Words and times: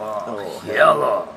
Oh, 0.00 0.24
Oh, 0.26 0.58
hello. 0.60 1.28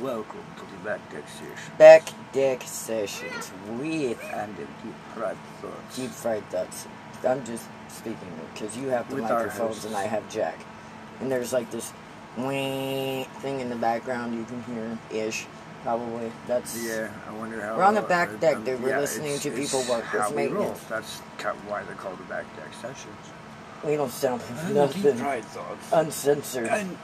Welcome 0.00 0.40
to 0.56 0.62
the 0.62 0.84
back 0.84 1.00
deck 1.12 1.24
session. 1.28 1.72
Back 1.78 2.08
deck 2.32 2.62
sessions 2.64 3.52
with 3.78 4.18
And 4.32 4.56
the 4.56 4.62
deep 4.82 4.94
fried 5.14 5.36
thoughts. 5.60 5.96
deep 5.96 6.10
fried 6.10 6.44
thoughts. 6.50 6.86
I'm 7.26 7.44
just 7.44 7.64
speaking 7.88 8.18
because 8.52 8.76
you 8.76 8.88
have 8.88 9.08
the 9.08 9.16
With 9.16 9.24
our 9.24 9.44
microphones 9.46 9.84
and 9.84 9.94
I 9.94 10.04
have 10.04 10.28
Jack. 10.28 10.58
And 11.20 11.30
there's 11.30 11.52
like 11.52 11.70
this 11.70 11.92
wah 12.36 13.24
thing 13.40 13.60
in 13.60 13.68
the 13.70 13.76
background 13.76 14.34
you 14.34 14.44
can 14.44 14.62
hear 14.64 14.98
ish. 15.26 15.46
Probably. 15.84 16.32
That's 16.46 16.82
Yeah, 16.82 17.10
I 17.28 17.32
wonder 17.32 17.60
how. 17.60 17.76
We're 17.76 17.82
on 17.84 17.94
the 17.94 18.02
uh, 18.02 18.08
back 18.08 18.30
uh, 18.30 18.36
deck, 18.36 18.56
um, 18.56 18.64
dude. 18.64 18.82
We're 18.82 18.98
listening 18.98 19.38
to 19.40 19.50
people 19.50 19.80
work 19.80 20.10
with 20.12 20.22
how 20.22 20.30
we 20.32 20.46
roll. 20.46 20.54
maintenance. 20.64 20.84
That's 20.84 21.20
ca- 21.38 21.52
why 21.68 21.82
they're 21.84 21.94
called 21.96 22.18
the 22.18 22.24
back 22.24 22.46
deck 22.56 22.72
sessions. 22.80 23.14
we 23.84 23.94
don't 23.96 24.10
sound 24.10 24.40
nothing 24.72 25.14
fried 25.16 25.44
thoughts. 25.44 25.92
uncensored. 25.92 26.68
and 26.68 26.96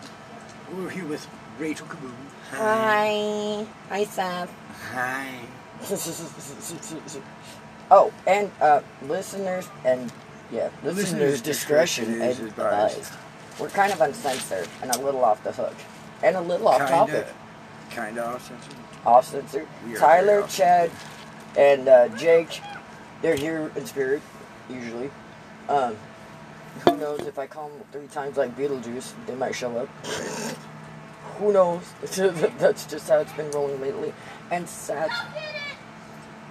we're 0.77 0.91
here 0.91 1.05
with 1.05 1.27
Rachel 1.59 1.87
Kaboom. 1.87 2.13
Hi. 2.53 3.67
Hi 3.89 4.05
Seth. 4.05 4.53
Hi. 4.93 5.29
oh, 7.91 8.13
and 8.27 8.51
uh, 8.61 8.83
listeners 9.07 9.69
and 9.85 10.13
yeah, 10.53 10.69
listeners, 10.83 11.13
Listeners' 11.13 11.41
discretion, 11.41 12.21
is 12.21 12.41
advised. 12.41 12.99
advised. 12.99 13.13
We're 13.59 13.69
kind 13.71 13.93
of 13.93 14.01
uncensored 14.01 14.69
and 14.83 14.95
a 14.95 15.01
little 15.01 15.25
off 15.25 15.43
the 15.45 15.53
hook, 15.53 15.75
and 16.23 16.37
a 16.37 16.41
little 16.41 16.69
off 16.69 16.79
Kinda, 16.79 16.93
topic, 16.93 17.27
Kinda 17.91 18.25
off 18.27 18.47
censored. 18.49 18.75
off 19.07 19.27
censored. 19.27 19.69
Tyler, 19.97 20.47
Chad, 20.49 20.91
and 21.57 21.89
uh, 21.89 22.09
Jake, 22.17 22.61
they're 23.23 23.37
here 23.37 23.71
in 23.77 23.87
spirit 23.87 24.23
usually. 24.69 25.11
Um, 25.69 25.97
who 26.85 26.97
knows 26.97 27.21
if 27.27 27.39
I 27.39 27.47
call 27.47 27.69
them 27.69 27.81
three 27.93 28.07
times 28.09 28.37
like 28.37 28.57
Beetlejuice, 28.57 29.13
they 29.27 29.35
might 29.35 29.55
show 29.55 29.77
up. 29.77 29.89
Who 31.41 31.53
knows? 31.55 31.83
That's 32.59 32.85
just 32.87 33.09
how 33.09 33.19
it's 33.19 33.33
been 33.33 33.51
rolling 33.51 33.81
lately. 33.81 34.13
And 34.51 34.69
sad. 34.69 35.11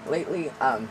Lately, 0.07 0.51
um, 0.59 0.89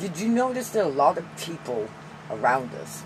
did 0.00 0.18
you 0.18 0.28
notice 0.28 0.70
that 0.70 0.84
a 0.84 0.88
lot 0.88 1.18
of 1.18 1.24
people 1.36 1.88
around 2.30 2.74
us 2.74 3.04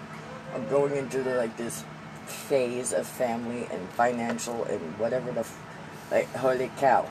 are 0.55 0.61
going 0.71 0.97
into 0.97 1.23
the, 1.23 1.35
like 1.35 1.57
this 1.57 1.85
phase 2.27 2.93
of 2.93 3.07
family 3.07 3.69
and 3.71 3.89
financial 3.91 4.65
and 4.65 4.81
whatever 4.99 5.31
the, 5.33 5.41
f- 5.41 5.59
like 6.11 6.33
holy 6.35 6.71
cow. 6.79 7.11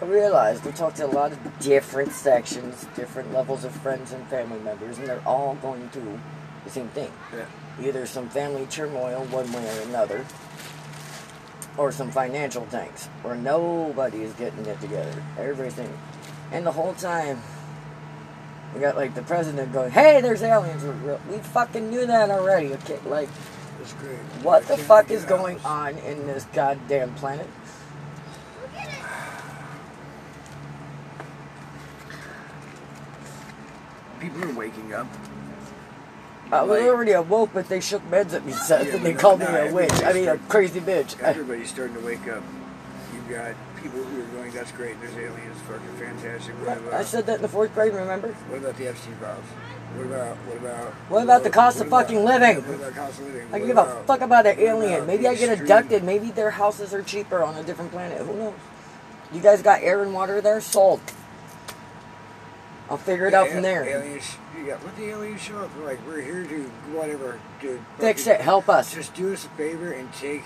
I 0.00 0.04
realized 0.04 0.64
we 0.64 0.72
talked 0.72 0.98
to 0.98 1.06
a 1.06 1.08
lot 1.08 1.32
of 1.32 1.58
different 1.58 2.12
sections, 2.12 2.86
different 2.94 3.32
levels 3.32 3.64
of 3.64 3.72
friends 3.72 4.12
and 4.12 4.24
family 4.28 4.60
members, 4.60 4.98
and 4.98 5.08
they're 5.08 5.26
all 5.26 5.56
going 5.56 5.88
through 5.88 6.20
the 6.64 6.70
same 6.70 6.88
thing 6.88 7.10
Yeah. 7.34 7.46
either 7.86 8.06
some 8.06 8.28
family 8.28 8.66
turmoil 8.66 9.24
one 9.30 9.50
way 9.52 9.78
or 9.78 9.82
another, 9.82 10.24
or 11.78 11.92
some 11.92 12.10
financial 12.10 12.66
tanks 12.66 13.06
where 13.22 13.34
nobody 13.36 14.22
is 14.22 14.32
getting 14.34 14.64
it 14.66 14.80
together. 14.80 15.22
Everything. 15.38 15.92
And 16.52 16.66
the 16.66 16.72
whole 16.72 16.94
time, 16.94 17.40
we 18.74 18.80
got 18.80 18.96
like 18.96 19.14
the 19.14 19.22
president 19.22 19.72
going, 19.72 19.90
hey, 19.90 20.20
there's 20.20 20.42
aliens. 20.42 20.82
We're- 20.84 21.18
We 21.30 21.38
fucking 21.38 21.90
knew 21.90 22.06
that 22.06 22.30
already, 22.30 22.72
okay? 22.74 22.98
Like, 23.06 23.28
what 24.42 24.66
the 24.68 24.76
fuck 24.76 25.10
is 25.10 25.24
going 25.24 25.60
on 25.60 25.96
in 25.98 26.26
this 26.26 26.44
goddamn 26.52 27.14
planet? 27.14 27.46
People 34.20 34.44
are 34.44 34.54
waking 34.54 34.94
up. 34.94 35.06
Uh, 36.52 36.56
I 36.56 36.62
was 36.62 36.80
Like- 36.80 36.88
already 36.90 37.12
awoke, 37.12 37.50
but 37.52 37.68
they 37.68 37.80
shook 37.80 38.02
meds 38.10 38.32
at 38.34 38.44
me, 38.46 38.52
Seth, 38.52 38.86
Yeah, 38.88 38.94
and 38.96 39.04
they 39.06 39.14
called 39.14 39.40
me 39.40 39.46
a 39.46 39.72
witch. 39.72 39.92
I 40.04 40.12
mean, 40.12 40.28
a 40.28 40.38
crazy 40.48 40.80
bitch. 40.80 41.18
Everybody's 41.20 41.70
starting 41.70 41.94
to 41.96 42.00
wake 42.00 42.28
up. 42.28 42.42
You've 43.14 43.28
got 43.28 43.54
people 43.82 44.00
who 44.02 44.20
are 44.22 44.26
going, 44.26 44.52
that's 44.52 44.70
great, 44.72 45.00
there's 45.00 45.14
aliens, 45.16 45.56
fucking 45.66 45.96
fantastic. 45.98 46.54
What 46.54 46.94
I 46.94 47.02
said 47.04 47.26
that 47.26 47.36
in 47.36 47.42
the 47.42 47.48
fourth 47.48 47.74
grade, 47.74 47.92
remember? 47.94 48.28
what 48.28 48.58
about 48.58 48.76
the 48.76 48.88
Epstein 48.88 49.14
files? 49.16 49.44
What 49.96 50.06
about, 50.06 50.36
what 50.36 50.56
about... 50.58 50.92
What 51.08 51.22
about 51.24 51.42
the 51.42 51.50
cost 51.50 51.78
what 51.78 51.82
of 51.86 51.88
about- 51.88 52.02
fucking 52.04 52.24
living? 52.24 52.56
What 52.58 52.74
about 52.76 52.94
cost 52.94 53.18
of 53.20 53.26
living? 53.26 53.46
I 53.52 53.58
What 53.58 53.66
give 53.66 53.78
a 53.78 54.02
fuck 54.06 54.20
about 54.20 54.46
an 54.46 54.58
alien. 54.58 54.94
about 54.94 55.06
Maybe 55.06 55.26
I 55.26 55.34
get 55.34 55.48
extreme- 55.48 55.60
abducted. 55.62 56.04
Maybe 56.04 56.30
their 56.30 56.50
houses 56.50 56.92
are 56.94 57.02
cheaper 57.02 57.42
on 57.42 57.56
a 57.56 57.62
different 57.62 57.90
planet. 57.92 58.18
Who 58.18 58.34
knows? 58.34 58.54
You 59.32 59.40
guys 59.40 59.62
got 59.62 59.82
air 59.82 60.02
and 60.02 60.12
water 60.14 60.40
there? 60.40 60.60
Sold. 60.60 61.00
I'll 62.88 62.96
figure 62.98 63.26
it 63.26 63.34
out 63.34 63.48
from 63.48 63.62
there. 63.62 63.82
Aliens, 63.84 64.36
you 64.58 64.66
got, 64.66 64.82
what 64.82 64.96
the 64.96 65.04
aliens 65.10 65.40
show 65.40 65.58
up? 65.58 65.74
They're 65.74 65.84
like, 65.84 66.06
we're 66.06 66.20
here 66.20 66.44
to, 66.44 66.62
whatever, 66.92 67.38
to... 67.60 67.84
Fix 67.98 68.26
it. 68.26 68.40
Help 68.40 68.68
us. 68.68 68.94
Just 68.94 69.14
do 69.14 69.32
us 69.32 69.44
a 69.44 69.48
favor 69.50 69.92
and 69.92 70.12
take 70.14 70.42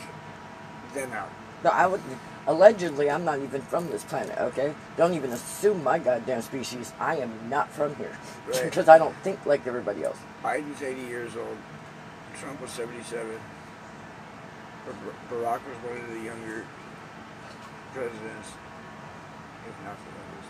them 0.95 1.13
out. 1.13 1.31
No, 1.65 1.71
I 1.71 1.87
would. 1.87 2.01
Allegedly, 2.47 3.11
I'm 3.11 3.25
not 3.25 3.39
even 3.41 3.61
from 3.61 3.89
this 3.91 4.03
planet. 4.03 4.37
Okay, 4.39 4.75
don't 4.97 5.15
even 5.15 5.31
assume 5.31 5.85
my 5.85 5.99
goddamn 5.99 6.43
species. 6.43 6.93
I 6.99 7.17
am 7.17 7.33
not 7.49 7.71
from 7.71 7.95
here 7.97 8.17
Right. 8.47 8.63
because 8.65 8.89
I 8.89 8.99
don't 8.99 9.15
think 9.17 9.45
like 9.45 9.67
everybody 9.67 10.05
else. 10.05 10.17
Biden's 10.43 10.83
80 10.83 11.03
years 11.03 11.37
old. 11.37 11.57
Trump 12.41 12.61
was 12.61 12.71
77. 12.71 13.29
Barack 15.31 15.61
was 15.61 15.77
one 15.85 15.99
of 15.99 16.09
the 16.09 16.21
younger 16.25 16.65
presidents, 17.93 18.49
if 19.69 19.85
not 19.85 19.97
the 19.99 20.11
youngest. 20.11 20.49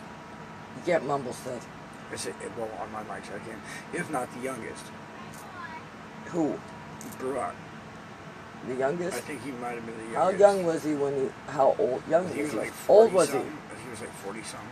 You 0.76 0.82
can't 0.86 1.06
mumble 1.06 1.32
stuff. 1.32 1.66
Well, 2.10 2.68
on 2.80 2.90
my 2.92 3.02
mic, 3.04 3.24
so 3.24 3.34
I 3.34 3.38
can. 3.38 3.60
If 3.92 4.10
not 4.10 4.32
the 4.34 4.40
youngest. 4.40 4.84
Who? 6.26 6.58
Barack. 7.18 7.52
The 8.66 8.74
youngest? 8.74 9.16
I 9.16 9.20
think 9.20 9.42
he 9.42 9.52
might 9.52 9.74
have 9.76 9.86
been 9.86 9.96
the 9.96 10.12
youngest. 10.12 10.16
How 10.16 10.30
young 10.30 10.64
was 10.66 10.82
he 10.84 10.94
when 10.94 11.14
he? 11.14 11.28
How 11.46 11.74
old? 11.78 12.02
Young 12.10 12.28
He 12.34 12.42
was 12.42 12.52
he? 12.52 12.58
like 12.58 12.72
40 12.72 13.00
old 13.04 13.12
was 13.12 13.28
he? 13.28 13.32
something. 13.34 13.58
I 13.70 13.74
think 13.74 13.84
he 13.84 13.90
was 13.90 14.00
like 14.00 14.12
40 14.12 14.42
something. 14.42 14.68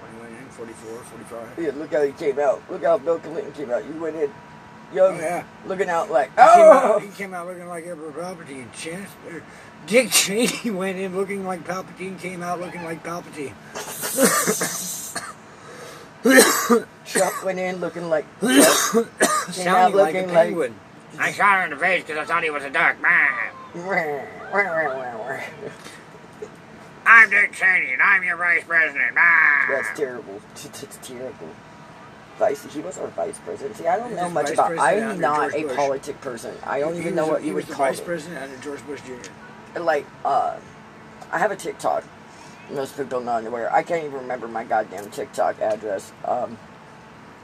When 0.00 0.12
he 0.14 0.20
went 0.20 0.42
in, 0.42 0.48
44, 0.50 0.98
45. 0.98 1.64
Yeah, 1.64 1.70
look 1.80 1.92
how 1.92 2.02
he 2.02 2.12
came 2.12 2.38
out. 2.38 2.62
Look 2.70 2.82
how 2.84 2.98
Bill 2.98 3.18
Clinton 3.18 3.52
came 3.52 3.70
out. 3.70 3.84
You 3.84 3.92
went 4.00 4.16
in 4.16 4.30
young, 4.92 5.16
Oh, 5.16 5.20
yeah. 5.20 5.44
looking 5.66 5.88
out 5.90 6.10
like, 6.10 6.30
He 6.30 6.36
came, 6.36 6.44
out, 6.46 6.84
oh! 6.84 6.98
he 6.98 7.08
came 7.08 7.34
out 7.34 7.46
looking 7.46 7.68
like 7.68 7.86
Emperor 7.86 8.10
Palpatine. 8.12 8.72
Chance, 8.72 9.10
er, 9.30 9.42
Dick 9.86 10.10
Cheney 10.10 10.70
went 10.70 10.98
in 10.98 11.14
looking 11.14 11.44
like 11.44 11.64
Palpatine, 11.64 12.18
came 12.18 12.42
out 12.42 12.58
looking 12.58 12.82
like 12.84 13.04
Palpatine. 13.04 13.52
Trump 17.06 17.44
went 17.44 17.58
in 17.58 17.76
looking 17.76 18.08
like, 18.10 18.24
Sounding 18.40 19.96
like 19.96 20.14
a 20.14 20.18
looking 20.18 20.26
like, 20.26 20.32
penguin. 20.34 20.74
I 21.18 21.32
shot 21.32 21.58
her 21.58 21.64
in 21.64 21.70
the 21.70 21.76
face 21.76 22.04
because 22.04 22.18
I 22.18 22.24
thought 22.24 22.42
he 22.44 22.50
was 22.50 22.64
a 22.64 22.70
duck. 22.70 22.96
Man. 23.00 24.26
I'm 27.06 27.30
Dick 27.30 27.52
Cheney 27.52 27.92
and 27.92 28.02
I'm 28.02 28.22
your 28.22 28.36
vice 28.36 28.64
president. 28.64 29.14
That's 29.14 29.98
terrible. 29.98 30.40
It's 30.54 30.98
terrible. 31.02 31.48
Vice, 32.38 32.72
he 32.72 32.80
was 32.80 32.98
our 32.98 33.08
vice 33.08 33.38
president. 33.38 33.76
See, 33.76 33.86
I 33.86 33.96
don't 33.96 34.14
know 34.14 34.28
much 34.28 34.50
about. 34.50 34.78
I'm 34.78 35.18
not 35.18 35.50
George 35.50 35.64
a 35.64 35.66
Bush. 35.66 35.76
politic 35.76 36.20
person. 36.20 36.54
I 36.64 36.78
don't 36.80 36.94
He 36.94 37.00
even 37.00 37.14
know 37.16 37.22
was- 37.24 37.32
what 37.32 37.42
he 37.42 37.48
you 37.48 37.54
was 37.54 37.64
would 37.64 37.72
the 37.72 37.76
call 37.76 37.86
vice 37.86 37.98
it. 37.98 38.04
president 38.04 38.42
under 38.42 38.56
George 38.58 38.86
Bush 38.86 39.00
Jr. 39.02 39.80
Like, 39.80 40.06
uh, 40.24 40.56
I 41.32 41.38
have 41.38 41.50
a 41.50 41.56
TikTok. 41.56 42.04
Most 42.70 42.96
people 42.96 43.20
not 43.20 43.46
aware. 43.46 43.72
I 43.72 43.82
can't 43.82 44.04
even 44.04 44.18
remember 44.20 44.46
my 44.48 44.64
goddamn 44.64 45.10
TikTok 45.10 45.60
address. 45.60 46.12
Um, 46.24 46.58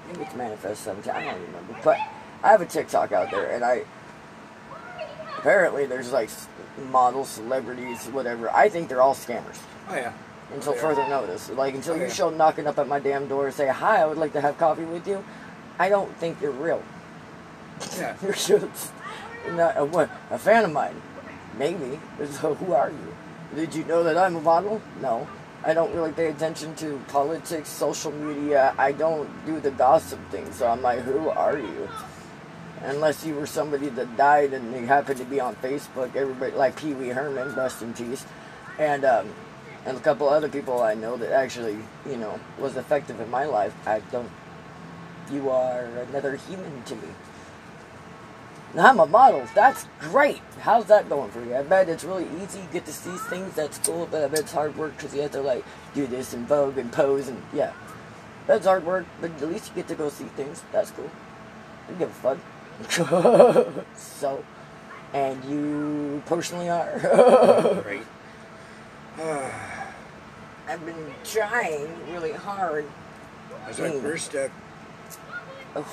maybe 0.08 0.22
it's 0.24 0.34
Manifest 0.34 0.82
17. 0.84 1.10
I 1.12 1.24
don't 1.24 1.40
remember. 1.42 1.76
But 1.82 1.98
I 2.42 2.50
have 2.50 2.60
a 2.60 2.66
TikTok 2.66 3.12
out 3.12 3.30
there, 3.30 3.50
and 3.50 3.64
I 3.64 3.84
apparently 5.38 5.86
there's 5.86 6.12
like 6.12 6.30
models, 6.90 7.28
celebrities, 7.30 8.06
whatever. 8.08 8.50
I 8.50 8.68
think 8.68 8.88
they're 8.88 9.00
all 9.02 9.14
scammers 9.14 9.58
Oh 9.88 9.94
yeah. 9.94 10.12
until 10.52 10.72
Oh, 10.72 10.74
yeah. 10.76 10.80
further 10.82 11.08
notice. 11.08 11.48
Like 11.50 11.74
until 11.74 11.94
Oh, 11.94 11.96
you 11.96 12.02
yeah. 12.04 12.12
show 12.12 12.30
knocking 12.30 12.66
up 12.66 12.78
at 12.78 12.88
my 12.88 12.98
damn 12.98 13.26
door 13.28 13.46
and 13.46 13.54
say 13.54 13.68
hi, 13.68 14.02
I 14.02 14.06
would 14.06 14.18
like 14.18 14.32
to 14.34 14.41
have 14.41 14.58
coffee 14.58 14.84
with 14.84 15.06
you. 15.08 15.24
I 15.78 15.88
don't 15.88 16.14
think 16.18 16.41
you're 16.42 16.50
real. 16.50 16.82
Yeah. 17.98 18.14
You're 18.22 18.32
just 18.32 18.92
not 19.50 19.76
a, 19.76 19.84
what, 19.84 20.08
a 20.30 20.38
fan 20.38 20.65
of 20.65 20.72
mine. 20.72 21.00
Maybe. 21.59 21.98
So 22.41 22.54
who 22.54 22.72
are 22.72 22.91
you? 22.91 23.14
Did 23.54 23.74
you 23.74 23.84
know 23.84 24.02
that 24.02 24.16
I'm 24.16 24.36
a 24.36 24.41
model? 24.41 24.80
No. 25.00 25.28
I 25.66 25.72
don't 25.72 25.94
really 25.94 26.12
pay 26.12 26.26
attention 26.28 26.74
to 26.76 27.00
politics, 27.08 27.70
social 27.70 28.12
media. 28.12 28.74
I 28.76 28.92
don't 28.92 29.30
do 29.46 29.60
the 29.60 29.70
gossip 29.70 30.18
thing. 30.30 30.52
So 30.52 30.68
I'm 30.68 30.82
like, 30.82 31.00
who 31.00 31.30
are 31.30 31.58
you? 31.58 31.88
Unless 32.82 33.24
you 33.24 33.34
were 33.34 33.46
somebody 33.46 33.88
that 33.91 34.16
died 34.16 34.52
and 34.52 34.74
you 34.74 34.86
happened 34.86 35.18
to 35.18 35.24
be 35.24 35.41
on 35.41 35.56
Facebook, 35.56 36.14
everybody 36.14 36.52
like 36.52 36.76
Pee 36.76 36.92
Wee 36.92 37.08
Herman, 37.08 37.54
rest 37.54 37.80
in 37.80 37.94
peace, 37.94 38.26
and 38.78 39.06
um, 39.06 39.32
and 39.86 39.96
a 39.96 40.00
couple 40.00 40.28
other 40.28 40.50
people 40.50 40.82
I 40.82 40.92
know 40.92 41.16
that 41.16 41.32
actually, 41.32 41.78
you 42.06 42.16
know, 42.16 42.38
was 42.58 42.76
effective 42.76 43.18
in 43.20 43.30
my 43.30 43.46
life. 43.46 43.74
I 43.86 44.00
don't. 44.12 44.30
You 45.32 45.48
are 45.48 45.86
another 46.10 46.36
human 46.36 46.82
to 46.84 46.94
me. 46.96 47.08
Now 48.74 48.86
I'm 48.88 48.98
a 48.98 49.06
model. 49.06 49.47
That's 49.54 49.86
great. 50.00 50.41
How's 50.60 50.86
that 50.86 51.09
going 51.09 51.30
for 51.30 51.44
you? 51.44 51.54
I 51.56 51.62
bet 51.62 51.88
it's 51.88 52.04
really 52.04 52.26
easy. 52.42 52.60
You 52.60 52.66
get 52.72 52.84
to 52.86 52.92
see 52.92 53.16
things. 53.28 53.54
That's 53.54 53.78
cool. 53.78 54.09
But 54.10 54.24
I 54.24 54.28
bet 54.28 54.41
it's 54.41 54.53
hard 54.53 54.76
work 54.76 54.97
because 54.97 55.15
you 55.15 55.22
have 55.22 55.30
to 55.32 55.41
like 55.41 55.65
do 55.94 56.06
this 56.06 56.34
and 56.34 56.47
vogue 56.47 56.78
and 56.78 56.91
pose 56.92 57.28
and 57.28 57.41
yeah. 57.53 57.72
That's 58.47 58.66
hard 58.66 58.84
work. 58.84 59.06
But 59.21 59.30
at 59.41 59.48
least 59.48 59.68
you 59.71 59.76
get 59.76 59.88
to 59.88 59.94
go 59.94 60.09
see 60.09 60.24
things. 60.36 60.62
That's 60.72 60.91
cool. 60.91 61.10
I 61.86 61.91
don't 61.91 61.98
give 61.98 62.10
a 62.10 62.12
fuck. 62.12 62.38
so 63.97 64.44
and 65.12 65.44
you 65.44 66.22
personally 66.27 66.68
are. 66.68 67.84
Right. 67.86 68.06
I've 70.66 70.84
been 70.84 71.15
trying 71.22 71.88
really 72.12 72.32
hard. 72.32 72.86
That's 73.66 73.78
our 73.78 73.86
Mm. 73.88 74.03
first 74.03 74.34
in 75.76 75.84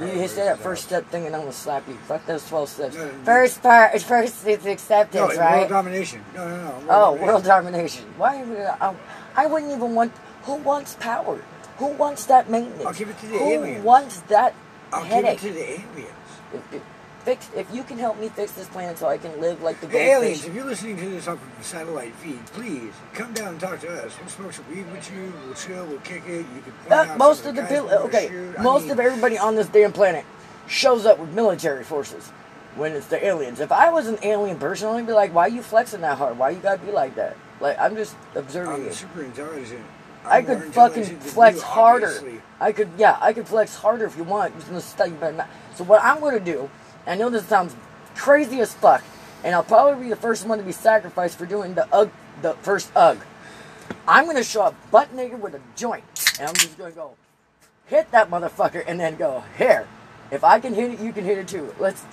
You 0.00 0.06
hit 0.14 0.34
that 0.36 0.58
first 0.60 0.84
step 0.84 1.06
thing 1.10 1.26
and 1.26 1.34
I'm 1.34 1.42
gonna 1.42 1.52
slap 1.52 1.86
you. 1.88 1.94
Fuck 2.06 2.24
those 2.26 2.46
12 2.48 2.68
steps. 2.68 2.94
No, 2.96 3.04
no, 3.06 3.12
First 3.24 3.62
part, 3.62 4.00
first 4.02 4.46
it's 4.46 4.64
No, 4.64 4.70
acceptance, 4.72 5.30
it's 5.30 5.38
right? 5.38 5.56
world 5.58 5.68
domination. 5.70 6.24
No, 6.34 6.48
no, 6.48 6.56
no. 6.56 6.70
World 6.70 6.84
Oh, 6.88 6.88
domination. 6.88 7.26
world 7.26 7.44
domination. 7.44 8.04
Why? 8.16 8.42
would 8.44 8.58
I, 8.58 8.76
I- 8.90 8.94
I 9.42 9.46
wouldn't 9.46 9.72
even 9.72 9.94
want. 9.94 10.12
Who 10.44 10.54
wants 10.54 10.96
power? 10.98 11.40
Who 11.78 11.86
wants 11.88 12.24
that 12.26 12.50
maintenance? 12.50 12.84
I'll 12.86 12.92
give 12.92 13.08
it 13.10 13.18
to 13.20 13.26
the 13.26 13.38
Who 13.38 13.44
aliens. 13.50 13.76
Who 13.78 13.82
wants 13.86 14.20
that 14.22 14.54
I'll 14.92 15.04
give 15.08 15.24
it 15.24 15.38
to 15.38 15.52
the 15.52 15.62
aliens. 15.62 16.82
Fix. 17.28 17.50
If 17.54 17.72
you 17.74 17.82
can 17.82 17.98
help 17.98 18.18
me 18.18 18.28
fix 18.30 18.52
this 18.52 18.68
planet 18.68 18.96
so 18.98 19.06
I 19.06 19.18
can 19.18 19.38
live 19.40 19.60
like 19.62 19.80
the 19.80 19.86
goldfish. 19.86 20.08
aliens, 20.08 20.44
if 20.46 20.54
you're 20.54 20.64
listening 20.64 20.96
to 20.96 21.10
this 21.10 21.28
off 21.28 21.34
of 21.42 21.58
the 21.58 21.64
satellite 21.64 22.14
feed, 22.14 22.44
please 22.46 22.92
come 23.12 23.32
down 23.34 23.48
and 23.48 23.60
talk 23.60 23.80
to 23.80 23.88
us. 24.04 24.16
We'll 24.18 24.28
smoke 24.30 24.52
some 24.54 24.64
weed 24.70 24.90
with 24.90 25.10
you. 25.12 25.32
We'll 25.44 25.54
chill. 25.54 25.84
We'll 25.86 25.98
kick 26.00 26.22
it. 26.26 26.46
You 26.54 26.62
can 26.62 26.72
point 26.72 26.92
Uh, 26.92 26.94
out 26.94 27.18
most 27.18 27.44
of 27.44 27.54
the 27.54 27.62
people, 27.64 27.90
okay. 28.06 28.28
I 28.58 28.62
most 28.62 28.84
mean, 28.84 28.92
of 28.92 29.00
everybody 29.00 29.36
on 29.38 29.54
this 29.56 29.68
damn 29.68 29.92
planet 29.92 30.24
shows 30.66 31.04
up 31.04 31.18
with 31.18 31.30
military 31.30 31.84
forces 31.84 32.28
when 32.76 32.92
it's 32.92 33.06
the 33.06 33.22
aliens. 33.24 33.60
If 33.60 33.72
I 33.72 33.90
was 33.90 34.06
an 34.06 34.18
alien 34.22 34.58
person, 34.58 34.88
I'd 34.88 35.06
be 35.06 35.12
like, 35.12 35.34
"Why 35.34 35.48
you 35.48 35.62
flexing 35.62 36.00
that 36.00 36.16
hard? 36.16 36.38
Why 36.38 36.50
you 36.50 36.60
gotta 36.60 36.80
be 36.80 36.92
like 36.92 37.14
that?" 37.16 37.36
Like 37.60 37.78
I'm 37.78 37.94
just 37.94 38.16
observing 38.34 38.86
I'm 38.86 38.92
super 38.92 39.22
intelligent. 39.22 39.84
I 40.24 40.38
I'm 40.38 40.46
more 40.46 40.56
could 40.60 40.74
fucking 40.74 41.04
flex 41.20 41.60
harder. 41.60 42.06
obviously. 42.06 42.40
I 42.60 42.72
could, 42.72 42.88
yeah, 42.98 43.16
I 43.20 43.32
could 43.32 43.46
flex 43.46 43.74
harder 43.76 44.04
if 44.04 44.16
you 44.16 44.24
want. 44.24 44.54
Just 44.56 44.68
gonna 44.68 44.80
study. 44.80 45.12
Not. 45.20 45.48
So 45.74 45.84
what 45.84 46.02
I'm 46.02 46.20
gonna 46.20 46.40
do, 46.40 46.68
I 47.08 47.14
know 47.14 47.30
this 47.30 47.46
sounds 47.46 47.74
crazy 48.14 48.60
as 48.60 48.74
fuck, 48.74 49.02
and 49.42 49.54
I'll 49.54 49.62
probably 49.64 50.04
be 50.04 50.10
the 50.10 50.16
first 50.16 50.46
one 50.46 50.58
to 50.58 50.64
be 50.64 50.72
sacrificed 50.72 51.38
for 51.38 51.46
doing 51.46 51.74
the 51.74 51.92
UG, 51.92 52.10
the 52.42 52.52
first 52.54 52.94
UG. 52.94 53.18
I'm 54.06 54.26
gonna 54.26 54.44
show 54.44 54.62
up 54.62 54.74
butt 54.90 55.14
naked 55.14 55.40
with 55.40 55.54
a 55.54 55.60
joint, 55.74 56.04
and 56.38 56.48
I'm 56.48 56.54
just 56.54 56.76
gonna 56.76 56.90
go 56.90 57.14
hit 57.86 58.10
that 58.10 58.30
motherfucker, 58.30 58.84
and 58.86 59.00
then 59.00 59.16
go 59.16 59.42
here. 59.56 59.88
If 60.30 60.44
I 60.44 60.60
can 60.60 60.74
hit 60.74 60.92
it, 60.92 61.00
you 61.00 61.12
can 61.12 61.24
hit 61.24 61.38
it 61.38 61.48
too. 61.48 61.74
Let's 61.78 62.04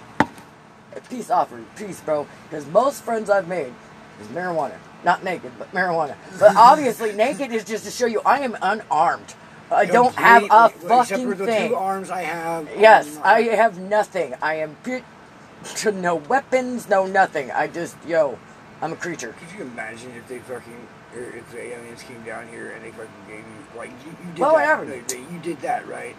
peace 1.09 1.29
offering, 1.29 1.65
peace, 1.75 1.99
bro. 1.99 2.25
Because 2.49 2.65
most 2.67 3.03
friends 3.03 3.29
I've 3.29 3.47
made 3.47 3.73
is 4.21 4.27
marijuana. 4.27 4.75
Not 5.03 5.23
naked, 5.23 5.51
but 5.59 5.71
marijuana. 5.73 6.15
But 6.39 6.55
obviously, 6.55 7.11
naked 7.11 7.51
is 7.51 7.65
just 7.65 7.83
to 7.85 7.91
show 7.91 8.05
you 8.05 8.21
I 8.25 8.39
am 8.39 8.57
unarmed. 8.61 9.35
I 9.71 9.85
don't 9.85 10.13
have 10.15 10.43
a 10.43 10.65
Except 10.73 10.83
fucking 10.87 11.29
for 11.29 11.35
the 11.35 11.45
thing. 11.45 11.69
two 11.69 11.75
arms 11.75 12.09
I 12.11 12.21
have. 12.21 12.69
Yes, 12.77 13.17
I 13.23 13.41
have 13.43 13.79
nothing. 13.79 14.35
I 14.41 14.55
am 14.55 14.75
pit 14.83 15.03
to 15.77 15.91
no 15.91 16.15
weapons, 16.15 16.87
no 16.87 17.05
nothing. 17.07 17.51
I 17.51 17.67
just, 17.67 17.95
yo, 18.07 18.37
I'm 18.81 18.93
a 18.93 18.95
creature. 18.95 19.33
Could 19.39 19.57
you 19.57 19.63
imagine 19.65 20.11
if 20.15 20.27
they 20.27 20.39
fucking, 20.39 20.87
or 21.15 21.21
if 21.21 21.49
the 21.51 21.61
aliens 21.61 22.03
came 22.03 22.21
down 22.23 22.47
here 22.49 22.71
and 22.71 22.85
they 22.85 22.91
fucking 22.91 23.09
gave 23.27 23.39
you, 23.39 23.77
like, 23.77 23.89
you, 24.05 24.11
you 24.25 24.31
did 24.33 24.39
Well, 24.41 24.55
that. 24.55 24.79
whatever. 24.79 25.15
You 25.15 25.39
did 25.41 25.59
that, 25.61 25.87
right? 25.87 26.15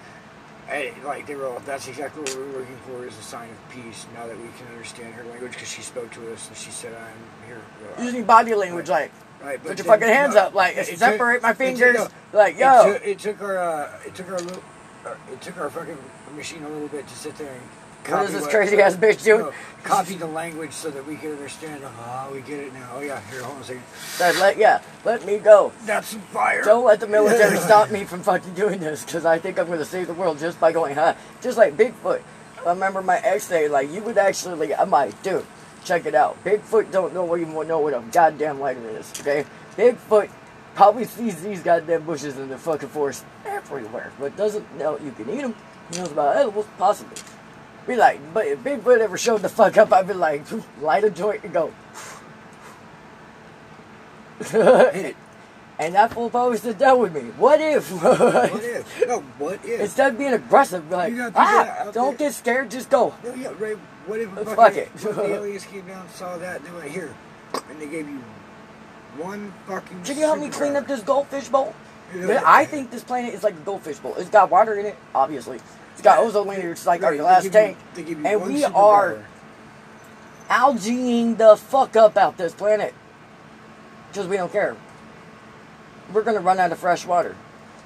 And, 0.68 0.90
like, 1.04 1.28
they 1.28 1.36
were 1.36 1.46
all, 1.46 1.60
that's 1.60 1.86
exactly 1.86 2.22
what 2.22 2.34
we're 2.36 2.58
looking 2.58 2.76
for 2.88 3.06
is 3.06 3.16
a 3.16 3.22
sign 3.22 3.48
of 3.50 3.70
peace 3.72 4.04
now 4.14 4.26
that 4.26 4.36
we 4.36 4.48
can 4.58 4.66
understand 4.72 5.14
her 5.14 5.22
language 5.24 5.52
because 5.52 5.68
she 5.70 5.82
spoke 5.82 6.10
to 6.14 6.32
us 6.32 6.48
and 6.48 6.56
she 6.56 6.70
said, 6.72 6.92
I'm 6.92 7.46
here. 7.46 7.60
Uh, 7.96 8.02
Using 8.02 8.24
body 8.24 8.52
language, 8.56 8.88
like, 8.88 9.12
Right, 9.42 9.58
put 9.60 9.68
your 9.68 9.76
then- 9.76 9.86
fucking 9.86 10.08
hands 10.08 10.34
up, 10.36 10.54
like, 10.54 10.76
it 10.76 10.86
took- 10.86 10.98
separate 10.98 11.42
my 11.42 11.50
it 11.50 11.52
took- 11.52 11.58
fingers, 11.58 11.94
no, 11.96 12.08
like, 12.32 12.54
it 12.56 12.60
yo. 12.60 12.92
took- 12.92 13.06
It 13.06 13.18
took 13.18 13.42
our, 13.42 13.58
uh, 13.58 13.88
it 14.06 14.14
took 14.14 14.28
our 14.30 14.38
little, 14.38 14.62
uh, 15.06 15.10
it 15.32 15.40
took 15.40 15.58
our 15.58 15.70
fucking 15.70 15.98
machine 16.34 16.64
a 16.64 16.68
little 16.68 16.88
bit 16.88 17.06
to 17.08 17.16
sit 17.16 17.36
there 17.38 17.48
and. 17.52 17.60
What 18.08 18.22
is 18.22 18.30
copy 18.30 18.38
this 18.44 18.48
crazy 18.54 18.80
ass 18.80 18.94
bitch 18.94 19.24
doing? 19.24 19.40
no, 19.46 19.52
copy 19.82 20.14
the 20.14 20.26
language 20.26 20.70
so 20.72 20.90
that 20.90 21.04
we 21.08 21.16
can 21.16 21.32
understand. 21.32 21.82
Oh, 21.84 22.28
we 22.32 22.40
get 22.40 22.60
it 22.60 22.72
now. 22.72 22.88
Oh 22.94 23.00
yeah, 23.00 23.20
here, 23.32 23.42
hold 23.42 23.56
on 23.56 23.62
a 23.62 23.64
second. 23.64 23.82
Said, 24.12 24.36
let, 24.36 24.56
yeah, 24.56 24.78
let 25.04 25.26
me 25.26 25.38
go. 25.38 25.72
That's 25.86 26.06
some 26.08 26.20
fire. 26.20 26.62
Don't 26.62 26.84
let 26.84 27.00
the 27.00 27.08
military 27.08 27.56
stop 27.68 27.90
me 27.90 28.04
from 28.04 28.22
fucking 28.22 28.54
doing 28.54 28.78
this, 28.78 29.04
because 29.04 29.24
I 29.26 29.40
think 29.40 29.58
I'm 29.58 29.66
going 29.66 29.80
to 29.80 29.84
save 29.84 30.06
the 30.06 30.14
world 30.14 30.38
just 30.38 30.60
by 30.60 30.70
going, 30.70 30.94
huh? 30.94 31.14
Just 31.42 31.58
like 31.58 31.76
Bigfoot. 31.76 32.20
I 32.64 32.68
remember 32.70 33.02
my 33.02 33.18
ex 33.18 33.44
saying, 33.48 33.72
like, 33.72 33.90
you 33.90 34.02
would 34.02 34.18
actually, 34.18 34.72
I'm 34.72 34.90
like, 34.90 35.20
dude, 35.24 35.44
check 35.86 36.04
it 36.06 36.14
out. 36.14 36.42
Bigfoot 36.44 36.90
don't 36.90 37.14
know 37.14 37.24
what 37.24 37.40
even 37.40 37.54
know 37.68 37.78
what 37.78 37.94
a 37.94 38.02
goddamn 38.12 38.60
lighter 38.60 38.88
is, 38.90 39.12
okay? 39.20 39.44
Bigfoot 39.76 40.28
probably 40.74 41.04
sees 41.04 41.40
these 41.42 41.62
goddamn 41.62 42.02
bushes 42.04 42.36
in 42.36 42.48
the 42.48 42.58
fucking 42.58 42.88
forest 42.88 43.24
everywhere, 43.46 44.12
but 44.18 44.36
doesn't 44.36 44.76
know 44.76 44.98
you 44.98 45.12
can 45.12 45.30
eat 45.30 45.42
them. 45.42 45.54
He 45.90 45.98
knows 45.98 46.12
about 46.12 46.36
edibles, 46.36 46.66
possibly. 46.76 47.16
Be 47.86 47.94
like, 47.96 48.20
but 48.34 48.46
if 48.46 48.58
Bigfoot 48.60 48.98
ever 49.00 49.16
showed 49.16 49.42
the 49.42 49.48
fuck 49.48 49.76
up, 49.78 49.92
I'd 49.92 50.08
be 50.08 50.14
like, 50.14 50.42
light 50.80 51.04
a 51.04 51.10
joint 51.10 51.44
and 51.44 51.52
go. 51.52 51.72
And 55.78 55.94
that 55.94 56.12
fool 56.14 56.30
probably 56.30 56.56
sit 56.56 56.78
down 56.78 57.00
with 57.00 57.14
me. 57.14 57.20
What 57.36 57.60
if? 57.60 57.90
What 58.02 58.64
if? 58.64 59.06
No, 59.06 59.20
what 59.38 59.62
if? 59.62 59.80
Instead 59.80 60.12
of 60.12 60.18
being 60.18 60.32
aggressive, 60.32 60.90
like, 60.90 61.12
ah, 61.34 61.90
don't 61.92 62.16
there- 62.16 62.28
get 62.28 62.34
scared, 62.34 62.70
just 62.70 62.88
go. 62.88 63.12
No, 63.22 63.34
yeah, 63.34 63.52
right. 63.58 63.76
What 64.06 64.20
if 64.20 64.30
Fuck 64.34 64.56
fucking, 64.56 64.78
it. 64.78 64.88
what 65.02 65.10
if 65.10 65.16
the 65.16 65.34
aliens 65.34 65.64
came 65.64 65.86
down, 65.86 66.08
saw 66.10 66.36
that, 66.38 66.56
and 66.60 66.66
they 66.66 66.72
went 66.72 66.90
here, 66.90 67.14
and 67.70 67.80
they 67.80 67.86
gave 67.86 68.08
you 68.08 68.20
one 69.18 69.52
fucking. 69.66 70.02
Can 70.04 70.16
you 70.16 70.24
help 70.24 70.38
me 70.38 70.48
clean 70.48 70.76
up 70.76 70.86
this 70.86 71.00
goldfish 71.02 71.48
bowl? 71.48 71.74
I 72.44 72.64
think 72.66 72.90
this 72.92 73.02
planet 73.02 73.34
is 73.34 73.42
like 73.42 73.54
a 73.54 73.64
goldfish 73.64 73.98
bowl. 73.98 74.14
It's 74.16 74.30
got 74.30 74.48
water 74.50 74.74
in 74.74 74.86
it, 74.86 74.96
obviously. 75.14 75.58
It's 75.92 76.02
got 76.02 76.18
ozone 76.20 76.46
layer, 76.46 76.70
it's 76.70 76.86
like 76.86 77.02
our 77.02 77.14
Right, 77.16 77.42
give 77.42 77.44
you- 77.44 77.50
tank. 77.50 77.76
you 77.96 78.26
And 78.26 78.42
we 78.46 78.64
are 78.64 79.24
algaeing 80.48 81.36
the 81.36 81.56
fuck 81.56 81.96
up 81.96 82.16
out 82.16 82.36
this 82.36 82.52
planet. 82.52 82.94
Because 84.12 84.28
we 84.28 84.36
don't 84.36 84.52
care. 84.52 84.76
We're 86.12 86.22
gonna 86.22 86.40
run 86.40 86.60
out 86.60 86.70
of 86.70 86.78
fresh 86.78 87.04
water. 87.04 87.34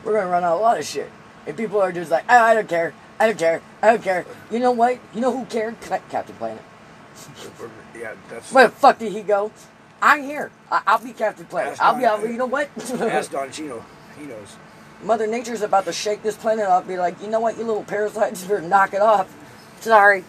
We're 0.05 0.15
gonna 0.15 0.29
run 0.31 0.45
out 0.45 0.55
of 0.55 0.61
a 0.61 0.63
lot 0.63 0.79
of 0.79 0.85
shit. 0.85 1.11
And 1.47 1.57
people 1.57 1.81
are 1.81 1.93
just 1.93 2.11
like, 2.11 2.25
oh, 2.29 2.37
I 2.39 2.55
don't 2.55 2.69
care. 2.69 2.93
I 3.21 3.27
don't 3.27 3.39
care. 3.39 3.63
I 3.83 3.91
don't 3.93 4.03
care. 4.03 4.27
You 4.51 4.59
know 4.59 4.73
what? 4.73 4.99
You 5.15 5.21
know 5.21 5.31
who 5.37 5.45
cared? 5.45 5.81
Ca- 5.83 6.01
Captain 6.11 6.35
Planet. 6.37 6.63
Yeah, 7.97 8.15
that's. 8.31 8.51
Where 8.53 8.69
the 8.69 8.73
fuck 8.75 8.99
did 8.99 9.13
he 9.13 9.21
go? 9.21 9.53
I'm 10.01 10.23
here. 10.23 10.51
I- 10.73 10.81
I'll 10.87 10.99
be 11.05 11.13
Captain 11.13 11.45
Planet. 11.45 11.75
Ask 11.75 11.83
I'll 11.83 11.95
be. 11.97 12.03
Don- 12.03 12.21
I'll, 12.21 12.27
you 12.27 12.39
know 12.39 12.47
what? 12.47 12.71
Ask 13.01 13.31
Don 13.31 13.53
Chino. 13.53 13.85
He 14.19 14.25
knows. 14.25 14.57
Mother 15.03 15.27
Nature's 15.27 15.61
about 15.63 15.85
to 15.87 15.93
shake 15.93 16.23
this 16.23 16.37
planet 16.37 16.67
off. 16.67 16.89
Be 16.89 16.97
like, 16.99 17.21
you 17.23 17.29
know 17.29 17.41
what, 17.41 17.59
you 17.59 17.65
little 17.65 17.85
parasites, 17.85 18.43
better 18.45 18.61
knock 18.63 18.95
it 18.95 19.01
off. 19.03 19.35
Sorry, 19.81 20.25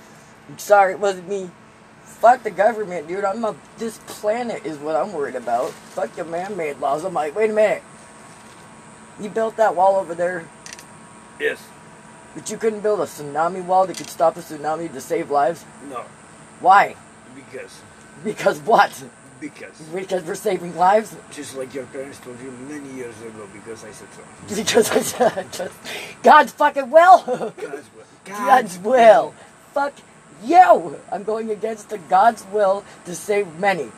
I'm 0.49 0.57
sorry, 0.59 0.93
it 0.93 0.99
wasn't 0.99 1.27
me. 1.29 1.49
Fuck 2.03 2.43
the 2.43 2.51
government, 2.51 3.07
dude. 3.07 3.23
I'm 3.25 3.43
a, 3.45 3.55
this 3.77 3.99
planet 4.07 4.65
is 4.65 4.77
what 4.77 4.95
I'm 4.95 5.11
worried 5.13 5.35
about. 5.35 5.71
Fuck 5.71 6.15
your 6.17 6.25
man-made 6.25 6.79
laws. 6.79 7.03
I'm 7.03 7.13
like, 7.13 7.35
wait 7.35 7.49
a 7.49 7.53
minute. 7.53 7.83
You 9.19 9.29
built 9.29 9.57
that 9.57 9.75
wall 9.75 9.95
over 9.97 10.15
there, 10.15 10.47
Yes. 11.39 11.61
But 12.33 12.49
you 12.49 12.57
couldn't 12.57 12.81
build 12.81 12.99
a 13.01 13.03
tsunami 13.03 13.63
wall 13.63 13.85
that 13.87 13.97
could 13.97 14.09
stop 14.09 14.37
a 14.37 14.39
tsunami 14.39 14.91
to 14.91 15.01
save 15.01 15.29
lives. 15.31 15.65
No. 15.89 16.03
Why? 16.59 16.95
Because. 17.35 17.81
Because 18.23 18.59
what? 18.59 19.03
Because. 19.39 19.81
Because 19.93 20.23
we're 20.23 20.35
saving 20.35 20.77
lives. 20.77 21.15
Just 21.31 21.57
like 21.57 21.73
your 21.73 21.85
parents 21.87 22.19
told 22.19 22.39
you 22.39 22.51
many 22.69 22.93
years 22.93 23.19
ago, 23.21 23.47
because 23.51 23.83
I 23.83 23.91
said 23.91 24.07
so. 24.13 24.55
Because 24.55 24.91
I 24.91 25.01
said, 25.01 25.51
just, 25.51 25.73
God's 26.23 26.51
fucking 26.53 26.89
will. 26.89 27.23
God's 27.25 27.57
will. 27.57 28.05
God's 28.25 28.77
will. 28.79 29.33
Fuck 29.73 29.93
you. 30.43 30.99
I'm 31.11 31.23
going 31.23 31.49
against 31.49 31.89
the 31.89 31.97
God's 31.97 32.45
will 32.45 32.85
to 33.05 33.15
save 33.15 33.47
many. 33.59 33.91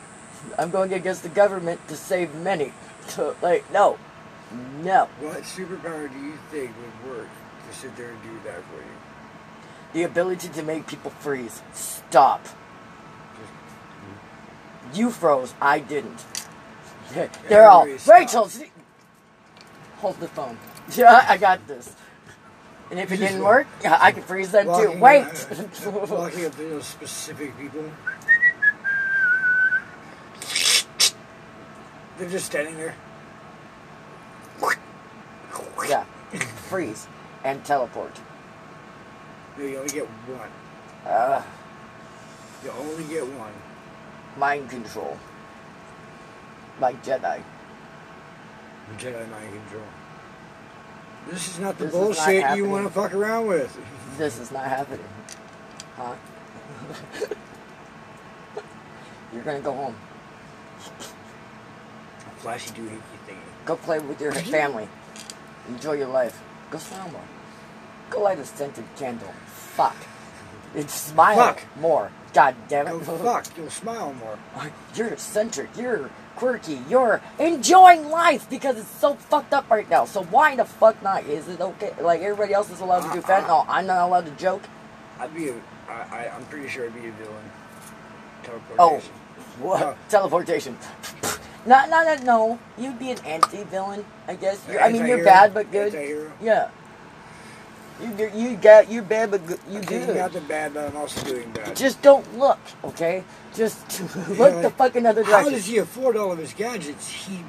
I'm 0.58 0.70
going 0.70 0.92
against 0.92 1.22
the 1.22 1.28
government 1.28 1.86
to 1.88 1.96
save 1.96 2.34
many. 2.34 2.72
So, 3.06 3.36
like, 3.42 3.70
no. 3.70 3.98
No. 4.82 5.10
What 5.20 5.42
superpower 5.42 6.10
do 6.10 6.18
you 6.18 6.38
think 6.50 6.70
would 6.78 7.10
work 7.12 7.28
sit 7.74 7.96
there 7.96 8.10
and 8.10 8.22
do 8.22 8.30
that 8.44 8.62
for 8.64 8.76
you? 8.76 8.94
The 9.92 10.02
ability 10.02 10.48
to 10.48 10.62
make 10.62 10.86
people 10.86 11.10
freeze. 11.10 11.62
Stop. 11.72 12.46
You 14.92 15.10
froze. 15.10 15.54
I 15.60 15.78
didn't. 15.80 16.24
They're 17.48 17.68
all. 17.68 17.82
Everybody. 17.82 18.10
Rachel, 18.10 18.50
hold 19.96 20.20
the 20.20 20.28
phone. 20.28 20.58
Yeah, 20.94 21.24
I 21.26 21.38
got 21.38 21.66
this. 21.66 21.96
And 22.90 23.00
if 23.00 23.10
it 23.10 23.16
didn't 23.16 23.42
work, 23.42 23.66
yeah, 23.82 23.98
I 24.00 24.12
can 24.12 24.22
freeze 24.22 24.50
that 24.52 24.64
too. 24.64 24.98
Wait. 25.00 25.24
uh, 25.24 26.06
walking 26.10 26.44
up 26.44 26.54
to 26.56 26.62
those 26.62 26.84
specific 26.84 27.56
people. 27.58 27.90
They're 32.18 32.28
just 32.28 32.44
standing 32.44 32.76
there. 32.76 32.94
yeah. 35.88 36.04
Freeze. 36.68 37.08
And 37.44 37.62
teleport. 37.64 38.18
No, 39.58 39.64
you 39.64 39.76
only 39.78 39.90
get 39.92 40.06
one. 40.06 40.48
Uh, 41.06 41.42
You 42.64 42.70
only 42.70 43.04
get 43.04 43.26
one. 43.26 43.52
mind 44.38 44.70
control. 44.70 45.18
Like 46.80 47.04
Jedi. 47.04 47.42
Jedi 48.98 49.30
mind 49.30 49.52
control. 49.52 49.84
This 51.30 51.48
is 51.48 51.58
not 51.58 51.78
the 51.78 51.84
This 51.84 51.94
is 51.94 52.00
not 52.00 52.06
bullshit 52.16 52.56
you 52.56 52.68
want 52.68 52.86
to 52.86 52.92
fuck 52.92 53.14
around 53.14 53.46
with. 53.46 53.78
This 54.18 54.38
is 54.38 54.50
not 54.50 54.64
happening. 54.64 55.06
Huh? 55.96 56.14
You're 59.32 59.42
gonna 59.42 59.60
go 59.60 59.72
home. 59.72 59.96
Flashy 62.38 62.70
doohickey 62.70 63.18
thingy. 63.26 63.64
Go 63.64 63.76
play 63.76 63.98
with 63.98 64.20
your 64.20 64.32
family. 64.32 64.88
Enjoy 65.68 65.92
your 65.92 66.08
life. 66.08 66.40
Go 66.70 66.78
more. 67.12 67.22
Go 68.10 68.22
light 68.22 68.38
a 68.38 68.44
scented 68.44 68.84
candle. 68.96 69.32
Fuck. 69.46 69.96
It's 70.74 70.92
smile 70.92 71.36
Fuck. 71.36 71.62
more. 71.80 72.10
God 72.32 72.54
damn 72.68 72.86
Go 72.86 72.98
it. 72.98 73.04
fuck. 73.22 73.46
You'll 73.56 73.70
smile 73.70 74.12
more. 74.14 74.38
You're 74.94 75.08
eccentric. 75.08 75.70
You're 75.76 76.10
quirky. 76.36 76.80
You're 76.88 77.20
enjoying 77.38 78.10
life 78.10 78.48
because 78.50 78.76
it's 78.78 78.88
so 78.88 79.14
fucked 79.14 79.52
up 79.52 79.70
right 79.70 79.88
now. 79.88 80.04
So 80.04 80.24
why 80.24 80.56
the 80.56 80.64
fuck 80.64 81.00
not? 81.02 81.24
Is 81.24 81.48
it 81.48 81.60
okay? 81.60 81.92
Like 82.00 82.22
everybody 82.22 82.52
else 82.52 82.70
is 82.70 82.80
allowed 82.80 83.06
to 83.08 83.12
do 83.12 83.20
uh. 83.20 83.22
fentanyl. 83.22 83.64
I'm 83.68 83.86
not 83.86 84.06
allowed 84.06 84.26
to 84.26 84.32
joke. 84.32 84.62
I'd 85.18 85.34
be 85.34 85.50
a. 85.50 85.54
I, 85.88 85.92
I, 85.92 86.30
I'm 86.34 86.44
pretty 86.46 86.68
sure 86.68 86.86
I'd 86.86 86.94
be 86.94 87.08
a 87.08 87.12
villain. 87.12 87.50
Oh, 88.78 89.00
Teleportation. 89.00 89.12
what? 89.60 89.82
Uh. 89.82 89.94
Teleportation. 90.08 90.78
No, 91.66 91.86
no, 91.88 92.04
no, 92.04 92.22
no. 92.24 92.58
You'd 92.76 92.98
be 92.98 93.10
an 93.10 93.18
anti-villain, 93.24 94.04
I 94.28 94.36
guess. 94.36 94.62
You're, 94.70 94.82
I 94.82 94.92
mean, 94.92 95.06
you're 95.06 95.24
bad 95.24 95.54
but 95.54 95.72
good. 95.72 95.94
Anti-hero. 95.94 96.30
Yeah. 96.42 96.68
You 98.02 98.16
you 98.16 98.30
you 98.50 98.56
got 98.56 98.90
you're 98.90 99.02
bad 99.02 99.30
but. 99.30 99.40
You 99.70 99.80
taking 99.80 100.06
good. 100.06 100.16
out 100.16 100.32
the 100.32 100.40
bad, 100.42 100.74
but 100.74 100.88
I'm 100.90 100.96
also 100.96 101.24
doing 101.24 101.50
bad. 101.52 101.76
Just 101.76 102.02
don't 102.02 102.38
look, 102.38 102.58
okay? 102.82 103.22
Just 103.54 104.00
look 104.30 104.62
the 104.62 104.70
fucking 104.70 105.06
other 105.06 105.22
direction. 105.22 105.44
How 105.44 105.50
does 105.50 105.66
he 105.66 105.78
afford 105.78 106.16
all 106.16 106.32
of 106.32 106.38
his 106.38 106.52
gadgets? 106.52 107.08
He 107.08 107.40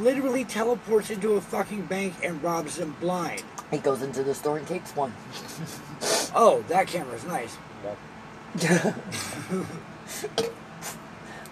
literally 0.00 0.44
teleports 0.44 1.10
into 1.10 1.34
a 1.34 1.40
fucking 1.40 1.86
bank 1.86 2.14
and 2.24 2.42
robs 2.42 2.76
them 2.76 2.96
blind. 3.00 3.44
He 3.70 3.78
goes 3.78 4.02
into 4.02 4.24
the 4.24 4.34
store 4.34 4.58
and 4.58 4.66
takes 4.66 4.94
one. 4.96 5.12
Oh, 6.36 6.64
that 6.66 6.88
camera's 6.88 7.24
nice. 7.24 7.56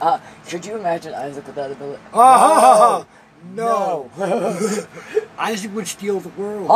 Uh, 0.00 0.18
could 0.48 0.66
you 0.66 0.76
imagine 0.76 1.14
Isaac 1.14 1.46
without 1.46 1.70
ability? 1.70 2.02
Oh, 2.12 3.06
no. 3.54 4.10
No. 4.16 4.86
Isaac 5.38 5.74
would 5.74 5.88
steal 5.88 6.20
the 6.20 6.28
world. 6.30 6.68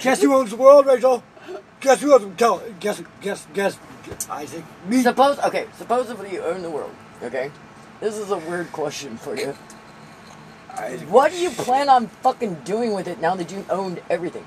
Guess 0.00 0.22
who 0.22 0.34
owns 0.34 0.50
the 0.50 0.56
world, 0.56 0.86
Rachel? 0.86 1.22
Guess 1.80 2.00
who 2.00 2.14
owns 2.14 2.36
tell 2.36 2.62
guess 2.80 3.02
guess 3.20 3.46
guess 3.54 3.78
Isaac. 4.30 4.64
Me. 4.86 5.02
Suppose 5.02 5.38
okay. 5.40 5.66
Supposedly 5.76 6.32
you 6.32 6.42
own 6.42 6.62
the 6.62 6.70
world. 6.70 6.94
Okay. 7.22 7.50
This 8.00 8.16
is 8.16 8.30
a 8.30 8.38
weird 8.38 8.72
question 8.72 9.16
for 9.16 9.36
you. 9.36 9.54
Isaac 10.70 11.08
What 11.10 11.32
do 11.32 11.38
you 11.38 11.50
plan 11.50 11.88
on 11.88 12.08
fucking 12.08 12.54
doing 12.64 12.92
with 12.94 13.08
it 13.08 13.20
now 13.20 13.34
that 13.36 13.50
you 13.50 13.64
owned 13.70 14.00
everything? 14.10 14.46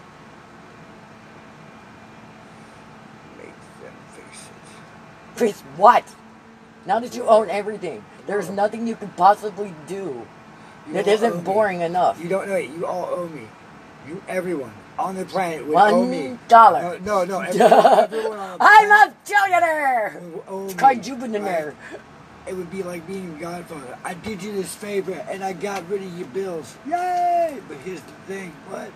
Make 3.37 3.47
them 3.81 3.93
face 4.13 4.47
it. 4.47 5.39
Face 5.39 5.61
what? 5.77 6.03
Now 6.85 6.99
that 6.99 7.15
you 7.15 7.23
own 7.25 7.49
everything, 7.49 8.03
there's 8.27 8.49
nothing 8.49 8.87
you 8.87 8.95
could 8.95 9.15
possibly 9.15 9.73
do 9.87 10.25
that 10.93 11.08
owe 11.08 11.12
isn't 11.12 11.36
me. 11.38 11.41
boring 11.43 11.81
enough. 11.81 12.22
You 12.22 12.29
don't 12.29 12.48
know 12.48 12.55
it. 12.55 12.69
You 12.69 12.86
all 12.86 13.10
owe 13.12 13.27
me. 13.27 13.43
You 14.08 14.22
everyone 14.27 14.74
on 14.98 15.15
the 15.15 15.25
planet 15.25 15.65
would 15.65 15.74
One 15.74 15.93
owe 15.93 16.05
me. 16.05 16.38
dollar. 16.48 17.00
No, 17.00 17.24
no, 17.25 17.39
no 17.41 17.41
everyone, 17.41 18.00
everyone 18.00 18.39
on 18.39 18.58
the 18.60 18.63
I'm 18.65 19.10
a 19.10 19.13
billionaire. 19.27 20.22
owe 20.48 20.65
me. 20.67 20.74
Kai 20.74 20.96
Jubinaire. 20.96 21.74
It 22.48 22.55
would 22.55 22.72
be 22.72 22.81
like 22.81 23.05
being 23.05 23.38
godfather. 23.38 23.98
I 24.03 24.15
did 24.15 24.41
you 24.41 24.51
this 24.53 24.74
favor 24.74 25.13
and 25.29 25.43
I 25.43 25.53
got 25.53 25.88
rid 25.89 26.01
of 26.01 26.17
your 26.17 26.27
bills. 26.29 26.75
Yay! 26.88 27.60
But 27.67 27.77
here's 27.86 28.01
the 28.01 28.12
thing, 28.27 28.51
what? 28.69 28.89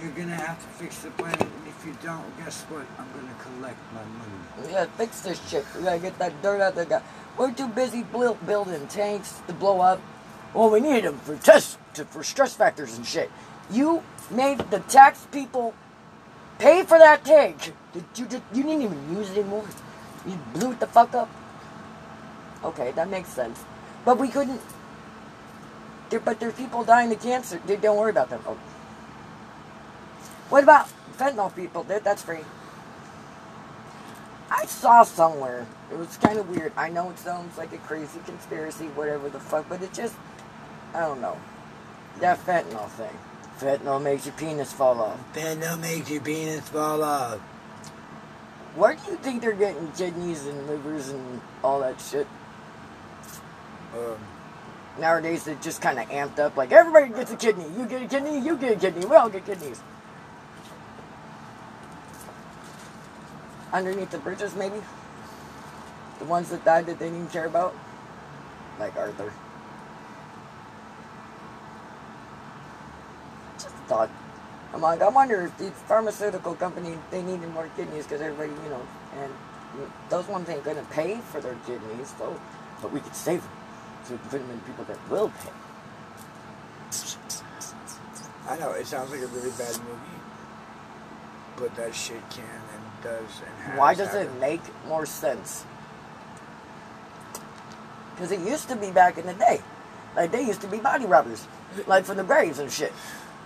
You're 0.00 0.12
gonna 0.12 0.34
have 0.36 0.58
to 0.60 0.68
fix 0.82 0.98
the 1.00 1.10
planet, 1.10 1.40
and 1.42 1.66
if 1.66 1.84
you 1.84 1.92
don't, 2.04 2.24
guess 2.38 2.62
what? 2.70 2.86
I'm 2.98 3.06
gonna 3.12 3.34
collect 3.42 3.76
my 3.92 4.00
money. 4.04 4.64
We 4.68 4.72
gotta 4.72 4.90
fix 4.92 5.20
this 5.22 5.40
shit. 5.48 5.66
We 5.76 5.82
gotta 5.82 5.98
get 5.98 6.16
that 6.20 6.40
dirt 6.40 6.60
out 6.60 6.78
of 6.78 6.88
there. 6.88 7.02
We're 7.36 7.52
too 7.52 7.66
busy 7.66 8.04
buil- 8.04 8.38
building 8.46 8.86
tanks 8.86 9.42
to 9.48 9.52
blow 9.52 9.80
up. 9.80 10.00
Well, 10.54 10.70
we 10.70 10.80
need 10.80 11.04
them 11.04 11.18
for 11.18 11.36
test 11.36 11.78
to, 11.94 12.04
for 12.04 12.22
stress 12.22 12.54
factors 12.54 12.96
and 12.96 13.06
shit. 13.06 13.30
You 13.70 14.02
made 14.30 14.58
the 14.70 14.80
tax 14.80 15.26
people 15.30 15.74
pay 16.58 16.82
for 16.82 16.98
that 16.98 17.24
tank. 17.24 17.72
Did 17.92 18.04
you 18.16 18.26
just, 18.26 18.42
you 18.52 18.62
didn't 18.62 18.82
even 18.82 19.16
use 19.16 19.30
it 19.30 19.38
anymore. 19.38 19.64
You 20.26 20.38
blew 20.54 20.72
it 20.72 20.80
the 20.80 20.86
fuck 20.86 21.14
up. 21.14 21.30
Okay, 22.64 22.92
that 22.92 23.08
makes 23.08 23.28
sense. 23.28 23.62
But 24.04 24.18
we 24.18 24.28
couldn't. 24.28 24.60
There, 26.10 26.20
but 26.20 26.40
there's 26.40 26.54
people 26.54 26.84
dying 26.84 27.12
of 27.12 27.20
cancer. 27.20 27.60
Don't 27.66 27.96
worry 27.96 28.10
about 28.10 28.30
them. 28.30 28.42
Oh. 28.46 28.58
What 30.48 30.62
about 30.62 30.88
fentanyl 31.18 31.54
people? 31.54 31.82
That, 31.84 32.04
that's 32.04 32.22
free. 32.22 32.40
I 34.50 34.64
saw 34.64 35.02
somewhere. 35.02 35.66
It 35.92 35.98
was 35.98 36.16
kind 36.16 36.38
of 36.38 36.48
weird. 36.48 36.72
I 36.76 36.88
know 36.88 37.10
it 37.10 37.18
sounds 37.18 37.58
like 37.58 37.72
a 37.72 37.78
crazy 37.78 38.18
conspiracy, 38.24 38.86
whatever 38.88 39.28
the 39.28 39.40
fuck, 39.40 39.68
but 39.68 39.82
it 39.82 39.92
just, 39.92 40.14
I 40.94 41.00
don't 41.00 41.20
know. 41.20 41.38
That 42.20 42.38
fentanyl 42.44 42.88
thing. 42.88 43.16
Fentanyl 43.58 44.02
makes 44.02 44.26
your 44.26 44.34
penis 44.34 44.72
fall 44.72 45.00
off. 45.00 45.18
Fentanyl 45.34 45.80
makes 45.80 46.10
your 46.10 46.20
penis 46.20 46.68
fall 46.68 47.02
off. 47.02 47.38
Where 48.74 48.94
do 48.94 49.10
you 49.10 49.16
think 49.18 49.42
they're 49.42 49.52
getting 49.52 49.90
kidneys 49.92 50.46
and 50.46 50.66
livers 50.66 51.08
and 51.08 51.40
all 51.62 51.80
that 51.80 52.00
shit? 52.00 52.26
Um, 53.94 54.18
Nowadays, 54.98 55.44
they're 55.44 55.54
just 55.56 55.80
kind 55.80 55.98
of 55.98 56.08
amped 56.08 56.38
up. 56.40 56.56
Like, 56.56 56.72
everybody 56.72 57.12
gets 57.12 57.32
a 57.32 57.36
kidney. 57.36 57.66
You 57.76 57.86
get 57.86 58.02
a 58.02 58.06
kidney, 58.08 58.40
you 58.40 58.56
get 58.56 58.72
a 58.72 58.76
kidney. 58.76 59.06
We 59.06 59.14
all 59.14 59.28
get 59.28 59.46
kidneys. 59.46 59.80
Underneath 63.72 64.10
the 64.10 64.18
bridges, 64.18 64.56
maybe? 64.56 64.80
The 66.18 66.24
ones 66.24 66.50
that 66.50 66.64
died 66.64 66.86
that 66.86 66.98
they 66.98 67.10
didn't 67.10 67.30
care 67.30 67.46
about? 67.46 67.76
Like 68.80 68.96
Arthur. 68.96 69.32
Just 73.54 73.68
a 73.68 73.70
thought. 73.88 74.10
I'm 74.72 74.82
like, 74.82 75.00
I 75.00 75.08
wonder 75.08 75.46
if 75.46 75.56
the 75.56 75.70
pharmaceutical 75.88 76.54
company, 76.54 76.98
they 77.10 77.22
needed 77.22 77.48
more 77.52 77.68
kidneys 77.74 78.04
because 78.04 78.20
everybody, 78.20 78.52
you 78.62 78.70
know, 78.70 78.82
and 79.16 79.32
those 80.10 80.28
ones 80.28 80.48
ain't 80.48 80.64
going 80.64 80.76
to 80.76 80.84
pay 80.84 81.20
for 81.32 81.40
their 81.40 81.56
kidneys, 81.66 82.14
so, 82.18 82.38
but 82.82 82.92
we 82.92 83.00
could 83.00 83.14
save 83.14 83.42
them. 83.42 83.50
So 84.04 84.12
we 84.12 84.18
can 84.18 84.28
put 84.28 84.40
them 84.40 84.50
in 84.50 84.60
people 84.60 84.84
that 84.84 85.10
will 85.10 85.30
pay. 85.30 85.50
I 88.48 88.58
know 88.58 88.72
it 88.72 88.86
sounds 88.86 89.10
like 89.10 89.20
a 89.20 89.26
really 89.26 89.50
bad 89.50 89.76
movie, 89.78 90.18
but 91.56 91.74
that 91.76 91.94
shit 91.94 92.20
can 92.30 92.44
and 92.44 93.02
does 93.02 93.42
and 93.44 93.54
has. 93.64 93.78
Why 93.78 93.94
does 93.94 94.14
it 94.14 94.30
make 94.40 94.62
more 94.86 95.06
sense? 95.06 95.64
Because 98.14 98.32
it 98.32 98.40
used 98.40 98.68
to 98.68 98.76
be 98.76 98.90
back 98.90 99.16
in 99.18 99.26
the 99.26 99.34
day. 99.34 99.60
Like, 100.16 100.32
they 100.32 100.44
used 100.44 100.60
to 100.62 100.66
be 100.66 100.78
body 100.78 101.06
robbers. 101.06 101.46
Like, 101.86 102.04
from 102.04 102.16
the 102.16 102.24
graves 102.24 102.58
and 102.58 102.70
shit. 102.72 102.92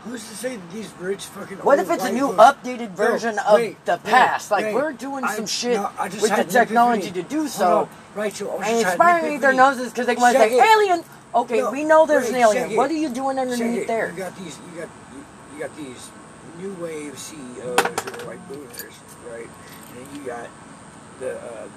Who's 0.05 0.29
to 0.29 0.37
say 0.37 0.57
that 0.57 0.71
these 0.73 0.91
rich 0.99 1.27
fucking? 1.27 1.59
What 1.59 1.79
if 1.79 1.89
it's 1.91 2.05
a 2.05 2.11
new 2.13 2.33
folks- 2.33 2.59
updated 2.67 2.91
No, 2.91 2.97
version 2.97 3.39
of 3.39 3.55
wait, 3.55 3.85
the 3.85 3.93
wait, 3.93 4.05
past? 4.05 4.51
Like, 4.51 4.65
wait. 4.67 4.75
we're 4.75 4.93
doing 4.93 5.23
I- 5.25 5.37
some 5.37 5.47
shit 5.47 5.77
no, 5.77 5.91
with 6.21 6.35
the 6.35 6.45
technology 6.45 7.11
to 7.13 7.23
do 7.23 7.47
so. 7.47 7.89
Rachel, 8.17 8.51
I 8.51 8.55
And 8.55 8.63
just 8.65 8.73
it's 8.75 8.83
had 8.85 8.93
an 8.93 8.99
firing 8.99 9.41
their 9.41 9.53
noses 9.53 9.91
because 9.93 10.07
they 10.07 10.17
want 10.17 10.35
to 10.37 10.41
say, 10.43 10.55
it. 10.59 10.63
alien! 10.63 11.05
Okay, 11.35 11.61
No, 11.61 11.71
we 11.71 11.85
know 11.85 12.05
there's 12.05 12.29
an 12.29 12.35
alien. 12.37 12.77
What 12.77 12.91
are 12.91 12.95
you 12.95 13.09
doing 13.09 13.39
underneath 13.39 13.87
there? 13.87 14.11
You 14.11 14.19
got 14.19 14.37
these. 14.37 14.59
You 14.75 14.81
got 14.81 14.89
you, 15.15 15.25
you 15.55 15.59
got 15.65 15.77
these 15.77 16.11
new 16.59 16.73
wave 16.83 17.19
CEOs 17.19 17.81
who 17.81 18.23
are 18.23 18.27
like 18.27 18.49
boomers, 18.49 18.95
right? 19.31 19.49
And 19.49 19.97
then 20.07 20.15
you 20.17 20.23
got 20.27 20.47
the 21.21 21.37
uh, 21.37 21.69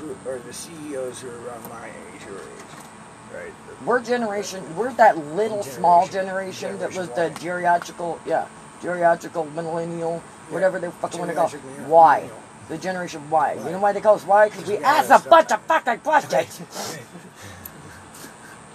the, 0.00 0.04
bo- 0.14 0.30
or 0.30 0.38
the 0.40 0.52
CEOs 0.52 1.20
who 1.22 1.28
are 1.30 1.46
around 1.46 1.62
my 1.70 1.86
age 1.86 2.26
or 2.28 2.36
age, 2.36 2.87
right? 3.34 3.52
We're 3.84 4.00
generation. 4.02 4.64
We're 4.76 4.92
that 4.94 5.16
little 5.34 5.62
small 5.62 6.06
Generation- 6.06 6.74
generation 6.74 6.78
that 6.80 6.88
was 6.94 7.08
Generation 7.08 7.34
the 7.34 7.40
geriatrical, 7.40 8.18
yeah, 8.26 8.46
geriatrical 8.82 9.52
millennial, 9.54 10.18
whatever 10.50 10.78
they 10.80 10.90
fucking 10.90 11.18
want 11.20 11.30
to 11.30 11.36
call. 11.36 11.48
Generation 11.48 11.70
millennial. 11.70 11.90
Why? 11.96 12.30
The 12.68 12.78
generation 12.78 13.30
Y. 13.30 13.54
You 13.64 13.70
know 13.70 13.78
why 13.78 13.92
they 13.92 14.00
call 14.00 14.16
us 14.16 14.24
Y? 14.26 14.48
Because 14.48 14.66
we 14.66 14.74
Yeah, 14.78 14.88
ask 15.00 15.10
a 15.24 15.28
bunch 15.28 15.52
of 15.52 15.60
fucking 15.62 16.00
questions, 16.00 16.98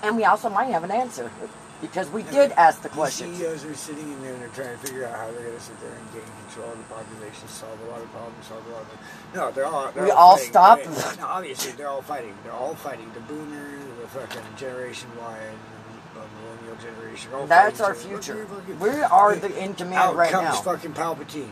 and 0.04 0.16
we 0.18 0.24
also 0.26 0.50
might 0.50 0.66
have 0.72 0.84
an 0.84 0.92
answer 0.92 1.30
because 1.82 2.10
we 2.10 2.24
did 2.24 2.52
ask 2.54 2.82
the 2.82 2.90
questions. 2.90 3.38
CEOs 3.38 3.66
are 3.66 3.74
sitting 3.76 4.10
in 4.12 4.22
there 4.22 4.34
and 4.34 4.42
they're 4.42 4.50
trying 4.50 4.78
to 4.80 4.88
figure 4.88 5.06
out 5.06 5.16
how 5.16 5.30
they're 5.32 5.44
going 5.44 5.54
to 5.58 5.60
sit 5.62 5.80
there 5.82 5.92
and 5.92 6.14
gain 6.14 6.24
control 6.48 6.72
of 6.72 6.78
the 6.78 6.84
population, 6.86 7.48
solve 7.48 7.78
a 7.86 7.92
lot 7.92 8.02
of 8.02 8.10
problems, 8.12 8.46
solve 8.48 8.66
a 8.68 8.70
lot 8.72 8.82
of. 8.82 9.36
No, 9.36 9.52
they're 9.52 9.66
all. 9.66 9.92
They're 9.92 10.04
We 10.06 10.12
all, 10.12 10.32
all 10.32 10.38
stop? 10.38 10.80
right? 10.80 11.18
No, 11.20 11.26
obviously 11.28 11.74
they're 11.74 11.90
all 11.90 12.02
fighting. 12.02 12.34
They're 12.44 12.54
all 12.54 12.74
fighting. 12.76 13.12
The 13.14 13.20
boomers, 13.22 13.82
the 14.04 14.10
fucking 14.10 14.42
Generation 14.58 15.10
Y, 15.18 15.40
and 15.40 15.58
the 16.14 16.22
millennial 16.42 16.76
generation. 16.84 17.34
all 17.34 17.48
That's 17.48 17.80
our 17.80 17.96
future. 17.96 18.46
We 18.80 18.90
are 18.90 19.36
the 19.36 19.64
in 19.64 19.74
command 19.76 20.18
right 20.18 20.32
now. 20.32 20.42
Out 20.42 20.54
comes 20.54 20.60
fucking 20.66 20.94
Palpatine. 20.94 21.52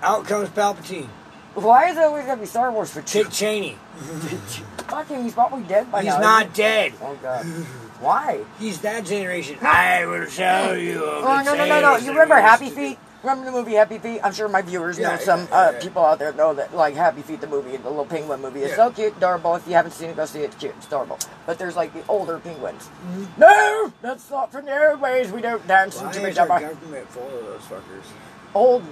Out 0.00 0.24
comes 0.24 0.48
Palpatine. 0.48 1.08
Why 1.54 1.90
is 1.90 1.98
it 1.98 2.04
always 2.04 2.24
gonna 2.24 2.40
be 2.40 2.46
Star 2.46 2.72
Wars 2.72 2.90
for 2.90 3.02
Dick 3.02 3.28
Cheney. 3.30 3.76
Fucking, 4.88 5.24
he's 5.24 5.34
probably 5.34 5.62
dead 5.64 5.90
by 5.90 6.02
He's 6.02 6.14
now. 6.14 6.20
not 6.20 6.42
isn't 6.42 6.56
dead. 6.56 6.92
Oh 7.02 7.16
god. 7.20 7.44
Why? 8.00 8.44
He's 8.58 8.80
that 8.80 9.04
generation. 9.04 9.58
I 9.60 10.06
will 10.06 10.26
show 10.26 10.72
you. 10.72 11.02
Oh 11.04 11.42
no 11.44 11.54
no 11.54 11.66
no 11.66 11.80
no! 11.80 11.96
You 11.96 12.10
remember 12.10 12.36
Happy 12.36 12.70
Feet? 12.70 12.98
Remember 13.22 13.44
the 13.44 13.52
movie 13.52 13.74
Happy 13.74 13.98
Feet? 13.98 14.20
I'm 14.24 14.32
sure 14.32 14.48
my 14.48 14.62
viewers 14.62 14.98
Yeah, 14.98 15.10
know 15.10 15.16
some 15.18 15.40
yeah, 15.50 15.54
uh, 15.56 15.80
people 15.80 16.02
out 16.04 16.18
there 16.18 16.32
know 16.32 16.54
that 16.54 16.74
like 16.74 16.94
Happy 16.94 17.20
Feet 17.20 17.40
the 17.42 17.46
movie, 17.46 17.76
the 17.76 17.88
little 17.90 18.06
penguin 18.06 18.40
movie. 18.40 18.60
is 18.62 18.74
so 18.74 18.90
cute, 18.90 19.16
adorable. 19.18 19.54
If 19.56 19.66
you 19.68 19.74
haven't 19.74 19.92
seen 19.92 20.08
it, 20.10 20.16
go 20.16 20.24
see 20.24 20.40
it. 20.40 20.44
It's 20.46 20.56
cute, 20.56 20.74
it's 20.78 20.86
adorable. 20.86 21.18
But 21.44 21.58
there's 21.58 21.76
like 21.76 21.92
the 21.92 22.02
older 22.08 22.38
penguins. 22.38 22.84
Mm-hmm. 22.84 23.24
No, 23.40 23.92
that's 24.00 24.30
not 24.30 24.50
from 24.50 24.64
the 24.64 24.90
old 24.90 25.00
ways. 25.02 25.30
We 25.30 25.42
don't 25.42 25.66
dance 25.68 26.00
Why 26.00 26.10
is 26.10 26.16
the 26.34 26.40
our 26.40 26.60
government 26.60 27.08
full 27.10 27.26
of 27.26 27.44
those 27.44 27.60
fuckers? 27.62 28.06
old. 28.54 28.84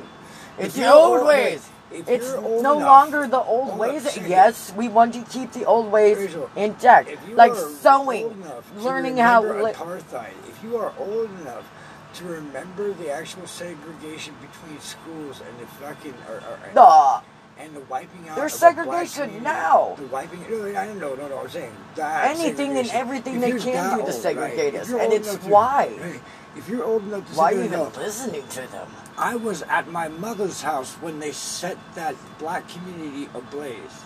It's 0.58 0.74
the 0.74 0.92
old 0.92 1.20
old- 1.20 1.26
ways. 1.28 1.66
if 1.90 2.06
It's 2.06 2.34
no 2.34 2.76
enough- 2.76 2.82
longer 2.82 3.26
the 3.28 3.40
old 3.40 3.78
ways. 3.78 4.14
Yes, 4.26 4.74
we 4.76 4.88
want 4.88 5.14
to 5.14 5.22
keep 5.22 5.52
the 5.52 5.64
old 5.64 5.90
ways 5.90 6.18
Rachel, 6.18 6.50
intact, 6.54 7.08
like 7.34 7.54
sewing, 7.54 8.44
learning 8.76 9.16
how. 9.16 9.40
Li- 9.42 9.72
apartheid, 9.72 10.32
if 10.48 10.62
you 10.62 10.76
are 10.76 10.92
old 10.98 11.30
enough 11.40 11.64
to 12.18 12.24
remember 12.24 12.92
the 12.92 13.10
actual 13.10 13.46
segregation 13.46 14.34
between 14.40 14.80
schools 14.80 15.40
and 15.40 15.58
the 15.60 15.66
fucking 15.66 16.14
or, 16.28 16.36
or, 16.36 16.58
Duh. 16.74 17.20
and 17.58 17.74
the 17.74 17.80
wiping 17.82 18.28
out. 18.28 18.36
There's 18.36 18.54
of 18.54 18.58
segregation 18.58 19.42
now. 19.42 19.94
The 19.98 20.06
wiping. 20.06 20.40
No, 20.50 20.66
I 20.78 20.86
don't 20.86 20.98
know. 20.98 21.14
No, 21.14 21.28
no. 21.28 21.38
I'm 21.38 21.48
saying 21.48 21.72
that 21.96 22.36
Anything 22.36 22.76
and 22.76 22.88
everything 22.90 23.36
If 23.36 23.40
they 23.40 23.72
can 23.72 23.98
do 23.98 24.04
to 24.06 24.12
segregate 24.12 24.74
right, 24.74 24.82
us, 24.82 24.90
and 24.90 25.12
it's 25.12 25.34
to- 25.36 25.48
why. 25.48 26.20
If 26.56 26.68
you're 26.68 26.82
old 26.82 27.04
enough 27.04 27.30
to 27.30 27.38
Why 27.38 27.52
are 27.52 27.54
you 27.54 27.62
even 27.64 27.92
listening 27.92 28.46
to 28.48 28.66
them? 28.72 28.88
I 29.16 29.36
was 29.36 29.62
at 29.62 29.88
my 29.92 30.08
mother's 30.08 30.62
house 30.62 30.94
when 30.94 31.20
they 31.20 31.30
set 31.30 31.78
that 31.94 32.16
black 32.38 32.68
community 32.68 33.28
ablaze. 33.34 34.02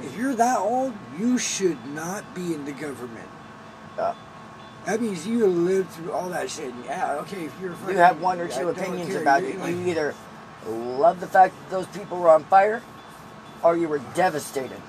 If 0.00 0.16
you're 0.16 0.34
that 0.34 0.58
old, 0.58 0.94
you 1.18 1.36
should 1.36 1.84
not 1.88 2.34
be 2.34 2.54
in 2.54 2.64
the 2.64 2.72
government. 2.72 3.28
Uh, 3.98 4.14
That 4.86 5.00
means 5.00 5.26
you 5.26 5.46
lived 5.46 5.90
through 5.90 6.12
all 6.12 6.28
that 6.30 6.50
shit. 6.50 6.74
Yeah, 6.84 7.14
okay, 7.20 7.44
if 7.44 7.60
you're 7.60 7.76
you 7.88 7.96
have 7.98 8.20
one 8.20 8.40
or 8.40 8.48
two 8.48 8.68
opinions 8.68 9.10
care, 9.10 9.22
about 9.22 9.42
you're 9.42 9.50
it. 9.50 9.70
You 9.70 9.86
either 9.88 10.14
love 10.66 11.20
the 11.20 11.26
fact 11.26 11.54
that 11.58 11.70
those 11.70 11.86
people 11.88 12.18
were 12.18 12.28
on 12.28 12.44
fire, 12.44 12.82
or 13.62 13.76
you 13.76 13.88
were 13.88 14.00
devastated. 14.14 14.80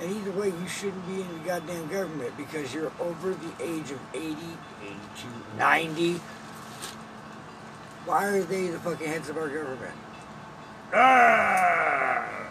And 0.00 0.14
either 0.14 0.32
way, 0.32 0.48
you 0.48 0.68
shouldn't 0.68 1.06
be 1.06 1.22
in 1.22 1.32
the 1.34 1.44
goddamn 1.44 1.88
government 1.88 2.36
because 2.36 2.74
you're 2.74 2.92
over 3.00 3.30
the 3.30 3.52
age 3.60 3.90
of 3.92 4.00
80, 4.12 4.36
82, 4.82 4.96
90. 5.56 6.20
Why 8.04 8.24
are 8.26 8.42
they 8.42 8.68
the 8.68 8.78
fucking 8.80 9.06
heads 9.06 9.28
of 9.28 9.38
our 9.38 9.48
government? 9.48 9.94
Ah! 10.92 12.45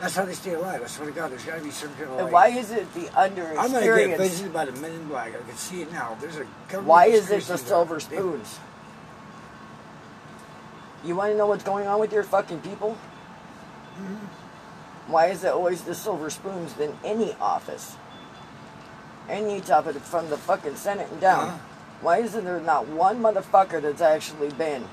That's 0.00 0.14
how 0.14 0.24
they 0.24 0.34
stay 0.34 0.54
alive. 0.54 0.80
I 0.82 0.86
swear 0.86 1.08
to 1.08 1.14
God, 1.14 1.32
there's 1.32 1.44
got 1.44 1.58
to 1.58 1.64
be 1.64 1.70
some 1.70 1.92
kind 1.94 2.10
of 2.10 2.18
And 2.20 2.32
why 2.32 2.48
is 2.48 2.70
it 2.70 2.92
the 2.94 3.08
under? 3.18 3.46
I'm 3.58 3.72
gonna 3.72 3.84
get 3.84 3.96
underexperienced? 3.96 4.18
visited 4.18 4.52
by 4.52 4.64
the 4.64 4.72
men 4.80 4.92
in 4.92 5.08
black. 5.08 5.34
I 5.34 5.46
can 5.46 5.56
see 5.56 5.82
it 5.82 5.90
now. 5.92 6.16
There's 6.20 6.36
a. 6.36 6.44
Why 6.80 7.06
is 7.06 7.30
it 7.30 7.42
the 7.42 7.58
silver 7.58 7.98
spoons? 7.98 8.58
You 11.04 11.16
want 11.16 11.32
to 11.32 11.38
know 11.38 11.46
what's 11.46 11.64
going 11.64 11.86
on 11.86 12.00
with 12.00 12.12
your 12.12 12.22
fucking 12.22 12.60
people? 12.60 12.96
Mm-hmm. 13.94 15.12
Why 15.12 15.26
is 15.26 15.42
it 15.42 15.52
always 15.52 15.82
the 15.82 15.94
silver 15.94 16.28
spoons 16.30 16.74
than 16.74 16.96
any 17.04 17.34
office? 17.40 17.96
Any 19.28 19.60
top 19.60 19.86
of 19.86 19.94
the, 19.94 20.00
from 20.00 20.28
the 20.30 20.36
fucking 20.36 20.76
Senate 20.76 21.08
and 21.10 21.20
down. 21.20 21.48
Uh-huh. 21.48 21.58
Why 22.02 22.18
isn't 22.18 22.44
there 22.44 22.60
not 22.60 22.86
one 22.88 23.20
motherfucker 23.20 23.82
that's 23.82 24.00
actually 24.00 24.50
been 24.50 24.84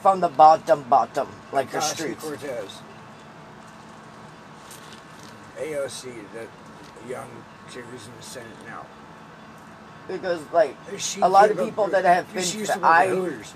from 0.00 0.20
the 0.20 0.28
bottom 0.28 0.84
bottom, 0.84 1.28
like 1.52 1.70
the 1.72 1.80
streets? 1.80 2.22
Cortez. 2.22 2.78
AOC, 5.60 6.04
the 6.32 7.08
young 7.10 7.28
chick 7.72 7.84
who's 7.84 8.06
in 8.06 8.12
the 8.16 8.22
Senate 8.22 8.48
now. 8.66 8.86
Because 10.08 10.40
like 10.52 10.76
She 10.98 11.20
a 11.20 11.28
lot 11.28 11.50
of 11.50 11.58
up- 11.58 11.64
people 11.64 11.86
that 11.88 12.04
have 12.04 12.32
been, 12.34 12.42
she 12.42 12.64
to 12.64 12.80
I 12.82 13.06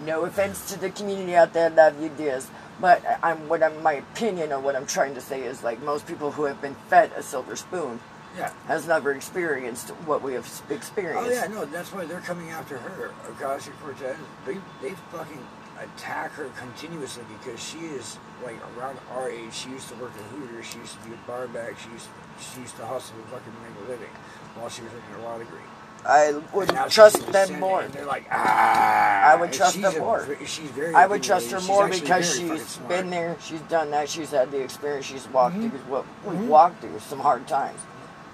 no 0.04 0.24
offense 0.24 0.70
to 0.72 0.78
the 0.78 0.90
community 0.90 1.34
out 1.34 1.52
there, 1.52 1.68
love 1.70 2.00
you, 2.00 2.10
dears, 2.10 2.46
but 2.80 3.02
I'm 3.22 3.48
what 3.48 3.62
I'm 3.62 3.82
my 3.82 3.94
opinion 3.94 4.52
or 4.52 4.60
what 4.60 4.76
I'm 4.76 4.86
trying 4.86 5.14
to 5.14 5.20
say 5.20 5.42
is 5.42 5.64
like 5.64 5.82
most 5.82 6.06
people 6.06 6.30
who 6.30 6.44
have 6.44 6.60
been 6.62 6.76
fed 6.88 7.10
a 7.16 7.22
silver 7.22 7.56
spoon 7.56 7.98
Yeah. 8.38 8.50
has 8.68 8.86
never 8.86 9.10
experienced 9.12 9.90
what 10.06 10.22
we 10.22 10.34
have 10.34 10.46
experienced. 10.70 11.28
Oh 11.28 11.32
yeah, 11.32 11.46
no, 11.48 11.64
that's 11.64 11.92
why 11.92 12.04
they're 12.04 12.20
coming 12.20 12.50
after 12.50 12.78
her, 12.78 13.10
Ocasio 13.30 13.72
Cortez. 13.82 14.16
They 14.46 14.58
they 14.80 14.94
fucking 15.10 15.44
attack 15.80 16.32
her 16.32 16.48
continuously 16.58 17.24
because 17.38 17.62
she 17.62 17.78
is 17.78 18.18
like 18.44 18.56
around 18.76 18.98
our 19.12 19.30
age. 19.30 19.52
She 19.52 19.70
used 19.70 19.88
to 19.88 19.94
work 19.96 20.12
at 20.16 20.22
Hooters. 20.36 20.66
She 20.66 20.78
used 20.78 20.94
to 21.00 21.08
be 21.08 21.14
a 21.14 21.26
bar 21.26 21.46
back. 21.48 21.78
She 21.78 21.90
used 21.90 22.08
she 22.40 22.60
used 22.60 22.76
to 22.76 22.86
hustle 22.86 23.16
and 23.16 23.24
fucking 23.26 23.52
make 23.62 23.86
a 23.86 23.90
living 23.90 24.10
while 24.56 24.68
she 24.68 24.82
was 24.82 24.90
getting 24.92 25.16
her 25.16 25.22
law 25.22 25.38
degree. 25.38 25.58
I 26.06 26.32
would 26.52 26.68
And 26.68 26.76
now 26.76 26.84
she's 26.84 26.94
trust 26.94 27.22
in 27.22 27.32
them 27.32 27.60
more. 27.60 27.82
They're 27.88 28.04
like, 28.04 28.26
ah. 28.30 29.32
I 29.32 29.36
would 29.36 29.52
trust 29.52 29.80
them 29.80 29.98
more. 29.98 30.36
She's 30.44 30.68
very. 30.70 30.94
I 30.94 31.06
would 31.06 31.22
trust 31.22 31.50
her 31.50 31.60
more 31.62 31.88
because 31.88 32.36
she's 32.36 32.76
been 32.88 33.08
there, 33.08 33.36
she's 33.40 33.60
done 33.62 33.90
that, 33.92 34.08
she's 34.10 34.30
had 34.30 34.50
the 34.50 34.60
experience, 34.60 35.06
she's 35.06 35.26
walked 35.28 35.56
Mhm. 35.56 35.70
through 35.70 35.78
what 35.88 36.04
we've 36.24 36.38
Mhm. 36.38 36.48
walked 36.48 36.80
through 36.82 36.98
some 37.00 37.20
hard 37.20 37.46
times. 37.48 37.80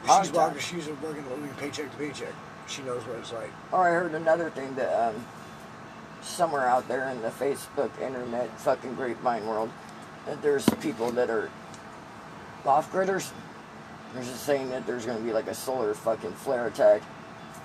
Hard 0.05 0.27
She's 0.27 0.35
walking. 0.35 0.55
times. 0.55 0.65
She's 0.67 0.89
working 1.01 1.29
living 1.31 1.55
paycheck 1.59 1.91
to 1.93 1.97
paycheck. 1.97 2.33
She 2.67 2.83
knows 2.83 3.03
what 3.07 3.19
it's 3.19 3.33
like. 3.33 3.51
Or 3.71 3.87
I 3.87 3.93
heard 3.93 4.15
another 4.15 4.51
thing 4.51 4.75
that 4.75 4.93
um, 5.09 5.25
somewhere 6.23 6.67
out 6.67 6.89
there 6.89 7.09
in 7.11 7.23
the 7.23 7.29
Facebook, 7.29 7.91
internet, 8.01 8.59
fucking 8.61 8.95
grapevine 8.95 9.47
world, 9.47 9.71
that 10.27 10.43
there's 10.43 10.69
people 10.81 11.11
that 11.13 11.31
are 11.31 11.51
off 12.65 12.93
gridders. 12.93 13.31
There's 14.13 14.29
just 14.29 14.45
saying 14.45 14.71
that 14.71 14.87
there's 14.87 15.07
going 15.07 15.19
to 15.19 15.25
be 15.25 15.33
like 15.33 15.47
a 15.47 15.55
solar 15.55 15.95
fucking 15.95 16.33
flare 16.33 16.67
attack, 16.67 17.03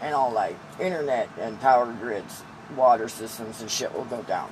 and 0.01 0.13
all 0.13 0.31
like 0.31 0.55
internet 0.79 1.29
and 1.39 1.59
power 1.59 1.91
grids, 1.93 2.43
water 2.75 3.09
systems 3.09 3.61
and 3.61 3.69
shit 3.69 3.93
will 3.93 4.05
go 4.05 4.21
down. 4.23 4.49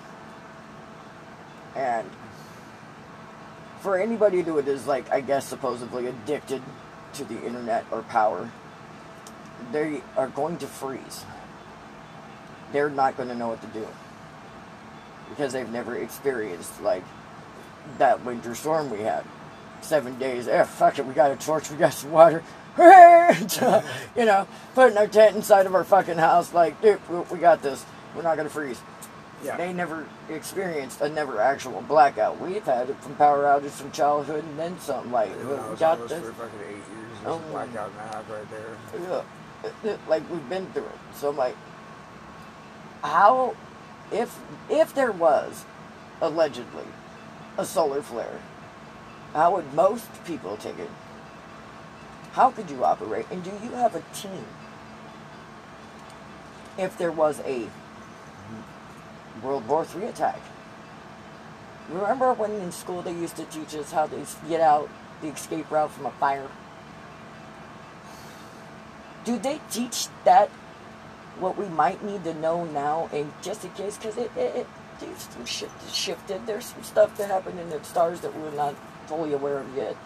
And 1.75 2.09
for 3.81 3.97
anybody 3.97 4.41
who 4.41 4.57
is 4.59 4.87
like, 4.87 5.11
I 5.11 5.21
guess, 5.21 5.45
supposedly 5.45 6.07
addicted 6.07 6.61
to 7.13 7.25
the 7.25 7.43
internet 7.45 7.85
or 7.91 8.01
power, 8.03 8.49
they 9.71 10.01
are 10.15 10.27
going 10.27 10.57
to 10.57 10.67
freeze. 10.67 11.25
They're 12.73 12.89
not 12.89 13.15
going 13.15 13.29
to 13.29 13.35
know 13.35 13.47
what 13.47 13.61
to 13.61 13.67
do 13.67 13.87
because 15.29 15.53
they've 15.53 15.69
never 15.69 15.95
experienced 15.95 16.81
like 16.81 17.03
that 17.99 18.23
winter 18.25 18.53
storm 18.55 18.89
we 18.89 18.99
had. 18.99 19.23
Seven 19.81 20.17
days. 20.19 20.47
Eh, 20.47 20.63
fuck 20.63 20.99
it. 20.99 21.05
We 21.05 21.13
got 21.13 21.31
a 21.31 21.35
torch. 21.35 21.69
We 21.71 21.77
got 21.77 21.93
some 21.93 22.11
water. 22.11 22.43
you 22.77 24.25
know, 24.25 24.47
putting 24.73 24.97
our 24.97 25.07
tent 25.07 25.35
inside 25.35 25.65
of 25.65 25.75
our 25.75 25.83
fucking 25.83 26.17
house. 26.17 26.53
Like, 26.53 26.81
dude, 26.81 26.99
we- 27.29 27.37
got 27.39 27.61
this. 27.61 27.85
We're 28.15 28.21
not 28.23 28.35
going 28.35 28.47
to 28.47 28.53
freeze. 28.53 28.79
Yeah. 29.43 29.57
They 29.57 29.73
never 29.73 30.07
experienced 30.29 31.01
a 31.01 31.09
never 31.09 31.41
actual 31.41 31.81
blackout. 31.81 32.39
We've 32.39 32.63
had 32.63 32.89
it 32.89 32.95
from 33.01 33.15
power 33.15 33.43
outage 33.43 33.71
from 33.71 33.91
childhood 33.91 34.43
and 34.45 34.57
then 34.57 34.79
something 34.79 35.11
like 35.11 35.31
I 35.31 35.37
we 35.37 35.45
was 35.45 35.79
got 35.79 36.07
this. 36.07 36.23
for 36.23 36.31
fucking 36.31 36.59
eight 36.65 36.75
years. 36.75 36.83
There's 37.23 37.35
Um, 37.35 37.41
blackout 37.51 37.89
in 37.89 37.95
the 37.97 38.01
house 38.03 38.25
right 38.29 38.49
there. 38.49 39.23
Yeah, 39.83 39.97
like 40.07 40.29
we've 40.31 40.47
been 40.47 40.65
through 40.71 40.85
it. 40.85 40.91
So 41.15 41.29
I'm 41.29 41.35
like, 41.37 41.57
how, 43.03 43.55
if 44.11 44.39
if 44.69 44.95
there 44.95 45.11
was, 45.11 45.65
allegedly, 46.21 46.85
a 47.57 47.65
solar 47.65 48.01
flare, 48.01 48.39
how 49.33 49.55
would 49.55 49.73
most 49.73 50.07
people 50.25 50.57
take 50.57 50.79
it? 50.79 50.89
How 52.31 52.49
could 52.49 52.71
you 52.71 52.83
operate? 52.83 53.27
And 53.29 53.43
do 53.43 53.51
you 53.63 53.71
have 53.71 53.95
a 53.95 54.03
team? 54.13 54.45
If 56.77 56.97
there 56.97 57.11
was 57.11 57.39
a 57.41 57.67
World 59.43 59.67
War 59.67 59.85
III 59.95 60.07
attack. 60.07 60.39
Remember 61.89 62.33
when 62.33 62.51
in 62.51 62.71
school 62.71 63.01
they 63.01 63.11
used 63.11 63.35
to 63.35 63.45
teach 63.45 63.75
us 63.75 63.91
how 63.91 64.07
to 64.07 64.25
get 64.47 64.61
out 64.61 64.89
the 65.21 65.27
escape 65.27 65.69
route 65.69 65.91
from 65.91 66.05
a 66.05 66.11
fire? 66.11 66.47
do 69.23 69.39
they 69.39 69.59
teach 69.71 70.07
that 70.25 70.49
what 71.39 71.57
we 71.57 71.67
might 71.67 72.03
need 72.03 72.23
to 72.23 72.33
know 72.35 72.65
now 72.65 73.09
and 73.13 73.31
just 73.41 73.65
in 73.65 73.71
case 73.71 73.97
because 73.97 74.17
it, 74.17 74.31
it, 74.37 74.55
it 74.55 74.67
there's 74.99 75.17
some 75.19 75.45
shit 75.45 75.69
that 75.79 75.93
shifted. 75.93 76.45
There's 76.45 76.65
some 76.65 76.83
stuff 76.83 77.17
that 77.17 77.29
happened 77.29 77.59
in 77.59 77.69
the 77.69 77.83
stars 77.83 78.21
that 78.21 78.35
we're 78.37 78.51
not 78.51 78.75
fully 79.07 79.33
aware 79.33 79.59
of 79.59 79.75
yet. 79.75 79.97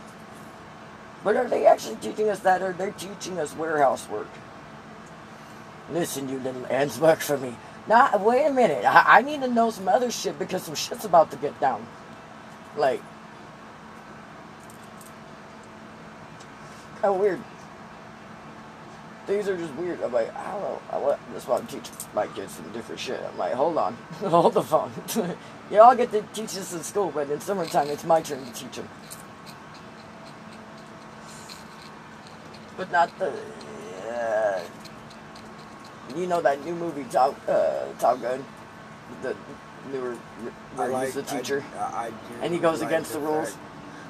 But 1.23 1.35
are 1.35 1.47
they 1.47 1.65
actually 1.65 1.97
teaching 1.97 2.29
us 2.29 2.39
that 2.39 2.61
or 2.61 2.73
they're 2.73 2.91
teaching 2.91 3.39
us 3.39 3.55
warehouse 3.55 4.07
work? 4.09 4.29
Listen 5.91 6.29
you 6.29 6.39
little 6.39 6.65
ants 6.67 6.99
work 6.99 7.19
for 7.19 7.37
me. 7.37 7.55
Now 7.87 8.17
wait 8.17 8.45
a 8.45 8.53
minute. 8.53 8.85
I, 8.85 9.19
I 9.19 9.21
need 9.21 9.41
to 9.41 9.47
know 9.47 9.69
some 9.69 9.87
other 9.87 10.11
shit 10.11 10.39
because 10.39 10.63
some 10.63 10.75
shit's 10.75 11.05
about 11.05 11.31
to 11.31 11.37
get 11.37 11.59
down. 11.59 11.85
Like 12.75 13.01
kind 17.01 17.13
of 17.13 17.19
weird 17.19 17.41
things 19.27 19.47
are 19.49 19.57
just 19.57 19.73
weird. 19.75 20.01
I'm 20.01 20.13
like, 20.13 20.33
I 20.35 20.51
don't 20.53 20.61
know. 20.61 20.81
I 20.91 20.97
want, 20.97 21.19
that's 21.33 21.45
why 21.47 21.57
I'm 21.57 21.67
teaching 21.67 21.93
my 22.15 22.25
kids 22.27 22.53
some 22.53 22.71
different 22.71 22.99
shit. 22.99 23.21
I'm 23.21 23.37
like, 23.37 23.53
hold 23.53 23.77
on, 23.77 23.93
hold 24.19 24.53
the 24.53 24.63
phone. 24.63 24.91
you 25.71 25.79
all 25.81 25.95
get 25.95 26.11
to 26.13 26.21
teach 26.33 26.55
this 26.55 26.73
in 26.73 26.81
school, 26.81 27.11
but 27.13 27.29
in 27.29 27.39
summertime, 27.39 27.89
it's 27.89 28.05
my 28.05 28.21
turn 28.21 28.43
to 28.43 28.53
teach 28.53 28.77
them. 28.77 28.89
But 32.77 32.91
not 32.91 33.17
the. 33.19 33.33
Uh, 34.09 34.61
you 36.15 36.25
know 36.25 36.41
that 36.41 36.63
new 36.63 36.73
movie 36.73 37.03
Top 37.11 37.35
uh, 37.47 37.85
Top 37.99 38.21
Gun, 38.21 38.43
the 39.21 39.35
newer, 39.91 40.15
I 40.15 40.77
where 40.77 40.89
like 40.89 41.05
he's 41.05 41.15
the 41.15 41.23
teacher. 41.23 41.63
I, 41.77 41.81
I 41.81 42.11
And 42.41 42.53
he 42.53 42.59
goes 42.59 42.79
like 42.79 42.89
against 42.89 43.13
the 43.13 43.19
rules. 43.19 43.57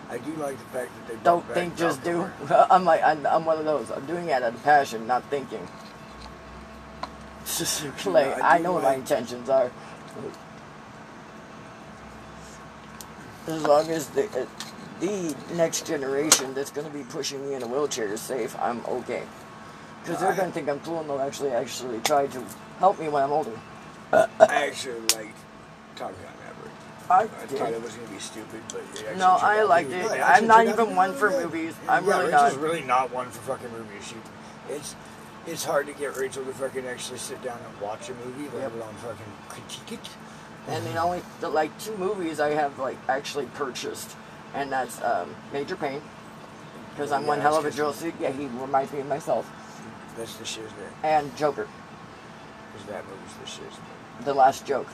I 0.10 0.18
do 0.20 0.34
like 0.36 0.58
the 0.58 0.66
fact 0.66 0.92
that 0.96 1.08
they 1.08 1.24
Don't 1.24 1.46
think, 1.54 1.76
just 1.76 2.04
do. 2.04 2.30
I'm 2.50 2.86
like, 2.86 3.04
I'm, 3.04 3.26
I'm 3.26 3.46
one 3.46 3.58
of 3.58 3.66
those. 3.66 3.92
I'm 3.92 4.06
doing 4.06 4.30
it 4.30 4.32
out 4.32 4.44
of 4.44 4.64
passion, 4.64 5.06
not 5.06 5.24
thinking. 5.30 5.68
like, 8.06 8.42
I 8.42 8.56
I 8.56 8.58
do 8.58 8.64
know 8.64 8.74
what 8.74 8.84
my 8.84 8.96
intentions 8.96 9.50
are. 9.50 9.72
As 13.48 13.64
long 13.64 13.90
as 13.90 14.08
the 14.10 14.26
uh, 14.26 14.46
the 15.00 15.36
next 15.54 15.88
generation 15.88 16.54
that's 16.54 16.72
going 16.72 16.88
to 16.88 16.94
be 16.94 17.04
pushing 17.04 17.48
me 17.48 17.56
in 17.56 17.64
a 17.64 17.68
wheelchair 17.68 18.08
is 18.08 18.22
safe, 18.22 18.56
I'm 18.60 18.84
okay. 18.86 19.24
Because 20.02 20.20
they're 20.20 20.34
going 20.34 20.50
to 20.50 20.54
think 20.54 20.70
I'm 20.70 20.80
cool 20.82 21.00
and 21.00 21.10
they'll 21.10 21.22
actually 21.22 21.52
actually 21.52 22.00
try 22.00 22.28
to 22.28 22.44
help 22.80 23.00
me 23.00 23.10
when 23.10 23.24
I'm 23.24 23.32
older. 23.32 23.58
I 24.12 24.28
actually 24.68 25.00
like 25.16 25.34
Top 25.96 26.12
Gun. 26.12 26.37
I 27.10 27.22
I 27.24 27.26
thought 27.28 27.72
it 27.72 27.82
was 27.82 27.94
gonna 27.94 28.10
be 28.10 28.20
stupid, 28.20 28.62
but 28.70 28.82
it 29.00 29.18
No, 29.18 29.38
I 29.40 29.64
liked 29.64 29.92
it. 29.92 30.04
no, 30.04 30.10
I'm 30.12 30.48
not 30.48 30.64
to 30.66 30.70
even 30.74 30.96
one 30.96 31.14
for 31.14 31.30
movies. 31.32 31.74
I'm 31.88 32.06
really 32.06 32.26
Rachel's 32.26 32.54
not. 32.54 32.62
really 32.62 32.82
not 32.84 33.12
one 33.14 33.30
for 33.30 33.40
fucking 33.56 33.72
movies. 33.72 34.08
She, 34.08 34.16
it's 34.70 34.96
it's 35.46 35.64
hard 35.64 35.88
to 35.88 35.94
get 35.94 36.18
Rachel 36.18 36.44
to 36.44 36.52
fucking 36.54 36.86
actually 36.86 37.20
sit 37.20 37.42
down 37.42 37.60
and 37.66 37.82
watch 37.82 38.10
a 38.10 38.14
movie, 38.14 38.50
let 38.54 38.64
Yep. 38.64 38.74
alone 38.74 38.94
fucking 38.96 39.34
critique 39.48 40.00
it. 40.04 40.10
And 40.68 40.86
the 40.86 40.98
only 40.98 41.22
the, 41.40 41.48
like 41.50 41.78
two 41.80 41.96
movies 41.96 42.42
I 42.42 42.50
have 42.50 42.78
like 42.78 42.98
actually 43.08 43.46
purchased, 43.46 44.16
and 44.54 44.70
that's 44.70 45.02
um, 45.02 45.34
Major 45.54 45.78
Payne, 45.78 46.02
because 46.92 47.14
I'm 47.14 47.22
Yeah, 47.22 47.28
one 47.30 47.40
hell 47.40 47.56
of 47.56 47.64
a 47.64 47.72
drill 47.72 47.94
suit. 47.94 48.16
Yeah, 48.20 48.32
he 48.32 48.48
reminds 48.48 48.92
me 48.92 49.00
of 49.00 49.08
myself. 49.08 49.50
That's 50.18 50.36
the 50.36 50.62
there. 50.78 50.92
And 51.04 51.34
Joker, 51.38 51.68
Because 52.74 52.88
that 52.90 53.04
movie's 53.08 53.34
the 53.40 53.46
shiz. 53.48 53.80
the 54.26 54.34
last 54.34 54.66
joke. 54.66 54.88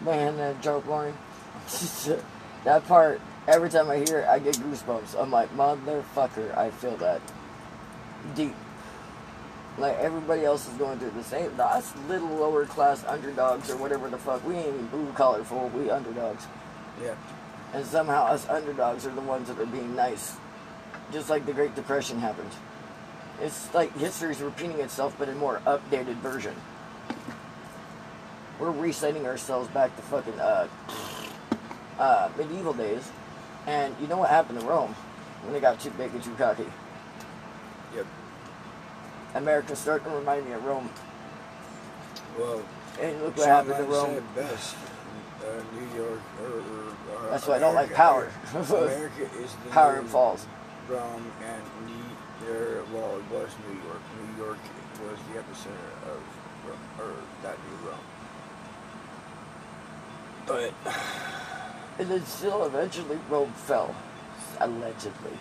Man, 0.00 0.36
that 0.38 0.62
joke, 0.62 0.86
Lauren. 0.86 1.14
that 2.64 2.86
part. 2.86 3.20
Every 3.48 3.70
time 3.70 3.90
I 3.90 3.96
hear 3.96 4.20
it, 4.20 4.28
I 4.28 4.38
get 4.38 4.56
goosebumps. 4.56 5.20
I'm 5.20 5.30
like, 5.30 5.54
motherfucker, 5.56 6.56
I 6.56 6.70
feel 6.70 6.96
that 6.98 7.20
deep. 8.34 8.54
Like 9.78 9.96
everybody 9.98 10.44
else 10.44 10.68
is 10.68 10.74
going 10.74 10.98
through 10.98 11.10
the 11.10 11.24
same. 11.24 11.58
Us 11.58 11.92
little 12.08 12.28
lower 12.28 12.66
class 12.66 13.04
underdogs 13.04 13.70
or 13.70 13.76
whatever 13.76 14.08
the 14.08 14.18
fuck. 14.18 14.46
We 14.46 14.56
ain't 14.56 14.68
even 14.68 14.86
blue 14.88 15.12
collar 15.12 15.42
fool. 15.42 15.70
We 15.74 15.90
underdogs. 15.90 16.46
Yeah. 17.02 17.14
And 17.72 17.86
somehow 17.86 18.26
us 18.26 18.48
underdogs 18.48 19.06
are 19.06 19.14
the 19.14 19.20
ones 19.20 19.48
that 19.48 19.58
are 19.58 19.66
being 19.66 19.94
nice. 19.94 20.36
Just 21.12 21.30
like 21.30 21.46
the 21.46 21.52
Great 21.52 21.74
Depression 21.74 22.18
happened. 22.18 22.50
It's 23.40 23.72
like 23.72 23.96
history's 23.96 24.40
repeating 24.42 24.80
itself, 24.80 25.16
but 25.18 25.28
in 25.28 25.38
more 25.38 25.62
updated 25.66 26.16
version. 26.16 26.54
We're 28.60 28.70
resetting 28.70 29.26
ourselves 29.26 29.68
back 29.68 29.96
to 29.96 30.02
fucking 30.02 30.38
uh, 30.38 30.68
uh, 31.98 32.28
medieval 32.36 32.74
days. 32.74 33.10
And 33.66 33.94
you 34.00 34.06
know 34.06 34.18
what 34.18 34.28
happened 34.28 34.60
to 34.60 34.66
Rome 34.66 34.94
when 35.42 35.54
they 35.54 35.60
got 35.60 35.80
too 35.80 35.90
big 35.90 36.12
and 36.12 36.22
too 36.22 36.34
cocky? 36.34 36.66
Yep. 37.96 38.06
America's 39.34 39.78
starting 39.78 40.10
to 40.10 40.16
remind 40.16 40.46
me 40.46 40.52
of 40.52 40.64
Rome. 40.64 40.90
Well, 42.38 42.62
And 43.00 43.22
look 43.22 43.36
what 43.38 43.48
happened 43.48 43.76
to 43.76 43.84
Rome. 43.84 44.14
said 44.14 44.34
best. 44.34 44.76
Uh, 45.40 45.62
New 45.74 45.98
York. 45.98 46.20
Or, 46.42 46.46
or, 46.46 47.26
uh, 47.28 47.30
That's 47.30 47.46
why 47.46 47.56
I 47.56 47.58
don't 47.58 47.74
like 47.74 47.94
power. 47.94 48.30
America 48.52 49.22
is 49.42 49.54
the 49.64 49.70
Power 49.70 49.94
and 49.96 50.08
falls. 50.08 50.46
Rome 50.86 51.32
and 51.42 51.62
New, 51.86 52.52
er, 52.52 52.84
well, 52.92 53.16
it 53.16 53.24
was 53.32 53.48
New 53.68 53.78
York. 53.88 54.02
New 54.20 54.44
York 54.44 54.58
was 55.02 55.18
the 55.32 55.40
epicenter 55.40 56.12
of 56.12 56.20
or 56.98 57.14
that 57.42 57.56
new 57.58 57.88
Rome. 57.88 57.98
But 60.50 60.72
And 62.00 62.10
then 62.10 62.24
still 62.26 62.64
eventually 62.64 63.18
Rome 63.28 63.52
fell. 63.52 63.94
Allegedly. 64.58 65.38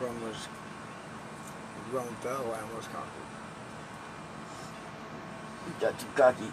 Rome 0.00 0.22
was 0.22 0.48
Rome 1.90 2.16
fell 2.20 2.42
and 2.42 2.76
was 2.76 2.86
conquered. 2.86 3.28
got 5.80 5.98
too 5.98 6.06
cocky. 6.14 6.52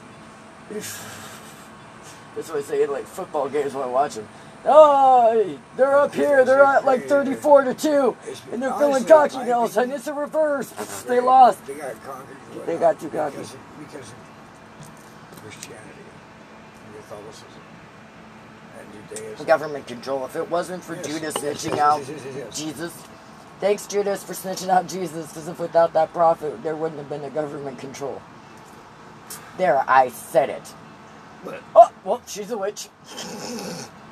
That's 0.70 2.50
what 2.50 2.60
I 2.60 2.62
say 2.62 2.84
in 2.84 2.92
like 2.92 3.06
football 3.06 3.50
games 3.50 3.74
when 3.74 3.84
I 3.84 3.88
watch 3.88 4.16
them. 4.16 4.28
Oh, 4.64 5.60
they're 5.76 5.98
up 5.98 6.16
here. 6.16 6.46
They're 6.46 6.64
at 6.64 6.86
like 6.86 7.08
34 7.08 7.66
to 7.66 7.74
2. 7.74 8.18
And 8.54 8.64
they're 8.64 8.74
feeling 8.74 9.04
cocky 9.04 9.38
now. 9.40 9.68
And 9.78 9.92
it's 9.92 10.08
a 10.08 10.14
reverse. 10.14 10.70
They 11.04 11.20
lost. 11.20 11.66
They 11.68 11.76
got 11.76 11.96
They 12.66 12.78
got 12.78 13.00
too 13.00 13.10
cocky. 13.10 13.38
because 13.38 13.56
because 13.80 14.12
of 14.12 14.16
Christianity 14.16 14.26
and 14.26 14.35
Catholicism 17.10 17.62
and 18.80 19.10
Judaism. 19.10 19.46
Government 19.46 19.88
control. 19.88 20.26
If 20.26 20.36
it 20.36 20.50
wasn't 20.50 20.84
for 20.84 20.96
Yes, 20.96 21.08
Judas 21.08 21.36
yes, 21.42 21.66
snitching 21.66 21.76
yes, 21.78 21.80
out. 21.80 22.54
Jesus. 22.54 22.94
Thanks, 23.60 23.88
Judas, 23.88 24.24
for 24.24 24.34
snitching 24.34 24.70
out 24.70 24.88
Jesus. 24.88 25.28
Because 25.28 25.48
if 25.48 25.60
without 25.60 25.94
that 25.94 26.12
prophet, 26.14 26.62
there 26.64 26.76
wouldn't 26.76 27.00
have 27.00 27.10
been 27.10 27.24
a 27.24 27.30
government 27.30 27.80
control. 27.80 28.22
There, 29.58 29.84
I 29.88 30.10
said 30.10 30.50
it. 30.50 30.74
But 31.44 31.62
Oh, 31.76 31.92
well, 32.04 32.22
she's 32.28 32.52
a 32.52 32.58
witch. 32.58 32.90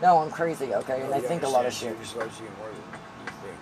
no, 0.01 0.19
I'm 0.19 0.31
crazy, 0.31 0.73
okay? 0.73 1.01
And 1.01 1.13
Oh, 1.13 1.17
I 1.17 1.19
think 1.19 1.43
a 1.43 1.49
lot 1.49 1.65
of 1.65 1.73
shit. 1.73 1.93
Judas 1.93 2.15
loves 2.15 2.39
you 2.39 2.47
more 2.59 2.67
than 2.69 2.77
you 3.25 3.31
think. 3.41 3.57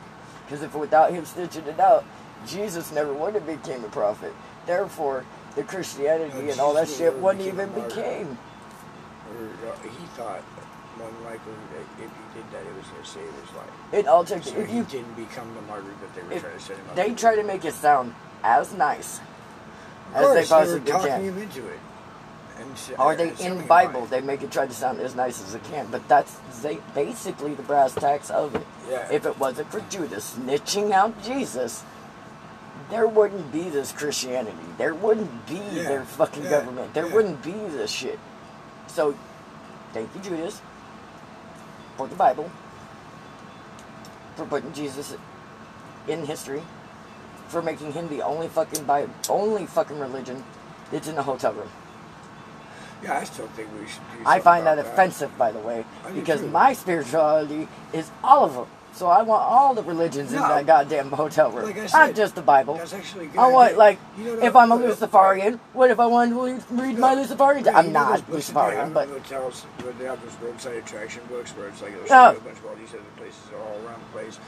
Because 0.46 0.62
if 0.62 0.76
without 0.76 1.12
him 1.12 1.24
snitching 1.24 1.66
it 1.68 1.80
out, 1.80 2.04
Jesus 2.46 2.92
never 2.92 3.14
would 3.14 3.34
have 3.36 3.48
became 3.48 3.84
a 3.84 3.90
prophet. 3.90 4.34
Therefore, 4.66 5.26
the 5.56 5.64
Christianity 5.64 6.44
No, 6.44 6.52
and 6.52 6.60
all 6.60 6.74
that 6.76 6.90
shit 6.90 7.18
wouldn't 7.18 7.46
even 7.48 7.70
became. 7.72 8.38
Or 9.32 9.70
uh, 9.70 9.76
he 9.84 10.06
thought 10.18 10.42
more 10.98 11.10
than 11.10 11.24
likely 11.24 11.54
that 11.74 12.04
if 12.04 12.10
he 12.12 12.40
did 12.40 12.52
that, 12.52 12.62
it 12.66 12.76
was 12.76 12.86
going 12.88 13.04
to 13.04 13.08
save 13.10 13.24
his 13.42 13.56
life. 13.56 13.70
It 13.94 14.08
all 14.08 14.26
takes. 14.26 14.50
So 14.52 14.58
if 14.60 14.70
he 14.70 14.78
you, 14.78 14.84
didn't 14.84 15.14
become 15.16 15.54
the 15.56 15.62
martyr 15.62 15.86
that 16.02 16.16
they 16.16 16.22
were 16.36 16.40
trying 16.42 16.54
to 16.54 16.60
set 16.60 16.78
him 16.78 16.90
up. 16.90 16.96
they 16.96 17.14
try 17.14 17.36
to 17.36 17.44
make 17.44 17.64
it 17.66 17.74
sound 17.74 18.14
as 18.44 18.74
nice 18.74 19.20
Of 20.14 20.16
as 20.16 20.22
they 20.22 20.26
course, 20.28 20.50
were 20.50 20.56
possibly 20.58 20.92
talking 20.92 21.08
can. 21.10 21.24
him 21.24 21.38
into 21.38 21.68
it. 21.68 21.80
And 22.60 22.72
s- 22.74 22.92
they 23.18 23.30
in 23.46 23.58
him 23.60 23.68
Bible 23.68 24.06
they 24.06 24.22
make 24.22 24.44
it 24.44 24.52
try 24.52 24.68
to 24.68 24.74
sound 24.74 25.00
as 25.00 25.16
nice 25.16 25.42
as 25.42 25.56
it 25.56 25.64
can, 25.64 25.88
but 25.90 26.08
that's 26.08 26.36
they, 26.62 26.78
basically 26.94 27.56
the 27.56 27.64
brass 27.64 27.96
tacks 27.96 28.30
of 28.30 28.54
it. 28.54 28.66
Yeah. 28.90 29.08
If 29.12 29.26
it 29.26 29.40
wasn't 29.40 29.72
for 29.72 29.80
Judas 29.90 30.36
snitching 30.38 30.92
out 30.92 31.24
Jesus, 31.24 31.84
there 32.92 33.08
wouldn't 33.08 33.52
be 33.52 33.70
this 33.70 33.92
Christianity. 33.94 34.58
There 34.78 34.94
wouldn't 34.94 35.48
be 35.48 35.56
Yeah, 35.56 35.84
their 35.84 36.04
fucking 36.06 36.44
yeah, 36.44 36.50
government. 36.52 36.94
There 36.94 37.08
yeah. 37.08 37.14
wouldn't 37.16 37.42
be 37.42 37.54
this 37.54 37.90
shit. 37.90 38.20
So, 38.94 39.16
thank 39.94 40.14
you, 40.14 40.22
Judas, 40.22 40.62
for 41.96 42.08
the 42.08 42.16
Bible, 42.16 42.52
for 44.36 44.46
putting 44.46 44.74
Jesus 44.74 45.16
in 46.10 46.26
history, 46.26 46.62
for 47.48 47.62
making 47.62 47.94
him 47.94 48.10
the 48.10 48.22
only 48.22 48.50
fucking 48.50 48.84
Bible, 48.84 49.14
only 49.30 49.66
fucking 49.66 49.98
religion 49.98 50.44
that's 50.92 51.08
in 51.08 51.16
the 51.16 51.24
hotel 51.24 51.54
room. 51.54 51.70
Yeah, 53.02 53.18
I 53.18 53.24
still 53.24 53.48
think 53.48 53.70
we 53.80 53.88
should 53.88 54.02
I 54.26 54.40
find 54.42 54.66
that 54.68 54.78
about 54.78 54.92
offensive, 54.92 55.36
by 55.38 55.54
the 55.54 55.60
way, 55.60 55.86
because 56.14 56.42
too. 56.42 56.48
my 56.48 56.74
spirituality 56.74 57.70
is 57.94 58.12
all 58.24 58.44
of 58.46 58.54
them. 58.54 58.68
So 58.94 59.08
I 59.08 59.22
want 59.22 59.44
all 59.44 59.74
the 59.74 59.84
religions 59.84 60.34
in 60.34 60.40
that 60.40 60.66
goddamn 60.66 61.12
hotel 61.12 61.50
room, 61.52 61.66
Like 61.66 61.94
I 61.94 62.08
not 62.08 62.16
just 62.16 62.36
the 62.36 62.42
Bible. 62.42 62.76
That's 62.76 62.94
actually 62.94 63.28
good. 63.28 63.40
I 63.40 63.48
want 63.48 63.78
like 63.78 64.00
You 64.18 64.36
know, 64.36 64.44
if 64.44 64.56
I'm 64.56 64.72
a 64.72 64.76
Luciferian, 64.76 65.60
what 65.74 65.92
if 65.92 66.00
I 66.00 66.06
want 66.06 66.32
to 66.32 66.44
read- 66.44 66.64
read 66.70 66.98
my. 67.00 67.14
Luciferian? 67.16 67.68
I'm 67.70 67.88
you 67.88 67.92
know 67.92 68.00
not 68.00 68.12
those 68.12 68.22
books 68.22 68.48
that 68.50 68.54
they 68.54 68.62
Luciferian, 68.62 68.94
but 68.94 69.08
hotels 69.08 69.66
they 69.98 70.06
have 70.06 70.22
those 70.22 70.36
roadside 70.42 70.76
attraction 70.76 71.24
books 71.30 71.52
where 71.52 71.70
it's 71.70 71.82
like 71.82 71.94
oh, 71.96 72.06
Yeah. 72.06 72.28
show 72.28 72.32
you 72.34 72.38
a 72.38 72.42
bunch 72.42 72.58
of 72.58 72.66
all 72.66 72.76
these 72.76 72.90
other 72.90 73.04
places 73.18 73.42
all 73.56 73.88
around 73.88 74.02
the 74.02 74.20
place. 74.20 74.40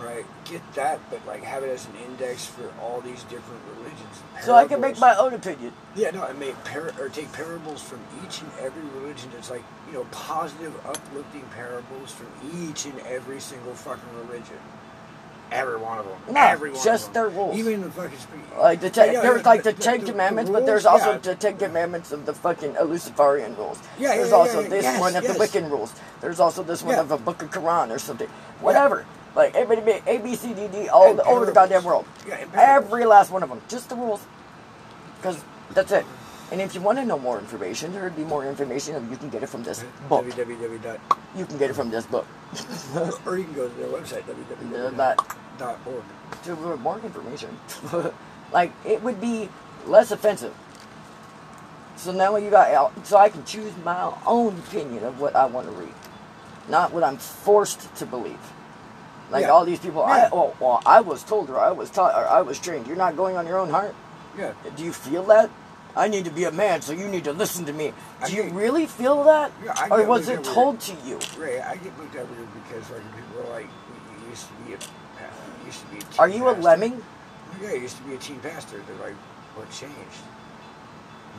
Right, 0.00 0.24
get 0.44 0.62
that, 0.74 1.00
but 1.10 1.26
like 1.26 1.42
have 1.42 1.64
it 1.64 1.70
as 1.70 1.86
an 1.86 1.94
index 2.06 2.46
for 2.46 2.72
all 2.80 3.00
these 3.00 3.24
different 3.24 3.60
religions. 3.76 4.22
so 4.42 4.54
I 4.54 4.64
can 4.66 4.80
make 4.80 4.96
my 5.00 5.16
own 5.16 5.34
opinion. 5.34 5.72
Yeah, 5.96 6.10
no, 6.10 6.22
I 6.22 6.32
make 6.34 6.54
par- 6.64 6.92
or 7.00 7.08
take 7.08 7.32
parables 7.32 7.82
from 7.82 7.98
each 8.24 8.40
and 8.40 8.50
every 8.60 8.82
religion. 9.00 9.30
It's 9.36 9.50
like 9.50 9.64
you 9.88 9.94
know 9.94 10.04
positive, 10.12 10.72
uplifting 10.86 11.42
parables 11.52 12.12
from 12.12 12.28
each 12.62 12.84
and 12.86 12.96
every 13.00 13.40
single 13.40 13.74
fucking 13.74 14.08
religion. 14.28 14.58
Every 15.50 15.78
one 15.78 15.98
of 15.98 16.04
them. 16.04 16.34
No, 16.34 16.40
every 16.42 16.70
one 16.70 16.84
just 16.84 17.12
their 17.14 17.28
rules. 17.30 17.56
Even 17.58 17.80
the 17.80 17.90
fucking 17.90 18.18
speak. 18.18 18.40
Like 18.56 18.80
the 18.80 18.90
ten, 18.90 19.12
Yeah, 19.14 19.22
there's 19.22 19.42
yeah, 19.42 19.48
like 19.48 19.62
the 19.64 19.72
the- 19.72 19.82
Ten 19.82 20.00
the- 20.00 20.06
Commandments, 20.12 20.50
the 20.50 20.58
but 20.58 20.66
there's 20.66 20.86
also 20.86 21.12
yeah. 21.12 21.18
the 21.18 21.34
Ten 21.34 21.56
Commandments 21.56 22.12
of 22.12 22.24
the 22.24 22.34
fucking 22.34 22.74
Luciferian 22.84 23.56
rules. 23.56 23.80
Yeah, 23.98 24.10
yeah, 24.10 24.16
there's 24.18 24.32
also 24.32 24.62
this 24.62 24.84
yes, 24.84 25.00
one 25.00 25.16
of 25.16 25.24
the. 25.26 25.32
Wiccan 25.32 25.68
rules. 25.70 25.92
There's 26.20 26.38
also 26.38 26.62
this 26.62 26.84
one 26.84 26.96
of 27.00 27.10
a 27.10 27.18
Book 27.18 27.42
of 27.42 27.50
Quran 27.50 27.90
or 27.90 27.98
something. 27.98 28.28
Whatever. 28.60 29.04
Like 29.38 29.54
everybody, 29.54 30.02
A 30.06 30.18
B 30.18 30.36
C 30.36 30.52
D 30.54 30.68
D, 30.68 30.88
all 30.88 31.10
And 31.10 31.20
the, 31.20 31.24
over 31.24 31.46
the 31.46 31.52
goddamn 31.52 31.84
world. 31.84 32.06
Yeah. 32.26 32.44
Every 32.54 33.06
last 33.06 33.30
one 33.30 33.44
of 33.44 33.48
them, 33.48 33.62
just 33.68 33.88
the 33.88 33.96
rules. 33.96 34.20
Because 35.18 35.42
that's 35.72 35.92
it. 35.92 36.04
And 36.52 36.60
if 36.60 36.74
you 36.74 36.82
want 36.82 36.98
to 36.98 37.04
know 37.04 37.18
more 37.18 37.38
information, 37.38 37.92
there 37.92 38.04
would 38.04 38.16
be 38.16 38.24
more 38.24 38.46
information, 38.46 39.10
you 39.10 39.16
can 39.16 39.30
get 39.30 39.44
it 39.44 39.48
from 39.48 39.62
this 39.62 39.84
book. 40.08 40.26
www. 40.26 41.00
You 41.36 41.46
can 41.46 41.58
get 41.58 41.70
it 41.70 41.74
from 41.74 41.90
this 41.90 42.06
book. 42.06 42.26
Or 43.26 43.38
you 43.38 43.44
can 43.44 43.54
go 43.54 43.68
to 43.68 43.74
their 43.76 43.88
website 43.88 44.28
Uh, 44.28 44.34
www. 44.92 45.16
dot 45.58 45.78
org. 45.86 46.04
to 46.44 46.54
learn 46.56 46.80
more 46.80 46.98
information. 47.00 47.50
like 48.52 48.72
it 48.86 49.02
would 49.02 49.20
be 49.20 49.50
less 49.86 50.10
offensive 50.10 50.54
So 51.96 52.12
now 52.12 52.36
you 52.36 52.50
got 52.50 53.06
so 53.06 53.18
I 53.18 53.28
can 53.28 53.44
choose 53.44 53.72
my 53.84 54.12
own 54.26 54.58
opinion 54.58 55.04
of 55.04 55.20
what 55.20 55.36
I 55.36 55.46
want 55.46 55.66
to 55.68 55.72
read, 55.72 55.94
not 56.68 56.92
what 56.92 57.04
I'm 57.04 57.18
forced 57.18 57.94
to 57.96 58.06
believe. 58.06 58.40
Like 59.30 59.44
Yeah. 59.44 59.50
all 59.50 59.64
these 59.64 59.78
people, 59.78 60.02
I 60.02 60.18
Yeah. 60.18 60.28
oh, 60.32 60.54
well, 60.60 60.80
I 60.86 61.00
was 61.00 61.22
told 61.22 61.50
or 61.50 61.58
I 61.58 61.70
was 61.70 61.90
taught 61.90 62.14
or 62.14 62.26
I 62.26 62.40
was 62.42 62.58
trained. 62.58 62.86
You're 62.86 62.96
not 62.96 63.16
going 63.16 63.36
on 63.36 63.46
your 63.46 63.58
own 63.58 63.70
heart. 63.70 63.94
Yeah. 64.36 64.52
Do 64.76 64.84
you 64.84 64.92
feel 64.92 65.24
that? 65.24 65.50
I 65.96 66.06
need 66.08 66.24
to 66.26 66.30
be 66.30 66.44
a 66.44 66.52
man, 66.52 66.80
so 66.80 66.92
you 66.92 67.08
need 67.08 67.24
to 67.24 67.32
listen 67.32 67.64
to 67.66 67.72
me. 67.72 67.92
I 68.22 68.28
Do 68.28 68.36
you 68.36 68.44
really 68.44 68.86
feel 68.86 69.24
that, 69.24 69.50
Yeah, 69.64 69.74
I 69.76 69.88
or 69.88 70.04
was 70.06 70.28
it 70.28 70.44
told 70.44 70.80
to 70.80 70.92
you? 71.04 71.18
Ray, 71.36 71.60
I 71.60 71.76
get 71.76 71.98
looked 71.98 72.14
at 72.14 72.28
weird 72.30 72.48
because 72.54 72.88
like 72.90 73.02
people 73.16 73.42
are 73.42 73.50
like, 73.58 73.66
you 74.22 74.30
used 74.30 74.46
to 74.46 74.54
be 74.64 74.74
a, 74.74 74.76
you 74.76 75.66
used 75.66 75.80
to 75.80 75.86
be 75.86 75.96
a 75.98 76.00
teen 76.00 76.18
Are 76.20 76.28
you 76.28 76.48
a 76.48 76.52
lemming? 76.52 77.02
Yeah, 77.60 77.70
I 77.70 77.74
used 77.74 77.96
to 77.96 78.02
be 78.04 78.14
a 78.14 78.18
teen 78.18 78.38
pastor. 78.40 78.80
They're 78.86 79.08
like, 79.08 79.16
what 79.56 79.68
changed? 79.70 80.22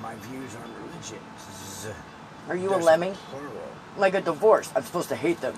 My 0.01 0.15
views 0.15 0.55
on 0.55 0.69
religion. 0.83 1.19
Are 2.49 2.55
you 2.55 2.73
a 2.73 2.77
lemming? 2.77 3.13
Plural. 3.31 3.51
Like 3.97 4.13
a 4.13 4.21
divorce, 4.21 4.71
I'm 4.75 4.83
supposed 4.83 5.09
to 5.09 5.15
hate 5.15 5.39
them. 5.41 5.55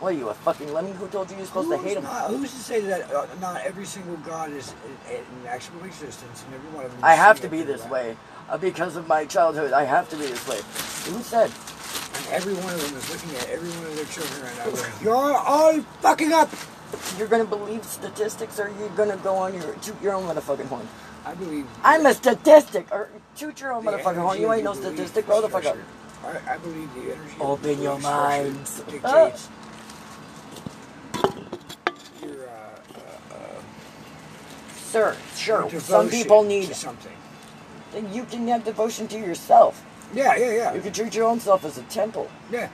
What 0.00 0.14
are 0.14 0.16
you, 0.16 0.28
a 0.28 0.34
fucking 0.34 0.72
lemming? 0.72 0.94
Who 0.94 1.08
told 1.08 1.28
you 1.30 1.36
you're 1.38 1.46
supposed 1.46 1.70
to 1.70 1.78
hate 1.78 1.94
them? 1.94 2.04
not- 2.04 2.30
who's 2.30 2.52
to 2.52 2.58
say 2.58 2.80
that 2.82 3.12
uh, 3.12 3.26
not 3.40 3.62
every 3.64 3.84
single 3.84 4.16
God 4.18 4.52
is 4.52 4.72
in, 5.10 5.16
in 5.16 5.24
actual 5.48 5.82
existence 5.84 6.44
and 6.46 6.54
every 6.54 6.70
one 6.70 6.84
of 6.84 6.92
them? 6.92 7.00
I 7.02 7.14
have 7.14 7.40
to 7.40 7.48
be 7.48 7.62
this 7.62 7.84
way 7.86 8.16
uh, 8.48 8.56
because 8.58 8.94
of 8.94 9.08
my 9.08 9.24
childhood. 9.24 9.72
I 9.72 9.84
have 9.84 10.08
to 10.10 10.16
be 10.16 10.26
this 10.26 10.46
way. 10.46 10.58
Who 11.12 11.20
said? 11.22 11.50
And 11.50 12.26
every 12.32 12.54
one 12.54 12.74
of 12.74 12.80
them 12.80 12.96
is 12.96 13.10
looking 13.10 13.36
at 13.38 13.48
every 13.50 13.70
one 13.70 13.86
of 13.86 13.96
their 13.96 14.04
children 14.06 14.42
right 14.42 14.56
now. 14.58 14.70
going, 14.70 14.92
You're 15.02 15.36
all 15.36 15.80
fucking 16.00 16.32
up. 16.32 16.50
You're 17.18 17.28
gonna 17.28 17.44
believe 17.44 17.84
statistics, 17.84 18.60
or 18.60 18.70
you're 18.78 18.88
gonna 18.90 19.16
go 19.18 19.34
on 19.34 19.54
your 19.54 19.74
toot 19.76 20.00
your 20.00 20.14
own 20.14 20.24
motherfucking 20.24 20.66
horn? 20.66 20.88
I 21.26 21.34
believe. 21.34 21.66
I'm 21.82 22.06
a 22.06 22.14
statistic, 22.14 22.86
or 22.92 23.10
toot 23.36 23.60
your 23.60 23.72
own 23.72 23.84
motherfucking 23.84 24.22
horn. 24.22 24.40
You 24.40 24.52
ain't 24.52 24.64
no 24.64 24.74
statistic. 24.74 25.26
Grow 25.26 25.40
the 25.42 25.48
fuck 25.48 25.64
up. 25.66 25.76
I, 26.24 26.54
I 26.54 26.58
believe 26.58 26.88
the 26.94 27.12
energy. 27.12 27.34
Open 27.40 27.82
your 27.82 27.98
minds. 27.98 28.80
Dictates 28.88 29.48
your, 32.22 32.48
uh, 32.48 32.50
uh, 32.94 33.34
uh, 33.34 33.60
Sir, 34.88 35.16
sure. 35.36 35.68
Some 35.80 36.08
people 36.08 36.42
need. 36.42 36.74
something. 36.74 37.12
You 38.12 38.24
can 38.24 38.48
have 38.48 38.64
devotion 38.64 39.06
to 39.08 39.18
yourself. 39.18 39.84
Yeah, 40.14 40.36
yeah, 40.36 40.52
yeah. 40.52 40.74
You 40.74 40.80
can 40.80 40.92
treat 40.92 41.14
your 41.14 41.26
own 41.28 41.40
self 41.40 41.64
as 41.64 41.76
a 41.78 41.82
temple. 41.84 42.30
yeah. 42.50 42.68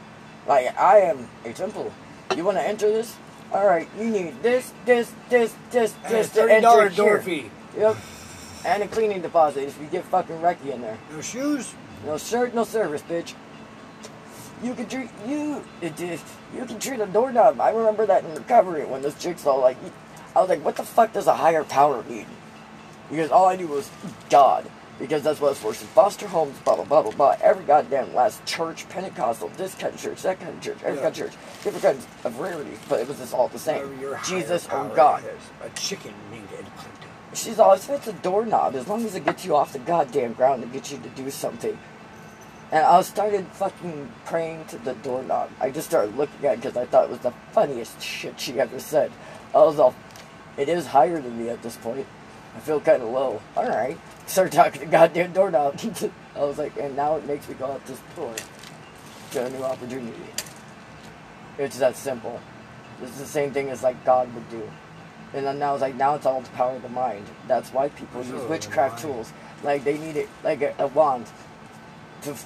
Like 0.46 0.78
I 0.78 0.98
am 0.98 1.28
a 1.44 1.52
temple. 1.52 1.92
You 2.36 2.44
want 2.44 2.58
to 2.58 2.62
enter 2.62 2.90
this? 2.90 3.16
All 3.52 3.66
right. 3.66 3.88
You 3.98 4.10
need 4.10 4.42
this, 4.42 4.72
this, 4.84 5.12
this, 5.30 5.54
this, 5.70 5.94
And 6.04 6.14
this 6.14 6.28
to 6.30 6.34
thirty 6.34 6.52
enter 6.54 6.62
dollar 6.62 6.88
door 6.90 7.20
fee. 7.22 7.50
Yep. 7.76 7.96
And 8.66 8.82
a 8.82 8.88
cleaning 8.88 9.22
deposit 9.22 9.62
if 9.64 9.80
you 9.80 9.86
get 9.86 10.04
fucking 10.04 10.36
wrecky 10.36 10.70
in 10.72 10.82
there. 10.82 10.98
No 11.12 11.20
shoes. 11.20 11.74
No 12.06 12.18
shirt, 12.18 12.54
no 12.54 12.64
service, 12.64 13.02
bitch. 13.02 13.34
You 14.62 14.74
can 14.74 14.86
treat 14.88 15.10
you 15.26 15.62
it 15.80 15.98
is 16.00 16.22
you 16.56 16.64
can 16.64 16.78
treat 16.78 17.00
a 17.00 17.06
doorknob. 17.06 17.60
I 17.60 17.70
remember 17.70 18.06
that 18.06 18.24
in 18.24 18.34
recovery 18.34 18.84
when 18.84 19.02
this 19.02 19.14
chick's 19.18 19.46
all 19.46 19.60
like 19.60 19.76
I 20.34 20.40
was 20.40 20.48
like, 20.48 20.64
what 20.64 20.76
the 20.76 20.82
fuck 20.82 21.12
does 21.12 21.26
a 21.26 21.34
higher 21.34 21.64
power 21.64 22.04
need? 22.08 22.26
Because 23.10 23.30
all 23.30 23.46
I 23.46 23.56
knew 23.56 23.68
was 23.68 23.90
God. 24.30 24.68
Because 24.98 25.24
that's 25.24 25.40
what 25.40 25.50
it's 25.52 25.60
for. 25.60 25.74
So 25.74 25.86
foster 25.86 26.28
homes, 26.28 26.56
blah 26.60 26.76
blah 26.76 26.84
blah 26.84 27.02
blah 27.02 27.10
blah. 27.10 27.36
Every 27.42 27.64
goddamn 27.64 28.14
last 28.14 28.44
church, 28.46 28.88
Pentecostal, 28.88 29.48
this 29.56 29.74
kind 29.74 29.92
of 29.92 30.00
church, 30.00 30.22
that 30.22 30.38
kind 30.38 30.54
of 30.54 30.60
church, 30.60 30.78
every 30.84 30.98
Yeah. 30.98 31.02
kind 31.02 31.06
of 31.06 31.16
church, 31.16 31.32
different 31.64 31.82
kinds 31.82 32.06
of 32.22 32.38
rarities, 32.38 32.78
but 32.88 33.00
it 33.00 33.08
was 33.08 33.18
just 33.18 33.34
all 33.34 33.48
the 33.48 33.58
same. 33.58 34.00
Jesus 34.24 34.68
oh 34.70 34.86
or 34.86 34.94
God. 34.94 35.24
A 35.64 35.68
chicken 35.70 36.14
named 36.30 36.48
Ed 36.56 36.66
She's 37.34 37.58
always 37.58 37.88
if 37.88 37.96
it's 37.96 38.06
a 38.06 38.12
doorknob, 38.12 38.76
as 38.76 38.86
long 38.86 39.04
as 39.04 39.16
it 39.16 39.24
gets 39.24 39.44
you 39.44 39.56
off 39.56 39.72
the 39.72 39.80
goddamn 39.80 40.34
ground 40.34 40.62
and 40.62 40.72
gets 40.72 40.92
you 40.92 40.98
to 40.98 41.08
do 41.08 41.28
something. 41.30 41.76
And 42.70 42.84
I 42.84 43.02
started 43.02 43.46
fucking 43.48 44.12
praying 44.24 44.66
to 44.66 44.78
the 44.78 44.94
doorknob. 44.94 45.50
I 45.60 45.70
just 45.70 45.88
started 45.88 46.16
looking 46.16 46.46
at 46.46 46.54
it 46.54 46.56
because 46.62 46.76
I 46.76 46.86
thought 46.86 47.04
it 47.04 47.10
was 47.10 47.18
the 47.20 47.32
funniest 47.52 48.00
shit 48.00 48.38
she 48.38 48.60
ever 48.60 48.78
said. 48.78 49.10
I 49.54 49.58
was 49.58 49.78
all, 49.78 49.94
it 50.56 50.68
is 50.68 50.86
higher 50.86 51.20
than 51.20 51.38
me 51.38 51.48
at 51.48 51.62
this 51.62 51.76
point. 51.76 52.06
I 52.56 52.60
feel 52.60 52.80
kind 52.80 53.02
of 53.02 53.08
low. 53.08 53.42
All 53.56 53.68
right. 53.68 53.98
Started 54.26 54.52
talking 54.52 54.72
to 54.72 54.78
the 54.80 54.86
goddamn 54.86 55.32
doorknob. 55.32 55.78
I 56.36 56.44
was 56.44 56.58
like, 56.58 56.76
and 56.76 56.94
now 56.96 57.16
it 57.16 57.26
makes 57.26 57.48
me 57.48 57.54
go 57.54 57.66
out 57.66 57.84
this 57.86 58.00
door 58.16 58.34
to 59.32 59.46
a 59.46 59.50
new 59.50 59.62
opportunity. 59.62 60.14
It's 61.58 61.78
that 61.78 61.96
simple. 61.96 62.40
It's 63.02 63.18
the 63.18 63.26
same 63.26 63.52
thing 63.52 63.70
as 63.70 63.82
like 63.82 64.04
God 64.04 64.32
would 64.34 64.48
do. 64.50 64.70
And 65.32 65.44
then 65.44 65.58
now 65.58 65.74
it's 65.74 65.82
like 65.82 65.96
now 65.96 66.14
it's 66.14 66.26
all 66.26 66.40
the 66.40 66.50
power 66.50 66.76
of 66.76 66.82
the 66.82 66.88
mind. 66.88 67.26
That's 67.48 67.72
why 67.72 67.88
people 67.88 68.24
use 68.24 68.42
witchcraft 68.48 69.00
tools. 69.00 69.32
Like 69.64 69.82
they 69.82 69.98
need 69.98 70.16
it 70.16 70.28
like 70.44 70.62
a, 70.62 70.74
a 70.78 70.86
wand 70.86 71.26
to 72.22 72.36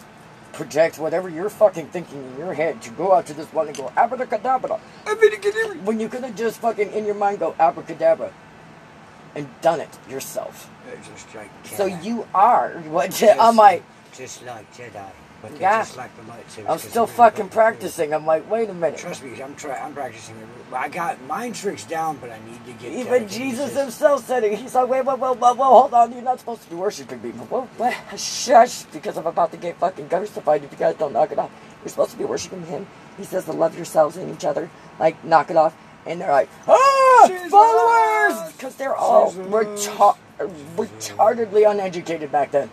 project 0.58 0.98
whatever 0.98 1.28
you're 1.28 1.48
fucking 1.48 1.86
thinking 1.86 2.18
in 2.18 2.36
your 2.36 2.52
head 2.52 2.82
to 2.82 2.90
go 2.90 3.12
out 3.14 3.24
to 3.26 3.32
this 3.32 3.50
one 3.52 3.68
and 3.68 3.76
go 3.76 3.92
abracadabra. 3.96 4.80
When 5.84 6.00
you 6.00 6.08
could 6.08 6.24
have 6.24 6.34
just 6.34 6.60
fucking 6.60 6.92
in 6.92 7.06
your 7.06 7.14
mind 7.14 7.38
go 7.38 7.54
abracadabra 7.60 8.32
and 9.36 9.48
done 9.62 9.80
it 9.80 9.88
yourself. 10.10 10.68
Just 11.14 11.32
like 11.34 11.50
So 11.64 11.86
you 11.86 12.26
are 12.34 12.70
what 12.90 13.12
Just 13.12 13.40
I'm 13.46 13.56
like 13.56 13.84
Just 14.12 14.44
like 14.44 14.66
Jedi. 14.74 15.10
But 15.40 15.60
Yeah. 15.60 15.78
just 15.82 15.96
like 15.96 16.10
the. 16.16 16.28
I'm 16.68 16.78
still 16.78 17.06
fucking 17.06 17.48
practicing. 17.50 18.12
I'm 18.12 18.26
like, 18.26 18.50
wait 18.50 18.68
a 18.68 18.74
minute. 18.74 18.98
Trust 18.98 19.22
me, 19.22 19.40
I'm 19.40 19.54
try 19.54 19.76
I'm 19.78 19.94
practicing. 19.94 20.34
I 20.72 20.88
got 20.88 21.22
mind 21.22 21.54
tricks 21.54 21.84
down, 21.84 22.16
but 22.16 22.30
I 22.30 22.38
need 22.48 22.64
to 22.66 22.72
get. 22.72 22.92
Even 22.92 23.28
Jesus 23.28 23.76
himself 23.76 24.26
said 24.26 24.42
it. 24.44 24.58
He's 24.58 24.74
like, 24.74 24.88
wait, 24.88 25.04
wait, 25.04 25.18
wait, 25.18 25.38
wait, 25.38 25.56
wait, 25.56 25.64
hold 25.64 25.94
on. 25.94 26.12
You're 26.12 26.22
not 26.22 26.40
supposed 26.40 26.62
to 26.62 26.70
be 26.70 26.76
worshiping 26.76 27.22
me. 27.22 27.30
Whoa, 27.30 27.68
what? 27.76 27.94
Shush, 28.18 28.82
because 28.84 29.16
I'm 29.16 29.26
about 29.26 29.52
to 29.52 29.56
get 29.56 29.76
fucking 29.78 30.08
crucified 30.08 30.64
if 30.64 30.72
you 30.72 30.78
guys 30.78 30.96
don't 30.96 31.12
knock 31.12 31.30
it 31.30 31.38
off. 31.38 31.50
You're 31.82 31.90
supposed 31.90 32.10
to 32.12 32.18
be 32.18 32.24
worshiping 32.24 32.64
him. 32.66 32.86
He 33.16 33.24
says 33.24 33.44
to 33.44 33.52
love 33.52 33.76
yourselves 33.76 34.16
and 34.16 34.34
each 34.34 34.44
other. 34.44 34.70
Like, 34.98 35.22
knock 35.24 35.50
it 35.50 35.56
off. 35.56 35.76
And 36.06 36.20
they're 36.20 36.32
like, 36.32 36.48
ah, 36.66 37.24
Jesus! 37.28 37.50
followers! 37.50 38.52
Because 38.54 38.74
they're 38.76 38.96
all 38.96 39.32
retar- 39.32 40.16
retardedly 40.76 41.70
uneducated 41.70 42.32
back 42.32 42.50
then. 42.50 42.70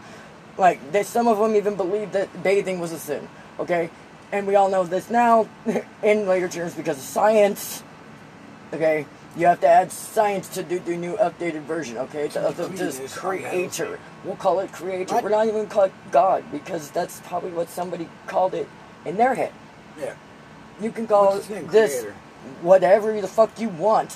Like, 0.58 0.92
they, 0.92 1.04
some 1.04 1.28
of 1.28 1.38
them 1.38 1.56
even 1.56 1.76
believed 1.76 2.14
that 2.14 2.44
bathing 2.44 2.80
was 2.80 2.92
a 2.92 3.00
sin. 3.00 3.28
Okay? 3.60 3.90
And 4.32 4.48
we 4.48 4.56
all 4.56 4.70
know 4.70 4.84
this 4.84 5.10
now 5.10 5.48
in 6.04 6.28
later 6.28 6.48
terms 6.48 6.74
because 6.74 6.98
of 6.98 7.04
science. 7.04 7.84
Okay, 8.74 9.06
you 9.38 9.46
have 9.46 9.62
to 9.62 9.68
add 9.68 9.92
science 9.92 10.50
to 10.50 10.64
do 10.64 10.80
the 10.80 10.98
new 10.98 11.16
updated 11.18 11.62
version. 11.62 11.98
Okay, 11.98 12.28
To 12.30 12.68
be 12.70 12.76
this 12.76 13.16
creator. 13.18 14.00
We'll 14.24 14.36
call 14.36 14.60
it 14.60 14.72
creator. 14.72 15.14
What? 15.14 15.24
We're 15.24 15.30
not 15.30 15.48
even 15.48 15.68
call 15.68 15.84
it 15.86 15.94
God 16.12 16.44
because 16.52 16.90
that's 16.92 17.22
probably 17.22 17.52
what 17.52 17.70
somebody 17.70 18.10
called 18.28 18.54
it 18.54 18.68
in 19.06 19.16
their 19.18 19.36
head. 19.36 19.54
Yeah. 20.00 20.16
You 20.82 20.92
can 20.92 21.08
call 21.08 21.34
What's 21.36 21.46
his 21.46 21.58
name? 21.58 21.68
this 21.68 22.02
Creator. 22.02 22.16
whatever 22.62 23.22
the 23.22 23.28
fuck 23.28 23.58
you 23.60 23.70
want. 23.70 24.14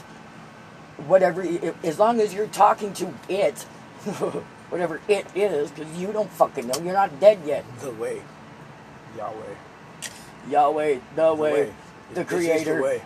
Whatever, 1.07 1.45
as 1.83 1.97
long 1.97 2.19
as 2.19 2.33
you're 2.33 2.47
talking 2.47 2.91
to 2.93 3.13
it, 3.29 3.65
whatever 4.69 5.01
it 5.07 5.25
is, 5.35 5.71
because 5.71 5.91
you 5.97 6.11
don't 6.11 6.29
fucking 6.31 6.67
know. 6.67 6.79
You're 6.83 6.93
not 6.93 7.19
dead 7.19 7.39
yet. 7.45 7.65
The 7.81 7.91
way. 7.91 8.21
Yahweh. 9.17 9.33
Yahweh, 10.49 10.99
the 11.15 11.33
way, 11.33 11.73
the 12.13 12.23
creator. 12.25 12.25
This 12.25 12.25
is 12.25 12.63
creator, 12.63 12.75
the 12.77 12.83
way. 12.83 13.01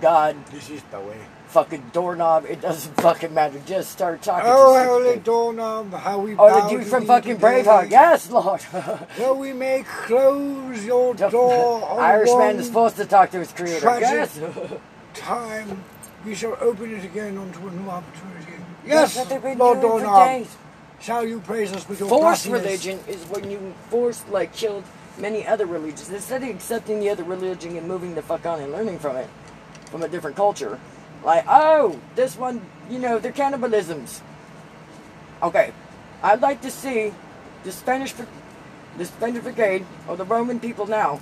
God, 0.00 0.46
This 0.46 0.70
is 0.70 0.82
the 0.90 1.00
way. 1.00 1.18
fucking 1.48 1.90
doorknob. 1.92 2.46
It 2.46 2.60
doesn't 2.60 2.94
fucking 3.00 3.34
matter. 3.34 3.60
Just 3.66 3.90
start 3.92 4.22
talking. 4.22 4.48
Oh, 4.50 4.74
to 4.82 4.88
holy 4.88 5.18
doorknob, 5.18 5.92
how 5.92 6.18
we 6.20 6.34
Oh, 6.38 6.62
the 6.62 6.68
dude 6.68 6.86
from 6.86 7.06
fucking. 7.06 7.36
Braveheart. 7.38 7.90
Yes, 7.90 8.30
Lord. 8.30 8.62
Though 9.18 9.34
we 9.34 9.52
may 9.52 9.84
close 10.06 10.84
your 10.84 11.14
door 11.14 11.88
Irishman 12.00 12.56
is 12.56 12.66
supposed 12.66 12.96
to 12.96 13.04
talk 13.04 13.30
to 13.32 13.38
his 13.40 13.52
creator. 13.52 13.84
Yes. 14.00 14.40
time, 15.14 15.84
we 16.24 16.34
shall 16.34 16.56
open 16.60 16.94
it 16.94 17.04
again 17.04 17.36
onto 17.36 17.66
a 17.66 17.70
new 17.70 17.90
opportunity. 17.90 18.54
Yes, 18.86 19.22
been 19.28 19.58
Lord 19.58 19.80
Doorknob. 19.80 20.46
Shall 21.00 21.26
you 21.26 21.40
praise 21.40 21.72
us 21.72 21.88
with 21.88 22.00
your 22.00 22.08
Forced 22.08 22.46
religion 22.46 23.00
is 23.08 23.24
when 23.24 23.50
you 23.50 23.74
forced, 23.88 24.28
like, 24.28 24.52
killed 24.52 24.84
many 25.18 25.46
other 25.46 25.66
religions. 25.66 26.10
Instead 26.10 26.42
of 26.42 26.50
accepting 26.50 27.00
the 27.00 27.10
other 27.10 27.24
religion 27.24 27.76
and 27.76 27.88
moving 27.88 28.14
the 28.14 28.22
fuck 28.22 28.46
on 28.46 28.60
and 28.60 28.72
learning 28.72 28.98
from 28.98 29.16
it, 29.16 29.28
from 29.90 30.02
a 30.02 30.08
different 30.08 30.36
culture. 30.36 30.78
Like, 31.24 31.44
oh, 31.48 31.98
this 32.14 32.36
one, 32.36 32.62
you 32.88 32.98
know, 32.98 33.18
they're 33.18 33.32
cannibalisms. 33.32 34.20
Okay, 35.42 35.72
I'd 36.22 36.40
like 36.40 36.60
to 36.62 36.70
see 36.70 37.12
the 37.64 37.72
Spanish, 37.72 38.14
the 38.96 39.04
Spanish 39.04 39.42
Brigade 39.42 39.86
or 40.08 40.16
the 40.16 40.24
Roman 40.24 40.60
people 40.60 40.86
now 40.86 41.20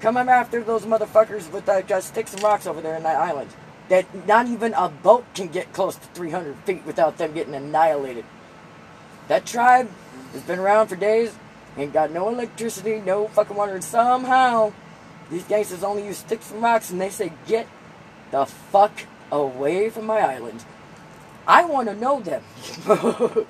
coming 0.00 0.28
after 0.28 0.62
those 0.62 0.82
motherfuckers 0.84 1.50
with 1.50 1.66
that 1.66 1.90
uh, 1.90 2.00
sticks 2.00 2.34
and 2.34 2.42
rocks 2.42 2.66
over 2.66 2.80
there 2.80 2.96
in 2.96 3.02
that 3.02 3.16
island. 3.16 3.50
That 3.88 4.26
not 4.26 4.46
even 4.46 4.74
a 4.74 4.88
boat 4.88 5.24
can 5.34 5.48
get 5.48 5.72
close 5.72 5.96
to 5.96 6.06
300 6.08 6.56
feet 6.58 6.84
without 6.84 7.16
them 7.16 7.32
getting 7.32 7.54
annihilated. 7.54 8.24
That 9.28 9.46
tribe 9.46 9.88
has 10.32 10.42
been 10.42 10.58
around 10.58 10.88
for 10.88 10.96
days, 10.96 11.34
ain't 11.76 11.92
got 11.92 12.10
no 12.10 12.28
electricity, 12.28 13.00
no 13.00 13.28
fucking 13.28 13.56
water, 13.56 13.74
and 13.74 13.84
somehow 13.84 14.72
these 15.30 15.44
gangsters 15.44 15.84
only 15.84 16.06
use 16.06 16.18
sticks 16.18 16.50
and 16.50 16.62
rocks 16.62 16.90
and 16.90 17.00
they 17.00 17.10
say, 17.10 17.32
get 17.46 17.66
the 18.30 18.46
fuck 18.46 18.92
away 19.30 19.90
from 19.90 20.06
my 20.06 20.20
island. 20.20 20.64
I 21.46 21.64
want 21.64 21.88
to 21.88 21.94
know 21.94 22.20
them. 22.20 22.42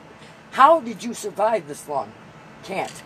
How 0.52 0.80
did 0.80 1.02
you 1.02 1.14
survive 1.14 1.68
this 1.68 1.88
long? 1.88 2.12
Can't. 2.64 3.02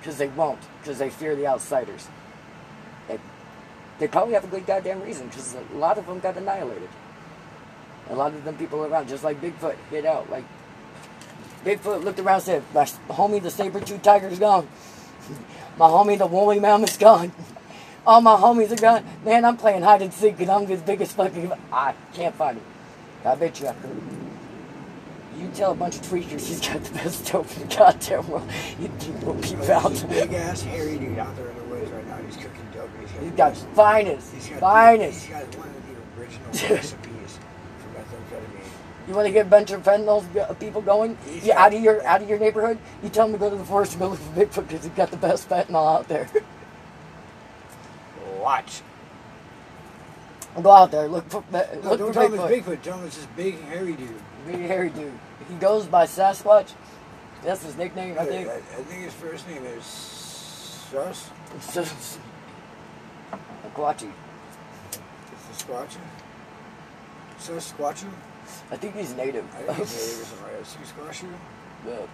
because 0.00 0.18
they 0.18 0.28
won't, 0.28 0.60
because 0.80 0.98
they 0.98 1.10
fear 1.10 1.34
the 1.34 1.46
outsiders. 1.46 2.08
They, 3.08 3.18
they 3.98 4.08
probably 4.08 4.34
have 4.34 4.44
a 4.44 4.48
good 4.48 4.66
goddamn 4.66 5.02
reason, 5.02 5.26
because 5.26 5.54
a 5.54 5.76
lot 5.76 5.98
of 5.98 6.06
them 6.06 6.20
got 6.20 6.36
annihilated. 6.36 6.88
A 8.10 8.14
lot 8.14 8.32
of 8.32 8.44
them 8.44 8.56
people 8.56 8.84
around, 8.84 9.08
just 9.08 9.24
like 9.24 9.40
Bigfoot, 9.40 9.74
hid 9.90 10.06
out. 10.06 10.30
Like 10.30 10.44
Bigfoot 11.66 12.04
looked 12.04 12.20
around 12.20 12.36
and 12.36 12.44
said, 12.44 12.62
"My 12.72 12.84
homie, 13.14 13.42
the 13.42 13.50
saber-tooth 13.50 14.02
tiger's 14.02 14.38
gone. 14.38 14.68
My 15.78 15.88
homie, 15.88 16.16
the 16.16 16.26
woolly 16.26 16.60
mammoth's 16.60 16.96
gone." 16.96 17.32
All 18.06 18.20
my 18.20 18.36
homies 18.36 18.70
are 18.70 18.80
gone. 18.80 19.04
Man, 19.24 19.44
I'm 19.44 19.56
playing 19.56 19.82
hide 19.82 20.00
and 20.00 20.14
seek 20.14 20.38
and 20.38 20.48
I'm 20.48 20.64
the 20.64 20.76
biggest 20.76 21.16
fucking. 21.16 21.50
I 21.72 21.92
can't 22.14 22.36
find 22.36 22.56
him. 22.56 22.64
I 23.24 23.34
bet 23.34 23.58
you 23.60 23.66
I 23.66 23.72
could. 23.72 24.00
You 25.36 25.48
tell 25.48 25.72
a 25.72 25.74
bunch 25.74 25.96
of 25.96 26.02
tweakers 26.02 26.46
he's 26.46 26.60
got 26.60 26.84
the 26.84 26.94
best 26.94 27.30
dope 27.30 27.50
in 27.56 27.68
the 27.68 27.74
goddamn 27.74 28.28
world. 28.28 28.48
You 28.80 28.88
will 29.24 29.34
peep 29.34 29.58
out. 29.68 29.90
He's 29.90 30.04
big 30.04 30.32
ass 30.34 30.62
hairy 30.62 30.98
dude 30.98 31.18
out 31.18 31.34
there 31.36 31.48
in 31.48 31.56
the 31.56 31.64
woods 31.64 31.90
right 31.90 32.06
now. 32.06 32.16
He's 32.18 32.36
cooking 32.36 32.68
dope. 32.72 32.88
He's 33.00 33.30
the 33.30 33.36
got 33.36 33.56
finest, 33.56 34.32
He's 34.32 34.48
got 34.50 34.60
finest. 34.60 35.26
He's 35.26 35.34
got 35.34 35.56
one 35.56 35.68
of 35.68 35.74
the 35.74 36.20
original 36.22 36.46
recipes 36.76 36.92
for 36.92 36.96
methamphetamine. 36.96 37.05
You 39.08 39.14
want 39.14 39.26
to 39.26 39.32
get 39.32 39.46
a 39.46 39.48
bunch 39.48 39.70
of 39.70 39.82
fentanyl 39.84 40.24
uh, 40.36 40.52
people 40.54 40.82
going? 40.82 41.16
You 41.42 41.52
out 41.52 41.72
of 41.72 41.80
your 41.80 42.04
out 42.04 42.22
of 42.22 42.28
your 42.28 42.38
neighborhood? 42.38 42.78
You 43.02 43.08
tell 43.08 43.26
them 43.26 43.34
to 43.34 43.38
go 43.38 43.50
to 43.50 43.56
the 43.56 43.64
forest 43.64 43.92
and 43.92 44.00
go 44.00 44.08
look 44.08 44.18
for 44.18 44.32
Bigfoot 44.62 44.68
because 44.68 44.84
he's 44.84 44.92
got 44.94 45.10
the 45.10 45.16
best 45.16 45.48
fentanyl 45.48 45.96
out 45.96 46.08
there. 46.08 46.28
Watch. 48.40 48.82
go 50.60 50.70
out 50.70 50.90
there, 50.90 51.08
look 51.08 51.28
for 51.30 51.44
No, 51.52 51.64
look 51.82 51.98
don't 51.98 52.08
for 52.08 52.14
tell 52.14 52.26
him 52.26 52.32
Bigfoot. 52.32 52.50
it's 52.50 52.66
Bigfoot. 52.66 52.82
Tell 52.82 52.98
him 52.98 53.06
it's 53.06 53.16
this 53.16 53.26
big 53.36 53.60
hairy 53.62 53.92
dude. 53.92 54.08
Big 54.46 54.60
hairy 54.60 54.90
dude. 54.90 55.12
He 55.48 55.54
goes 55.56 55.86
by 55.86 56.04
Sasquatch. 56.06 56.72
That's 57.44 57.62
his 57.62 57.76
nickname, 57.76 58.16
I 58.18 58.24
think. 58.24 58.48
I, 58.48 58.56
I 58.56 58.60
think 58.60 59.04
his 59.04 59.12
first 59.12 59.46
name 59.48 59.64
is 59.64 59.84
Sus. 59.84 61.30
Sasquatchy. 61.60 62.18
It's 65.32 65.64
the 65.64 65.64
Squatcher. 65.64 66.00
Sus 67.38 67.72
Squatcher. 67.72 68.10
I 68.70 68.76
think 68.76 68.96
he's 68.96 69.14
native. 69.14 69.44
I 69.54 69.62
think 69.62 69.78
he's 69.78 69.96
native 69.96 70.20
or 70.20 70.24
something 70.24 70.44
like 70.44 70.58
that. 70.58 70.66
Sue 70.66 70.78
Squatcher. 71.26 71.32
Yeah. 71.86 72.06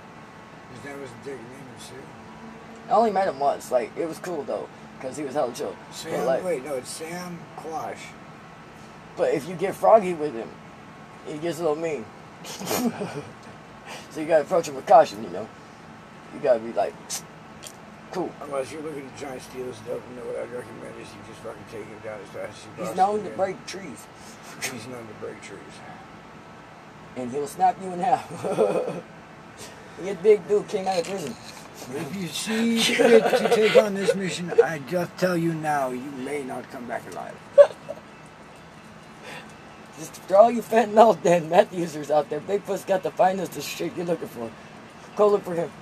His 0.75 0.85
name 0.85 1.01
was 1.01 1.11
Dick 1.25 1.35
of 1.35 2.91
I 2.91 2.93
only 2.93 3.11
met 3.11 3.29
him 3.29 3.39
once. 3.39 3.71
Like 3.71 3.91
it 3.97 4.07
was 4.07 4.19
cool 4.19 4.43
though, 4.43 4.69
cause 5.01 5.17
he 5.17 5.25
was 5.25 5.35
hella 5.35 5.53
chill. 5.53 5.77
But 5.89 5.95
Sam. 5.95 6.27
like, 6.27 6.45
wait, 6.45 6.65
no, 6.65 6.75
it's 6.75 6.91
Sam 6.91 7.39
Quash. 7.57 7.99
but 9.17 9.35
if 9.35 9.49
you 9.49 9.55
get 9.55 9.75
froggy 9.75 10.15
with 10.15 10.35
him, 10.35 10.49
he 11.27 11.39
gets 11.39 11.59
a 11.59 11.63
little 11.63 11.77
mean. 11.77 12.05
so 12.45 14.21
you 14.21 14.27
gotta 14.27 14.43
approach 14.43 14.69
him 14.69 14.75
with 14.75 14.87
caution, 14.87 15.23
you 15.23 15.31
know. 15.31 15.49
You 16.35 16.41
gotta 16.41 16.61
be 16.61 16.73
like, 16.73 16.95
cool. 18.11 18.33
Unless 18.43 18.73
you're 18.73 18.83
looking 18.83 19.09
to 19.09 19.19
try 19.19 19.33
and 19.33 19.43
steal 19.43 19.67
his 19.67 19.79
dope, 19.81 20.03
you 20.11 20.17
know 20.17 20.27
what 20.27 20.37
I'd 20.37 20.53
recommend 20.53 21.01
is 21.01 21.09
you 21.09 21.21
just 21.29 21.41
fucking 21.41 21.65
take 21.71 21.87
him 21.87 21.99
down 22.03 22.21
as 22.21 22.29
fast 22.29 22.59
as 22.59 22.65
you 22.65 22.71
can. 22.77 22.87
He's 22.87 22.97
known 22.97 23.25
to 23.25 23.31
break 23.31 23.67
trees, 23.67 24.07
He's 24.61 24.87
known 24.89 25.07
to 25.07 25.15
break 25.21 25.41
trees. 25.43 25.61
And 27.17 27.31
he'll 27.31 27.47
snap 27.47 27.77
you 27.83 27.93
in 27.93 28.01
half. 28.01 28.29
he 29.99 30.05
get 30.05 30.23
big 30.23 30.49
dude 30.49 30.69
came 30.69 30.87
out 30.87 31.01
of 31.01 31.07
prison. 31.07 31.35
If 31.95 32.17
you 32.17 32.29
see 32.29 32.79
fit 32.79 33.25
to 33.25 33.49
take 33.49 33.77
on 33.77 33.95
this 33.95 34.15
mission, 34.15 34.53
I 34.63 34.79
just 34.81 35.17
tell 35.19 35.37
you 35.37 35.53
now, 35.53 35.91
you 35.91 36.11
may 36.25 36.43
not 36.43 36.71
come 36.71 36.87
back 36.87 37.03
alive. 37.11 37.35
Just 39.99 40.17
for 40.23 40.37
all 40.37 40.51
you 40.51 40.63
fentanyl 40.63 41.23
and 41.25 41.51
meth 41.51 41.73
users 41.73 42.11
out 42.11 42.31
there, 42.31 42.41
Bigfoot's 42.41 42.85
got 42.85 43.03
the 43.03 43.11
finest 43.11 43.57
of 43.57 43.63
shit 43.63 43.95
you're 43.97 44.07
looking 44.07 44.29
for. 44.29 44.51
Go 45.17 45.29
look 45.29 45.45
for 45.45 45.55
him. 45.55 45.71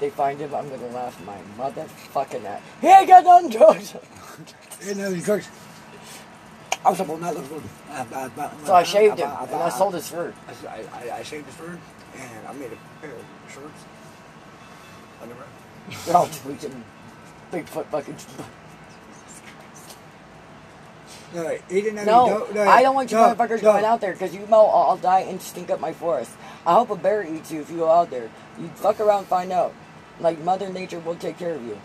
They 0.00 0.10
find 0.10 0.40
him, 0.40 0.52
I'm 0.52 0.68
gonna 0.68 0.88
laugh 0.88 1.16
my 1.24 1.38
motherfucking 1.56 2.44
ass. 2.44 2.60
He 2.80 2.88
ain't 2.88 3.06
got 3.06 3.24
none 3.24 3.48
drugs. 3.48 3.94
You 4.84 4.96
know, 4.96 5.14
drugs. 5.14 5.48
I 6.84 6.90
was 6.90 7.00
about 7.00 7.20
not 7.20 7.34
looking 7.34 7.60
for. 7.60 8.66
So 8.66 8.74
I 8.74 8.82
shaved 8.82 9.20
uh, 9.20 9.24
him 9.24 9.30
uh, 9.30 9.44
and 9.44 9.62
I 9.62 9.66
uh, 9.66 9.70
sold 9.70 9.94
his 9.94 10.08
fur. 10.08 10.34
I, 10.68 10.84
I, 10.92 11.18
I 11.18 11.22
shaved 11.22 11.46
his 11.46 11.54
fur 11.54 11.78
and 12.16 12.46
I 12.46 12.52
made 12.54 12.72
a 12.72 13.00
pair 13.00 13.10
of 13.10 13.24
shorts. 13.52 13.84
Underwear. 15.22 15.44
They're 16.06 16.16
all 16.16 16.28
tweaking. 16.28 16.84
Bigfoot 17.52 17.86
fucking. 17.86 18.16
No, 21.34 21.48
he 21.68 21.80
didn't 21.80 21.96
have 21.96 22.06
No. 22.06 22.46
No, 22.52 22.62
I 22.62 22.82
don't 22.82 22.94
want 22.94 23.10
you 23.10 23.16
no, 23.16 23.34
motherfuckers 23.34 23.62
no. 23.62 23.72
going 23.72 23.84
out 23.84 24.02
there 24.02 24.12
because 24.12 24.34
you 24.34 24.46
know 24.48 24.66
I'll, 24.66 24.90
I'll 24.90 24.96
die 24.98 25.20
and 25.20 25.40
stink 25.40 25.70
up 25.70 25.80
my 25.80 25.92
forest. 25.92 26.30
I 26.66 26.74
hope 26.74 26.90
a 26.90 26.96
bear 26.96 27.24
eats 27.24 27.50
you 27.50 27.60
if 27.60 27.70
you 27.70 27.78
go 27.78 27.90
out 27.90 28.10
there. 28.10 28.30
You 28.58 28.68
fuck 28.74 29.00
around 29.00 29.20
and 29.20 29.26
find 29.28 29.50
out. 29.50 29.74
Like, 30.20 30.38
Mother 30.40 30.68
Nature 30.68 30.98
will 31.00 31.14
take 31.14 31.38
care 31.38 31.54
of 31.54 31.62
you. 31.64 31.80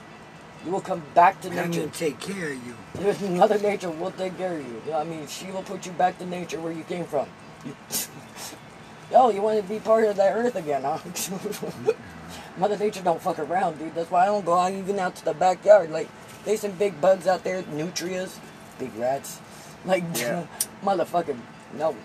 You 0.67 0.73
will 0.73 0.81
come 0.81 1.01
back 1.15 1.39
to 1.41 1.49
nature. 1.49 1.79
gonna 1.79 1.87
take 1.87 2.19
care 2.19 2.51
of 2.51 2.59
you. 2.67 3.29
Mother 3.37 3.57
Nature 3.57 3.89
will 3.89 4.11
take 4.11 4.37
care 4.37 4.51
of 4.51 4.59
you. 4.59 4.65
You 4.85 4.91
know 4.91 4.97
what 4.97 5.07
I 5.07 5.09
mean, 5.09 5.25
she 5.27 5.49
will 5.49 5.63
put 5.63 5.85
you 5.85 5.93
back 5.93 6.17
to 6.17 6.25
nature 6.25 6.59
where 6.59 6.73
you 6.73 6.83
came 6.83 7.05
from. 7.05 7.25
You, 7.63 7.73
Yo, 9.13 9.29
you 9.29 9.41
want 9.41 9.61
to 9.61 9.63
be 9.63 9.79
part 9.79 10.03
of 10.03 10.17
that 10.17 10.35
earth 10.35 10.57
again, 10.57 10.81
huh? 10.83 10.97
Mother 12.57 12.77
Nature 12.77 13.01
don't 13.01 13.21
fuck 13.21 13.39
around, 13.39 13.79
dude. 13.79 13.95
That's 13.95 14.11
why 14.11 14.23
I 14.23 14.25
don't 14.25 14.43
go 14.43 14.55
out 14.55 14.73
even 14.73 14.99
out 14.99 15.15
to 15.15 15.23
the 15.23 15.33
backyard. 15.33 15.89
Like, 15.89 16.09
there's 16.43 16.59
some 16.59 16.71
big 16.73 16.99
bugs 16.99 17.27
out 17.27 17.45
there, 17.45 17.63
nutrias, 17.63 18.37
big 18.77 18.93
rats. 18.97 19.39
Like, 19.85 20.03
Yeah. 20.15 20.47
motherfucking, 20.83 21.39
no. 21.77 21.95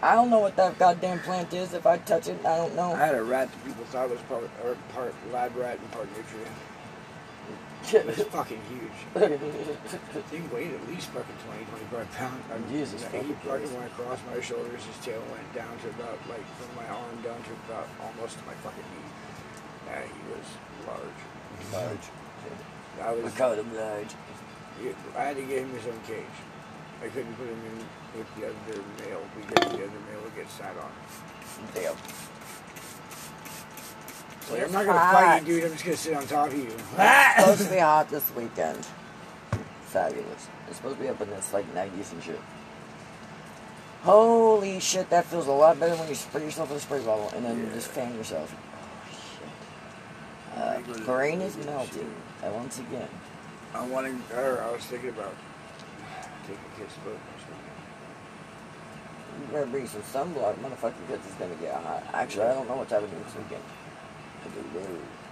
I 0.00 0.14
don't 0.14 0.30
know 0.30 0.38
what 0.38 0.56
that 0.56 0.78
goddamn 0.78 1.18
plant 1.20 1.52
is. 1.52 1.74
If 1.74 1.84
I 1.86 1.98
touch 1.98 2.26
it, 2.28 2.38
I 2.46 2.56
don't 2.56 2.74
know. 2.74 2.94
I 2.94 3.04
had 3.04 3.14
a 3.16 3.22
rat 3.22 3.52
that 3.52 3.64
people 3.66 3.84
thought 3.84 4.08
was 4.08 4.20
part, 4.30 4.48
or 4.64 4.78
part 4.94 5.14
lab 5.30 5.54
rat 5.56 5.78
and 5.78 5.92
part 5.92 6.08
nutrient. 6.16 6.50
It 7.90 8.06
was 8.06 8.22
fucking 8.30 8.60
huge. 8.70 8.98
He 10.30 10.40
weighed 10.54 10.72
at 10.72 10.88
least 10.88 11.08
fucking 11.10 11.36
20, 11.44 11.64
25 11.90 12.12
pounds. 12.12 12.44
I 12.52 12.58
mean, 12.58 12.68
Jesus 12.70 13.02
He 13.02 13.34
fucking 13.44 13.74
went 13.74 13.86
across 13.92 14.18
my 14.32 14.40
shoulders. 14.40 14.84
His 14.84 14.98
tail 15.04 15.22
went 15.30 15.48
down 15.54 15.76
to 15.82 15.88
about, 15.90 16.18
like, 16.28 16.44
from 16.56 16.70
my 16.76 16.86
arm 16.88 17.16
down 17.22 17.42
to 17.42 17.52
about 17.66 17.88
almost 18.00 18.38
to 18.38 18.44
my 18.46 18.54
fucking 18.64 18.84
knee. 18.94 19.10
Yeah, 19.86 20.02
he 20.06 20.20
was 20.30 20.46
large. 20.86 21.20
Large. 21.72 22.06
I 23.00 23.08
I 23.08 23.12
was. 23.12 23.34
called 23.34 23.58
him 23.58 23.74
large. 23.74 24.12
I 25.16 25.22
had 25.22 25.36
to 25.36 25.42
get 25.42 25.58
him 25.62 25.70
his 25.74 25.86
own 25.86 26.00
cage. 26.06 26.36
I 27.02 27.08
couldn't 27.08 27.34
put 27.34 27.48
him 27.48 27.60
in 27.66 28.18
with 28.18 28.28
the 28.36 28.46
other 28.46 28.82
male 29.04 29.22
because 29.36 29.68
the 29.72 29.84
other 29.84 30.02
male 30.08 30.22
would 30.22 30.36
get 30.36 30.48
sat 30.50 30.74
on. 30.76 30.92
Damn. 31.74 31.96
So 34.48 34.56
I'm 34.56 34.72
not 34.72 34.86
gonna 34.86 34.98
fight 34.98 35.46
you, 35.46 35.60
dude. 35.60 35.64
I'm 35.64 35.72
just 35.72 35.84
gonna 35.84 35.96
sit 35.96 36.14
on 36.14 36.26
top 36.26 36.48
of 36.48 36.56
you. 36.56 36.66
It's 36.66 37.40
supposed 37.40 37.64
to 37.64 37.70
be 37.70 37.78
hot 37.78 38.08
this 38.08 38.34
weekend. 38.34 38.86
Fabulous. 39.82 40.48
It's 40.68 40.76
supposed 40.78 40.96
to 40.96 41.02
be 41.02 41.08
up 41.08 41.20
in 41.20 41.30
this 41.30 41.52
like 41.52 41.72
90s 41.74 42.12
and 42.12 42.22
shit. 42.22 42.40
Holy 44.02 44.80
shit, 44.80 45.08
that 45.10 45.26
feels 45.26 45.46
a 45.46 45.52
lot 45.52 45.78
better 45.78 45.94
when 45.94 46.08
you 46.08 46.14
spray 46.16 46.42
yourself 46.44 46.70
with 46.70 46.78
a 46.78 46.80
spray 46.80 46.98
bottle 47.04 47.30
and 47.36 47.44
then 47.44 47.58
you 47.58 47.66
just 47.72 47.88
fan 47.88 48.14
yourself. 48.16 48.52
Oh, 50.56 50.82
shit. 50.86 51.00
Uh, 51.00 51.04
brain 51.04 51.40
is 51.40 51.56
melting. 51.64 52.12
And 52.42 52.54
once 52.54 52.80
again. 52.80 53.08
I 53.74 53.86
wanted, 53.86 54.16
or 54.34 54.60
I 54.60 54.72
was 54.72 54.82
thinking 54.84 55.10
about 55.10 55.34
taking 56.42 56.58
kids 56.76 56.94
to 56.94 57.00
boat 57.00 57.18
next 57.30 57.46
weekend. 57.46 57.62
You 59.40 59.46
better 59.52 59.66
bring 59.66 59.86
some 59.86 60.02
sunblock, 60.02 60.56
motherfucker, 60.56 60.94
because 61.06 61.24
it's 61.24 61.34
gonna 61.36 61.54
get 61.54 61.72
hot. 61.74 62.02
Actually, 62.12 62.46
I 62.46 62.54
don't 62.54 62.68
know 62.68 62.76
what's 62.76 62.90
happening 62.90 63.22
this 63.24 63.36
weekend. 63.36 63.62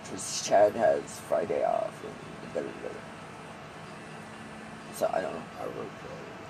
Because 0.03 0.47
Chad 0.47 0.75
has 0.75 1.03
Friday 1.29 1.65
off, 1.65 1.95
and 2.05 2.15
it 2.43 2.55
better 2.55 2.67
be. 2.67 2.97
So, 4.95 5.11
I 5.13 5.21
don't 5.21 5.33
know. 5.33 5.43
I 5.61 5.65
wrote 5.65 5.91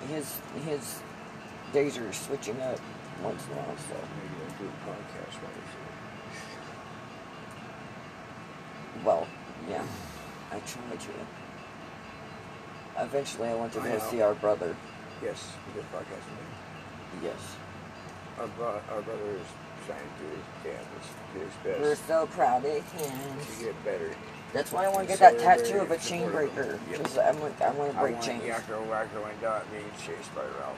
his 0.09 0.39
his 0.65 0.99
days 1.73 1.97
are 1.97 2.11
switching 2.13 2.59
up 2.61 2.79
once 3.23 3.45
in 3.45 3.53
a 3.53 3.55
while. 3.55 3.77
So 3.77 3.95
maybe 4.17 4.35
I'll 4.41 4.57
do 4.57 4.65
a 4.65 4.77
podcast 4.89 5.35
while 5.41 5.51
it's 5.57 5.75
well, 9.05 9.27
yeah, 9.69 9.83
I 10.51 10.59
try 10.59 10.95
to. 10.95 11.09
Eventually, 13.03 13.47
I 13.47 13.55
want 13.55 13.73
to 13.73 13.79
go 13.79 13.99
see 13.99 14.21
our 14.21 14.35
brother. 14.35 14.75
Yes, 15.23 15.53
we 15.67 15.73
did 15.73 15.83
a 15.83 15.95
podcast 15.95 16.25
with 16.29 16.37
him. 16.37 17.23
Yes, 17.23 17.55
Our, 18.39 18.47
bro- 18.47 18.81
our 18.91 19.01
brother 19.01 19.31
is 19.31 19.47
trying 19.85 19.99
to 19.99 20.15
do 20.19 20.27
his 20.35 20.45
damnedest, 20.63 21.11
do 21.33 21.39
his 21.39 21.81
we're 21.81 21.95
so 21.95 22.27
proud 22.27 22.65
of 22.65 22.73
to 22.91 22.97
him. 22.97 23.19
get 23.59 23.85
better. 23.85 24.11
That's 24.53 24.71
why 24.71 24.85
I 24.85 24.89
want 24.89 25.07
to 25.07 25.07
get 25.07 25.19
that 25.19 25.39
tattoo 25.39 25.79
of 25.79 25.91
a 25.91 25.97
chain 25.97 26.29
breaker. 26.29 26.77
Yep. 26.89 26.97
Because 27.03 27.17
I 27.17 27.31
want 27.31 27.61
I 27.61 27.71
want 27.71 27.91
to 27.93 27.97
I 27.97 28.01
break 28.01 28.13
want 28.15 28.25
chains. 28.25 28.43
Yakko, 28.43 28.85
Wakko, 28.87 29.29
and 29.29 29.41
Dot 29.41 29.65
being 29.71 29.85
chased 29.97 30.33
by 30.35 30.41
Ralph. 30.59 30.77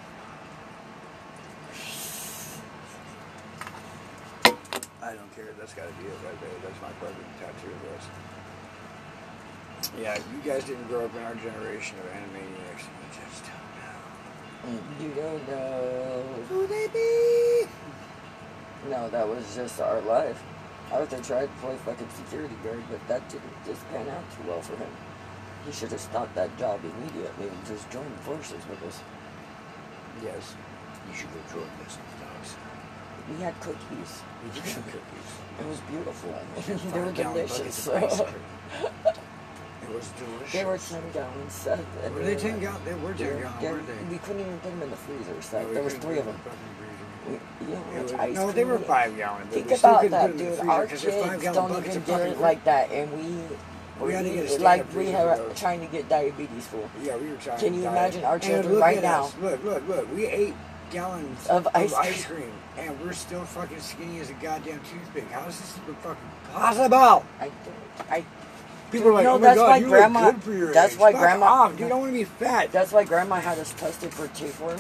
I 5.01 5.14
don't 5.16 5.36
care. 5.36 5.49
That's 5.60 5.74
got 5.74 5.88
to 5.88 5.93
be 6.01 6.06
it 6.08 6.18
right 6.24 6.39
there. 6.39 6.49
That's 6.64 6.82
my 6.82 6.91
perfect 7.01 7.28
tattoo 7.39 7.72
of 7.74 7.82
this. 7.91 8.06
Yeah, 9.99 10.16
you 10.16 10.39
guys 10.49 10.64
didn't 10.64 10.88
grow 10.88 11.06
up 11.06 11.16
in 11.16 11.22
our 11.24 11.36
generation 11.36 11.97
of 11.99 12.06
animaniacs. 12.06 12.88
You 12.88 13.10
just 13.12 13.43
don't 13.43 14.72
know. 14.72 14.80
You 15.01 15.10
don't 15.22 15.47
know. 15.49 16.24
Who 16.49 16.68
they 16.68 16.88
be? 16.88 17.68
No, 18.89 19.09
that 19.09 19.27
was 19.27 19.55
just 19.55 19.79
our 19.81 20.01
life. 20.01 20.41
Arthur 20.91 21.17
tried 21.23 21.45
to 21.47 21.61
play 21.61 21.75
fucking 21.86 22.09
security 22.09 22.55
guard, 22.63 22.84
but 22.91 22.99
that 23.07 23.27
didn't 23.29 23.65
just 23.65 23.88
pan 23.89 24.07
out 24.09 24.23
too 24.36 24.47
well 24.49 24.61
for 24.61 24.75
him. 24.75 24.89
He 25.65 25.71
should 25.71 25.91
have 25.91 26.01
stopped 26.01 26.36
that 26.36 26.55
job 26.57 26.81
immediately 26.84 27.47
and 27.47 27.65
just 27.65 27.89
joined 27.89 28.13
forces 28.21 28.61
with 28.69 28.84
us. 28.84 28.99
Yes. 30.23 30.55
You 31.09 31.15
should 31.15 31.29
go 31.34 31.39
join 31.59 31.69
this 31.84 31.97
dogs. 32.19 32.55
We 33.31 33.41
had 33.41 33.59
cookies. 33.61 34.21
We 34.43 34.51
did 34.59 34.69
some 34.69 34.84
cookies. 34.84 35.29
It 35.59 35.65
was 35.67 35.79
beautiful. 35.89 36.34
They 36.93 36.99
were 36.99 37.11
delicious. 37.11 37.88
buckets 37.88 37.88
of 37.88 37.93
ice 38.03 38.17
cream. 38.19 38.93
It 39.84 39.89
was 39.95 40.07
delicious. 40.19 40.53
they 40.53 40.65
were 40.65 40.77
10 40.77 41.01
gallons. 41.13 41.53
Seth, 41.53 41.79
Were 42.13 42.19
they 42.19 42.34
were 42.36 42.39
10 42.39 42.51
like- 42.51 42.61
gallon? 42.61 42.81
They 42.86 42.93
were 42.95 43.13
10 43.13 43.17
they're- 43.17 43.71
weren't 43.71 43.88
they? 43.88 44.11
We 44.11 44.17
couldn't 44.19 44.41
even 44.41 44.59
put 44.59 44.71
them 44.71 44.81
in 44.84 44.89
the 44.91 44.95
freezer, 44.97 45.41
Seth. 45.41 45.67
No, 45.67 45.73
there 45.73 45.84
was 45.84 45.93
three 45.95 46.19
of 46.19 46.25
them. 46.25 46.39
Fucking 47.24 47.39
you 47.61 47.67
know 47.76 47.84
how 47.93 48.01
was- 48.03 48.13
ice 48.13 48.36
no, 48.36 48.51
they 48.51 48.65
were 48.65 48.80
five 48.80 49.15
gallon. 49.17 49.47
Think 49.47 49.69
we 49.69 49.76
still 49.76 49.89
about 49.91 50.09
that, 50.11 50.38
dude. 50.38 50.59
Our 50.59 50.88
kids 50.88 51.03
don't 51.03 51.71
even 51.86 52.01
get 52.03 52.21
it 52.21 52.39
like 52.39 52.63
that, 52.65 52.91
and 52.91 53.11
we, 53.13 54.05
We 54.05 54.13
had 54.13 54.26
to 54.26 54.30
get 54.32 54.59
a 54.59 54.63
like 54.63 54.93
we 54.95 55.13
are 55.13 55.38
trying 55.55 55.80
to 55.82 55.88
get 55.88 56.09
diabetes 56.09 56.67
for. 56.67 56.89
Yeah, 57.01 57.15
we 57.17 57.30
were 57.30 57.38
trying. 57.38 57.59
Can 57.59 57.74
you 57.74 57.84
diet. 57.84 57.93
imagine 57.97 58.24
our 58.26 58.39
children 58.39 58.78
right 58.80 59.01
now? 59.01 59.26
us. 59.26 59.36
Look, 59.41 59.63
look, 59.63 59.88
look. 59.88 60.15
We 60.15 60.26
ate 60.26 60.53
gallons 60.91 61.47
Of 61.47 61.65
of, 61.67 61.76
ice 61.76 61.93
ice, 61.93 62.26
cream. 62.26 62.41
cream, 62.41 62.51
and 62.78 62.99
we're 63.01 63.13
still 63.13 63.43
fucking 63.45 63.80
skinny 63.80 64.19
as 64.19 64.30
a 64.30 64.34
goddamn 64.34 64.80
toothpick. 64.82 65.30
How 65.32 65.47
is 65.47 65.59
this 65.59 65.78
even 65.84 65.95
fucking 65.95 66.30
possible? 66.51 67.26
I, 67.39 67.51
I, 68.09 68.26
People 68.91 69.09
are 69.09 69.13
like, 69.13 69.24
No, 69.24 69.32
oh 69.36 69.39
my 69.39 69.47
that's 69.47 69.57
god, 69.57 69.69
why 69.69 69.78
you 69.78 69.88
grandma- 69.88 70.32
good 70.32 70.43
for 70.43 70.53
your 70.53 70.71
that's 70.74 70.93
age. 70.93 70.99
why 70.99 71.11
Fuck 71.13 71.21
grandma- 71.21 71.45
off, 71.47 71.78
dude. 71.78 71.91
I 71.91 71.95
want 71.95 72.09
to 72.11 72.13
be 72.13 72.26
fat. 72.26 72.71
that's 72.71 72.91
why 72.91 73.03
Grandma 73.05 73.38
had 73.38 73.57
us 73.57 73.74
tested 73.74 74.13
for 74.13 74.28
tapeworm 74.30 74.80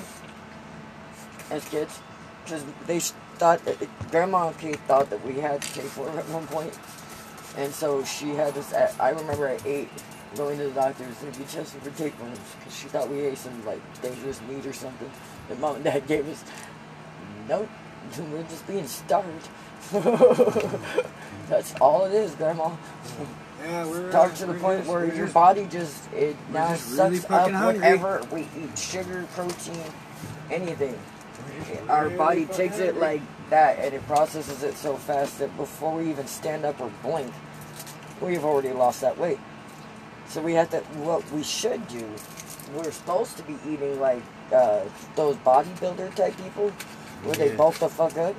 as 1.49 1.67
kids, 1.69 1.99
because 2.43 2.63
they 2.87 2.99
thought 2.99 3.63
that 3.65 3.77
Grandma 4.11 4.47
and 4.49 4.57
Kate 4.57 4.79
thought 4.87 5.09
that 5.09 5.23
we 5.25 5.35
had 5.35 5.61
tapeworm 5.61 6.17
at 6.17 6.27
one 6.29 6.45
point, 6.47 6.77
and 7.57 7.73
so 7.73 8.03
she 8.03 8.29
had 8.29 8.57
us. 8.57 8.73
At, 8.73 8.95
I 8.99 9.09
remember 9.09 9.47
at 9.47 9.65
eight 9.65 9.89
going 10.35 10.57
to 10.57 10.65
the 10.65 10.71
doctors 10.71 11.15
to 11.19 11.25
be 11.37 11.45
tested 11.45 11.81
for 11.83 11.91
tapeworms 11.91 12.39
because 12.57 12.75
she 12.75 12.87
thought 12.87 13.07
we 13.09 13.21
ate 13.21 13.37
some 13.37 13.63
like 13.65 13.79
dangerous 14.01 14.41
meat 14.49 14.65
or 14.65 14.73
something. 14.73 15.09
And 15.49 15.59
mom 15.59 15.75
and 15.75 15.83
dad 15.83 16.07
gave 16.07 16.27
us, 16.27 16.43
nope, 17.47 17.69
we're 18.31 18.43
just 18.43 18.65
being 18.67 18.87
starved. 18.87 19.47
That's 21.49 21.75
all 21.81 22.05
it 22.05 22.13
is, 22.13 22.33
Grandma. 22.35 22.71
Yeah, 23.61 23.85
we're 23.85 24.11
Talk 24.11 24.31
uh, 24.31 24.35
to 24.35 24.45
the 24.47 24.53
point 24.55 24.79
just- 24.81 24.89
where 24.91 25.05
your 25.05 25.25
just- 25.25 25.33
body 25.33 25.67
just 25.69 26.11
it 26.13 26.35
now 26.51 26.69
just 26.69 26.95
sucks 26.95 27.19
fucking 27.25 27.55
up 27.55 27.61
hungry. 27.61 27.97
whatever 27.97 28.23
we 28.31 28.41
eat, 28.59 28.77
sugar, 28.77 29.25
protein, 29.35 29.83
anything. 30.51 30.97
Our 31.89 32.09
body 32.09 32.45
takes 32.45 32.79
it 32.79 32.97
like 32.97 33.21
that, 33.49 33.79
and 33.79 33.93
it 33.93 34.05
processes 34.07 34.63
it 34.63 34.75
so 34.75 34.95
fast 34.95 35.39
that 35.39 35.55
before 35.57 35.97
we 35.97 36.09
even 36.09 36.27
stand 36.27 36.65
up 36.65 36.79
or 36.79 36.91
blink, 37.01 37.31
we've 38.21 38.43
already 38.43 38.71
lost 38.71 39.01
that 39.01 39.17
weight. 39.17 39.39
So 40.27 40.41
we 40.41 40.53
have 40.53 40.69
to. 40.71 40.79
What 41.03 41.29
we 41.31 41.43
should 41.43 41.87
do, 41.87 42.07
we're 42.73 42.91
supposed 42.91 43.37
to 43.37 43.43
be 43.43 43.57
eating 43.67 43.99
like 43.99 44.21
uh, 44.51 44.81
those 45.15 45.35
bodybuilder 45.37 46.15
type 46.15 46.35
people, 46.37 46.69
where 47.23 47.35
they 47.35 47.55
bulk 47.55 47.75
the 47.75 47.89
fuck 47.89 48.17
up. 48.17 48.35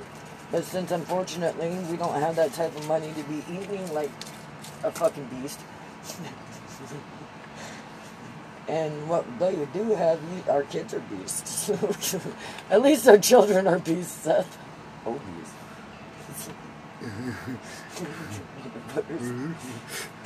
But 0.51 0.63
since 0.63 0.91
unfortunately 0.91 1.69
we 1.89 1.97
don't 1.97 2.19
have 2.19 2.35
that 2.35 2.53
type 2.53 2.75
of 2.75 2.87
money 2.87 3.11
to 3.13 3.23
be 3.23 3.43
eating 3.51 3.93
like 3.93 4.11
a 4.83 4.91
fucking 4.91 5.25
beast. 5.25 5.59
And 8.67 9.07
what 9.07 9.25
they 9.39 9.55
do 9.73 9.93
have, 9.95 10.19
you, 10.23 10.51
our 10.51 10.63
kids 10.63 10.93
are 10.93 10.99
beasts. 11.01 11.69
At 12.69 12.81
least 12.81 13.07
our 13.07 13.17
children 13.17 13.67
are 13.67 13.79
beasts, 13.79 14.23
Seth. 14.23 14.57
Oh, 15.05 15.13
beasts. 15.13 15.53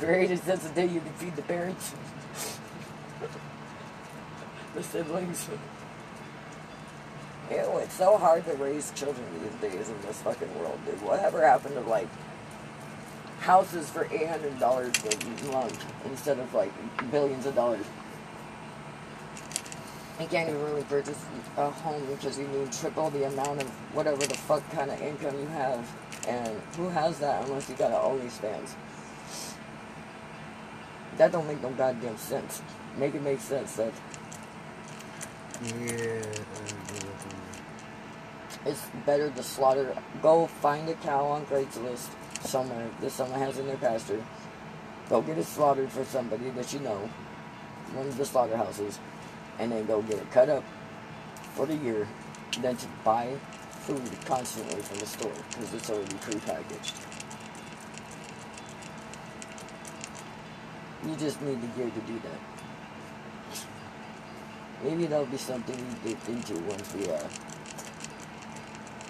Great 0.00 0.30
is 0.30 0.40
that's 0.42 0.66
the 0.66 0.74
day 0.74 0.86
you 0.86 1.00
can 1.00 1.12
feed 1.14 1.36
the 1.36 1.42
parents. 1.42 1.94
the 4.74 4.82
siblings. 4.82 5.48
Ew, 7.50 7.78
it's 7.78 7.94
so 7.94 8.16
hard 8.16 8.44
to 8.46 8.54
raise 8.54 8.92
children 8.92 9.26
these 9.42 9.70
days 9.70 9.88
in 9.88 10.00
this 10.02 10.22
fucking 10.22 10.58
world, 10.58 10.78
dude. 10.86 11.02
Whatever 11.02 11.44
happened 11.44 11.74
to, 11.74 11.80
like, 11.80 12.08
houses 13.40 13.90
for 13.90 14.04
$800 14.06 15.48
a 15.48 15.52
month 15.52 15.84
instead 16.06 16.38
of, 16.38 16.54
like, 16.54 16.72
billions 17.10 17.46
of 17.46 17.56
dollars? 17.56 17.84
You 20.20 20.26
can't 20.26 20.50
even 20.50 20.62
really 20.62 20.82
purchase 20.82 21.16
a 21.56 21.70
home 21.70 22.04
because 22.06 22.38
you 22.38 22.46
need 22.48 22.70
triple 22.72 23.08
the 23.08 23.26
amount 23.26 23.62
of 23.62 23.68
whatever 23.94 24.18
the 24.18 24.34
fuck 24.34 24.68
kind 24.70 24.90
of 24.90 25.00
income 25.00 25.38
you 25.40 25.46
have. 25.46 25.90
And 26.28 26.60
who 26.76 26.90
has 26.90 27.18
that 27.20 27.46
unless 27.46 27.70
you 27.70 27.74
got 27.76 27.90
an 27.90 27.96
OnlyFans? 27.96 28.74
That 31.16 31.32
don't 31.32 31.46
make 31.46 31.62
no 31.62 31.70
goddamn 31.70 32.18
sense. 32.18 32.60
Make 32.98 33.14
it 33.14 33.22
make 33.22 33.40
sense, 33.40 33.76
that 33.76 33.92
Yeah. 35.64 36.22
it's 38.66 38.82
better 39.06 39.30
to 39.30 39.42
slaughter. 39.42 39.96
Go 40.20 40.46
find 40.46 40.88
a 40.90 40.94
cow 40.94 41.24
on 41.24 41.46
Craigslist 41.46 42.08
somewhere 42.42 42.90
that 43.00 43.10
someone 43.10 43.40
has 43.40 43.58
in 43.58 43.66
their 43.66 43.76
pasture. 43.78 44.22
Go 45.08 45.22
get 45.22 45.38
it 45.38 45.46
slaughtered 45.46 45.90
for 45.90 46.04
somebody 46.04 46.50
that 46.50 46.72
you 46.74 46.80
know, 46.80 47.08
one 47.94 48.06
of 48.06 48.16
the 48.16 48.24
slaughterhouses, 48.24 48.98
and 49.58 49.72
then 49.72 49.86
go 49.86 50.02
get 50.02 50.18
it 50.18 50.30
cut 50.30 50.48
up 50.48 50.64
for 51.54 51.66
the 51.66 51.74
year. 51.76 52.06
Than 52.60 52.76
to 52.76 52.86
buy 53.04 53.32
food 53.82 54.02
constantly 54.26 54.82
from 54.82 54.98
the 54.98 55.06
store 55.06 55.32
because 55.50 55.72
it's 55.72 55.88
already 55.88 56.16
prepackaged. 56.16 56.92
You 61.06 61.14
just 61.16 61.40
need 61.40 61.62
the 61.62 61.68
gear 61.68 61.90
to 61.90 62.00
do 62.00 62.20
that. 62.24 62.40
Maybe 64.82 65.06
that'll 65.06 65.26
be 65.26 65.36
something 65.36 65.76
we 66.04 66.10
get 66.10 66.28
into 66.28 66.58
once 66.64 66.92
we 66.92 67.08
uh, 67.08 67.20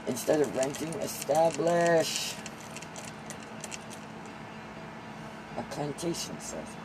instead 0.07 0.41
of 0.41 0.55
renting, 0.55 0.93
establish 0.95 2.35
a 5.57 5.63
plantation, 5.63 6.39
Seth. 6.41 6.80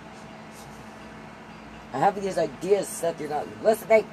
I 1.96 2.00
have 2.00 2.22
these 2.22 2.38
ideas, 2.38 2.90
Seth. 2.90 3.22
You're 3.22 3.30
not 3.30 3.48
listening. 3.64 4.06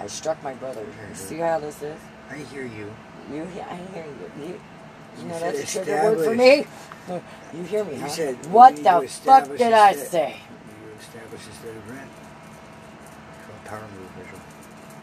I 0.00 0.06
struck 0.06 0.42
my 0.42 0.54
brother. 0.54 0.86
See 1.12 1.36
how 1.36 1.60
this 1.60 1.82
is? 1.82 2.00
I 2.30 2.36
hear 2.38 2.64
you. 2.64 2.90
You, 3.30 3.42
I 3.42 3.76
hear 3.92 4.06
you. 4.06 4.42
You, 4.42 4.48
you 4.48 4.60
You 5.20 5.24
know 5.28 5.38
that's 5.38 5.62
a 5.62 5.66
trigger 5.66 6.02
word 6.16 6.24
for 6.24 6.34
me. 6.34 6.66
You 7.52 7.62
hear 7.64 7.84
me, 7.84 7.96
You 7.96 8.00
huh? 8.00 8.08
said 8.08 8.46
what 8.46 8.76
the 8.76 9.06
fuck 9.06 9.48
did 9.58 9.74
I 9.74 9.92
say? 9.92 10.36
You 10.38 10.98
establish 10.98 11.42
instead 11.46 11.76
of 11.76 11.90
rent. 11.90 12.10
Called 13.46 13.64
Power 13.66 13.88
move. 13.92 14.50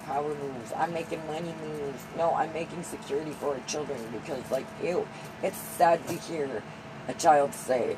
Power 0.08 0.30
moves. 0.30 0.74
I'm 0.76 0.92
making 0.92 1.26
money 1.28 1.54
moves. 1.68 2.04
No, 2.18 2.34
I'm 2.34 2.52
making 2.52 2.82
security 2.82 3.32
for 3.40 3.54
our 3.54 3.62
children 3.68 4.00
because, 4.12 4.42
like, 4.50 4.66
ew, 4.84 5.08
it's 5.44 5.58
sad 5.58 6.06
to 6.08 6.16
hear 6.16 6.64
a 7.08 7.14
child 7.14 7.54
say, 7.54 7.96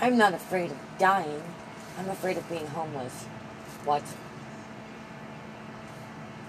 I'm 0.00 0.16
not 0.16 0.32
afraid 0.32 0.70
of 0.70 0.78
dying. 1.00 1.42
I'm 2.00 2.08
afraid 2.08 2.38
of 2.38 2.48
being 2.48 2.66
homeless. 2.68 3.24
What? 3.84 4.02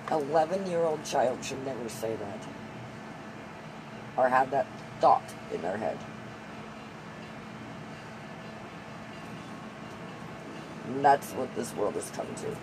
11 0.09 0.65
year 0.65 0.79
old 0.79 1.03
child 1.03 1.43
should 1.43 1.65
never 1.65 1.89
say 1.89 2.15
that. 2.15 2.39
Or 4.15 4.29
have 4.29 4.49
that 4.51 4.65
thought 5.01 5.33
in 5.53 5.61
their 5.61 5.75
head. 5.75 5.97
And 10.85 11.03
that's 11.03 11.31
what 11.33 11.53
this 11.53 11.75
world 11.75 11.95
has 11.95 12.09
come 12.11 12.33
to. 12.35 12.55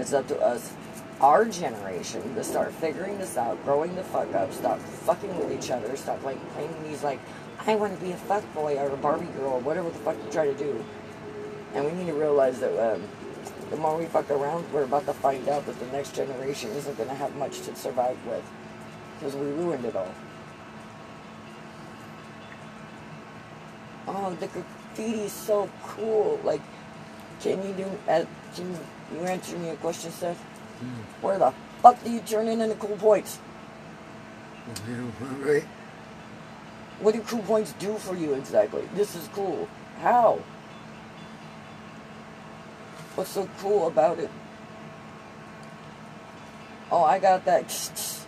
It's 0.00 0.12
up 0.12 0.28
to 0.28 0.40
us, 0.40 0.72
our 1.20 1.44
generation, 1.44 2.36
to 2.36 2.44
start 2.44 2.72
figuring 2.74 3.18
this 3.18 3.36
out, 3.36 3.60
growing 3.64 3.96
the 3.96 4.04
fuck 4.04 4.32
up, 4.36 4.52
stop 4.52 4.78
fucking 4.78 5.36
with 5.36 5.52
each 5.52 5.72
other, 5.72 5.96
stop 5.96 6.22
like 6.22 6.38
playing 6.52 6.72
these 6.84 7.02
like, 7.02 7.18
I 7.68 7.74
want 7.74 7.94
to 7.94 8.02
be 8.02 8.12
a 8.12 8.16
fuck 8.16 8.42
boy 8.54 8.78
or 8.78 8.88
a 8.88 8.96
Barbie 8.96 9.26
girl, 9.36 9.52
or 9.52 9.60
whatever 9.60 9.90
the 9.90 9.98
fuck 9.98 10.16
you 10.24 10.32
try 10.32 10.46
to 10.46 10.54
do. 10.54 10.82
And 11.74 11.84
we 11.84 11.92
need 11.92 12.06
to 12.06 12.14
realize 12.14 12.60
that 12.60 12.94
um, 12.94 13.02
the 13.68 13.76
more 13.76 13.98
we 13.98 14.06
fuck 14.06 14.30
around, 14.30 14.64
we're 14.72 14.84
about 14.84 15.04
to 15.04 15.12
find 15.12 15.46
out 15.50 15.66
that 15.66 15.78
the 15.78 15.86
next 15.88 16.14
generation 16.14 16.70
isn't 16.70 16.96
going 16.96 17.10
to 17.10 17.14
have 17.14 17.36
much 17.36 17.60
to 17.60 17.76
survive 17.76 18.16
with. 18.26 18.42
Because 19.18 19.36
we 19.36 19.48
ruined 19.48 19.84
it 19.84 19.94
all. 19.94 20.08
Oh, 24.06 24.34
the 24.40 24.46
graffiti 24.46 25.20
is 25.24 25.32
so 25.32 25.68
cool. 25.82 26.40
Like, 26.42 26.62
can 27.42 27.62
you 27.62 27.74
do, 27.74 27.84
uh, 28.10 28.24
can 28.56 28.78
you 29.12 29.20
answer 29.24 29.58
me 29.58 29.68
a 29.68 29.76
question, 29.76 30.10
Seth? 30.10 30.40
Where 31.20 31.38
the 31.38 31.52
fuck 31.82 32.02
do 32.02 32.10
you 32.10 32.20
turn 32.20 32.48
in 32.48 32.60
the 32.60 32.74
cool 32.76 32.96
points? 32.96 33.38
right? 35.40 35.64
What 37.00 37.14
do 37.14 37.20
cool 37.22 37.42
points 37.42 37.72
do 37.78 37.94
for 37.94 38.16
you 38.16 38.34
exactly? 38.34 38.88
This 38.94 39.14
is 39.14 39.28
cool. 39.32 39.68
How? 40.00 40.40
What's 43.14 43.30
so 43.30 43.48
cool 43.58 43.86
about 43.86 44.18
it? 44.18 44.30
Oh, 46.90 47.04
I 47.04 47.18
got 47.18 47.44
that. 47.44 48.26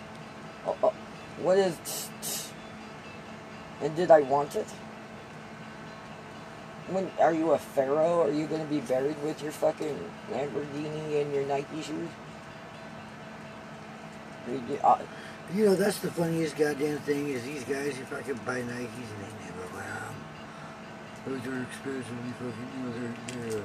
Oh, 0.66 0.76
oh, 0.82 0.94
What 1.42 1.58
is. 1.58 2.08
And 3.80 3.96
did 3.96 4.10
I 4.10 4.20
want 4.20 4.56
it? 4.56 4.66
When 6.88 7.10
are 7.20 7.32
you 7.32 7.52
a 7.52 7.58
pharaoh? 7.58 8.22
Are 8.22 8.32
you 8.32 8.46
gonna 8.46 8.64
be 8.64 8.80
buried 8.80 9.20
with 9.22 9.42
your 9.42 9.52
fucking 9.52 9.98
Lamborghini 10.32 11.22
and 11.22 11.32
your 11.32 11.46
Nike 11.46 11.82
shoes? 11.82 12.08
You- 15.54 15.66
know, 15.66 15.74
that's 15.74 15.98
the 15.98 16.10
funniest 16.10 16.56
goddamn 16.56 16.98
thing 16.98 17.28
is 17.28 17.42
these 17.44 17.64
guys 17.64 17.96
who 17.96 18.04
fucking 18.04 18.40
buy 18.46 18.60
Nikes 18.60 18.66
and 18.68 19.20
they 19.20 19.44
never 19.44 19.74
wear 19.74 19.84
them. 19.84 20.14
Those 21.26 21.46
are 21.52 21.62
expensive. 21.62 22.06
You 22.26 22.32
fucking, 22.32 22.68
you 22.76 22.82
know, 22.84 22.92
they're, 22.98 23.50
they're, 23.50 23.60
uh, 23.60 23.64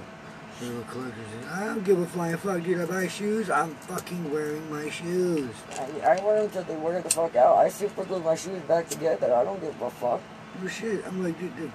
they're 0.61 0.81
collectors. 0.83 1.47
I 1.51 1.65
don't 1.65 1.83
give 1.83 1.99
a 1.99 2.05
flying 2.07 2.37
fuck, 2.37 2.63
dude. 2.63 2.81
I 2.81 2.85
buy 2.85 3.07
shoes. 3.07 3.49
I'm 3.49 3.75
fucking 3.75 4.31
wearing 4.31 4.69
my 4.71 4.89
shoes. 4.89 5.49
I, 5.77 6.15
I 6.17 6.23
wear 6.25 6.41
them 6.41 6.49
till 6.51 6.63
they 6.63 6.75
wear 6.75 7.01
the 7.01 7.09
fuck 7.09 7.35
out. 7.35 7.57
I 7.57 7.69
super 7.69 8.03
glue 8.05 8.19
my 8.19 8.35
shoes 8.35 8.61
back 8.63 8.89
together. 8.89 9.33
I 9.33 9.43
don't 9.43 9.59
give 9.61 9.79
a 9.81 9.89
fuck. 9.89 10.21
Well, 10.59 10.69
shit. 10.69 11.05
I'm 11.05 11.21
like, 11.21 11.37
dude, 11.37 11.51
your, 11.57 11.69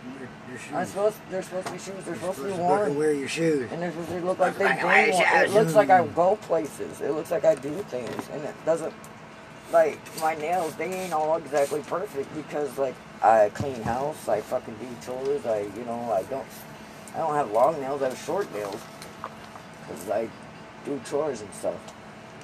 your 0.49 0.59
shoes. 0.59 0.73
I'm 0.75 0.87
supposed. 0.87 1.17
They're 1.31 1.43
supposed 1.43 1.67
to 1.67 1.73
be 1.75 1.79
shoes. 1.79 1.95
They're 2.05 2.15
You're 2.15 2.33
supposed 2.33 2.39
to 2.39 2.45
be 2.47 2.53
worn. 2.53 2.97
wear 2.97 3.13
your 3.13 3.29
shoes. 3.29 3.71
And 3.71 3.83
they're 3.83 3.91
supposed 3.91 4.09
to 4.11 4.21
look 4.21 4.39
like 4.39 4.57
they 4.57 4.65
do. 4.69 4.87
why 4.87 5.01
is 5.03 5.15
one- 5.17 5.23
It 5.25 5.45
it- 5.45 5.51
looks 5.53 5.75
like 5.75 5.91
I 5.91 6.07
go 6.07 6.37
places. 6.37 7.01
It 7.03 7.11
looks 7.13 7.31
like 7.31 7.45
I 7.45 7.55
do 7.57 7.71
things, 7.91 8.29
and 8.33 8.43
it 8.45 8.55
doesn't. 8.65 8.93
Like 9.73 9.99
my 10.21 10.35
nails, 10.35 10.75
they 10.75 10.93
ain't 10.93 11.13
all 11.13 11.37
exactly 11.37 11.81
perfect 11.83 12.35
because 12.35 12.77
like 12.77 12.95
I 13.23 13.51
clean 13.55 13.83
house, 13.83 14.29
I 14.29 14.41
fucking 14.41 14.75
do 14.75 14.89
chores. 15.05 15.47
I, 15.47 15.61
you 15.61 15.85
know, 15.85 16.11
I 16.13 16.23
don't. 16.25 16.47
I 17.15 17.19
don't 17.19 17.35
have 17.35 17.51
long 17.51 17.81
nails. 17.81 18.03
I 18.03 18.09
have 18.09 18.19
short 18.19 18.53
nails 18.53 18.81
because 19.87 20.11
I 20.11 20.29
do 20.85 21.01
chores 21.05 21.41
and 21.41 21.53
stuff. 21.55 21.77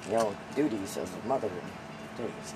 You 0.07 0.13
know, 0.13 0.35
duties 0.55 0.97
as 0.97 1.11
a 1.13 1.27
mother 1.27 1.47
and 1.47 2.17
things. 2.17 2.53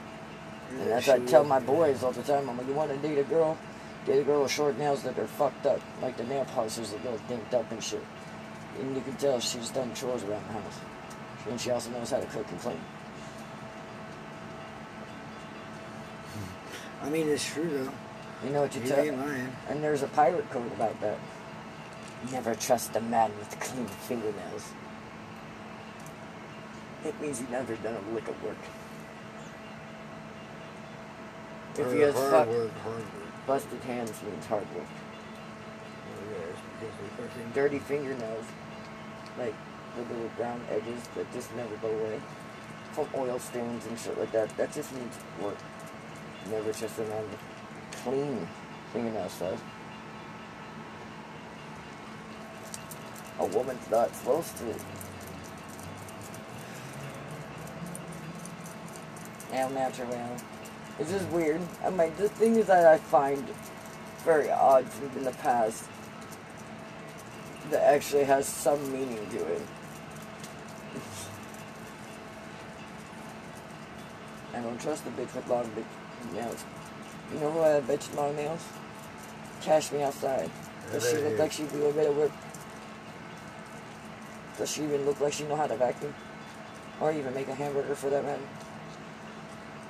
And 0.71 0.89
that's 0.89 1.07
what 1.07 1.21
I 1.21 1.25
tell 1.25 1.43
my 1.43 1.59
boys 1.59 2.03
all 2.03 2.11
the 2.11 2.23
time. 2.23 2.49
I'm 2.49 2.57
like, 2.57 2.67
you 2.67 2.73
want 2.73 2.91
to 2.91 2.97
date 2.97 3.17
a 3.17 3.23
girl? 3.23 3.57
Date 4.05 4.19
a 4.19 4.23
girl 4.23 4.43
with 4.43 4.51
short 4.51 4.77
nails 4.77 5.03
that 5.03 5.17
are 5.19 5.27
fucked 5.27 5.65
up, 5.65 5.81
like 6.01 6.15
the 6.17 6.23
nail 6.23 6.45
polishes 6.45 6.91
that 6.91 7.03
go 7.03 7.19
dinked 7.29 7.53
up 7.53 7.69
and 7.71 7.83
shit. 7.83 8.03
And 8.79 8.95
you 8.95 9.01
can 9.01 9.15
tell 9.15 9.39
she's 9.39 9.69
done 9.69 9.93
chores 9.93 10.23
around 10.23 10.45
the 10.47 10.53
house. 10.53 10.79
And 11.49 11.59
she 11.59 11.71
also 11.71 11.89
knows 11.91 12.09
how 12.11 12.19
to 12.19 12.25
cook 12.27 12.49
and 12.49 12.59
clean. 12.59 12.79
I 17.01 17.09
mean, 17.09 17.27
it's 17.29 17.45
true, 17.45 17.69
though. 17.69 17.91
You 18.45 18.53
know 18.53 18.61
what 18.61 18.75
you 18.75 18.81
You 18.81 18.87
tell 18.87 18.99
ain't 18.99 19.17
lying. 19.17 19.55
And 19.69 19.83
there's 19.83 20.03
a 20.03 20.07
pirate 20.07 20.49
code 20.49 20.71
about 20.73 20.99
that. 21.01 21.17
Never 22.31 22.55
trust 22.55 22.95
a 22.95 23.01
man 23.01 23.31
with 23.37 23.59
clean 23.59 23.85
fingernails. 23.87 24.71
It 27.03 27.19
means 27.19 27.39
you've 27.39 27.49
never 27.49 27.75
done 27.77 27.95
a 27.95 28.13
lick 28.13 28.27
of 28.27 28.43
work. 28.43 28.57
If 31.77 31.91
he 31.93 31.99
has 32.01 32.13
hard 32.13 32.31
fuck, 32.31 32.47
work, 32.47 32.77
hard 32.79 32.97
work. 32.97 33.47
busted 33.47 33.81
hands 33.81 34.21
means 34.23 34.45
hard 34.45 34.75
work. 34.75 34.85
Oh, 34.85 36.31
yeah, 36.31 36.51
it's 36.51 36.59
because 36.79 36.95
they 36.99 37.23
fucking 37.23 37.51
dirty 37.53 37.79
fingernails, 37.79 38.45
like 39.39 39.55
the 39.95 40.01
little 40.13 40.29
brown 40.37 40.61
edges 40.69 41.07
that 41.15 41.31
just 41.33 41.55
never 41.55 41.75
go 41.77 41.87
away 41.89 42.19
from 42.91 43.07
oil 43.15 43.39
stains 43.39 43.85
and 43.87 43.97
shit 43.97 44.17
like 44.19 44.31
that. 44.33 44.55
That 44.57 44.73
just 44.73 44.93
means 44.93 45.15
work. 45.41 45.57
Never 46.49 46.73
just 46.73 46.97
with 46.97 47.13
clean 48.03 48.47
fingernails, 48.91 49.33
stuff. 49.33 49.63
A 53.39 53.45
woman's 53.45 53.89
not 53.89 54.13
supposed 54.15 54.57
to. 54.57 54.75
Nail 59.51 59.69
natural. 59.69 60.37
It's 60.99 61.11
just 61.11 61.27
weird. 61.29 61.61
I 61.83 61.89
mean, 61.89 62.11
the 62.17 62.29
things 62.29 62.67
that 62.67 62.85
I 62.85 62.97
find 62.97 63.43
very 64.23 64.51
odd 64.51 64.85
in 65.15 65.23
the 65.23 65.31
past 65.31 65.85
that 67.71 67.83
actually 67.83 68.25
has 68.25 68.47
some 68.47 68.91
meaning 68.91 69.27
to 69.31 69.47
it. 69.47 69.61
I 74.53 74.59
don't 74.59 74.79
trust 74.79 75.03
the 75.05 75.11
bitch 75.11 75.33
with 75.33 75.47
long 75.47 75.71
big 76.21 76.33
nails. 76.33 76.65
You 77.33 77.39
know 77.39 77.51
who 77.51 77.59
had 77.59 77.83
bitch 77.83 78.09
with 78.09 78.15
long 78.15 78.35
nails? 78.35 78.63
Cash 79.61 79.91
me 79.91 80.01
outside. 80.01 80.49
Does 80.91 81.09
she 81.09 81.17
look 81.17 81.39
like 81.39 81.51
she 81.51 81.63
do 81.63 81.85
a 81.85 81.93
bit 81.93 82.09
of 82.09 82.17
work? 82.17 82.31
Does 84.57 84.71
she 84.71 84.83
even 84.83 85.05
look 85.05 85.19
like 85.21 85.33
she 85.33 85.43
know 85.43 85.55
how 85.55 85.67
to 85.67 85.75
vacuum? 85.75 86.13
Or 86.99 87.11
even 87.11 87.33
make 87.33 87.47
a 87.47 87.55
hamburger 87.55 87.95
for 87.95 88.09
that 88.09 88.23
matter? 88.23 88.41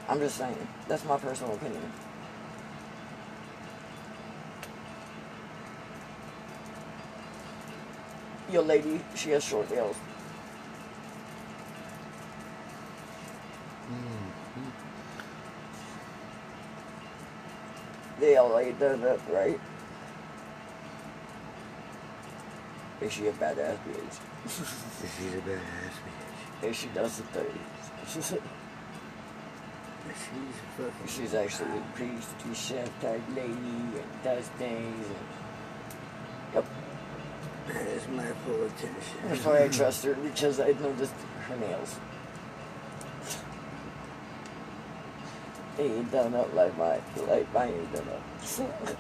I'm 0.07 0.19
just 0.19 0.37
saying. 0.37 0.67
That's 0.87 1.03
my 1.05 1.17
personal 1.17 1.55
opinion. 1.55 1.81
Your 8.51 8.63
lady, 8.63 9.01
she 9.15 9.31
has 9.31 9.43
short 9.43 9.71
nails. 9.71 9.95
They 13.89 14.90
all 18.37 18.55
laid 18.55 18.79
done 18.79 19.03
up, 19.03 19.19
right? 19.31 19.59
Is 23.01 23.11
she 23.13 23.27
a 23.27 23.31
badass 23.33 23.77
bitch? 23.87 24.19
She's 24.47 25.33
a 25.33 25.37
badass 25.37 25.95
bitch. 26.05 26.69
If 26.69 26.75
she 26.75 26.87
does 26.89 27.17
the 27.17 27.23
things. 27.23 27.47
She's 28.07 28.33
fucking. 30.77 31.07
She's 31.07 31.33
actually 31.33 31.77
a 31.77 31.83
pastry 31.95 32.53
chef 32.53 33.01
type 33.01 33.21
lady 33.35 33.51
and 33.53 34.23
does 34.23 34.47
things. 34.59 35.05
And, 35.07 36.55
yep. 36.55 36.65
That 37.67 37.87
is 37.87 38.07
my 38.09 38.25
full 38.45 38.63
attention. 38.63 39.17
That's 39.27 39.45
why 39.45 39.63
I 39.63 39.67
trust 39.79 40.05
her 40.05 40.13
because 40.15 40.59
I 40.59 40.73
noticed 40.73 41.13
her 41.47 41.55
nails. 41.57 41.99
Ain't 45.81 46.11
done 46.11 46.33
up 46.35 46.53
like 46.53 46.77
my 46.77 46.99
like 47.27 47.53
mine 47.53 47.73
ain't 47.73 47.93
done 47.93 48.07
up. 48.09 48.21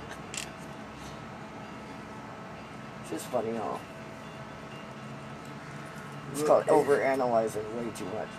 Just 3.09 3.25
funny, 3.27 3.55
huh? 3.55 3.77
It's 6.31 6.43
called 6.43 6.65
overanalyzing 6.67 7.65
way 7.75 7.91
too 7.95 8.05
much. 8.05 8.29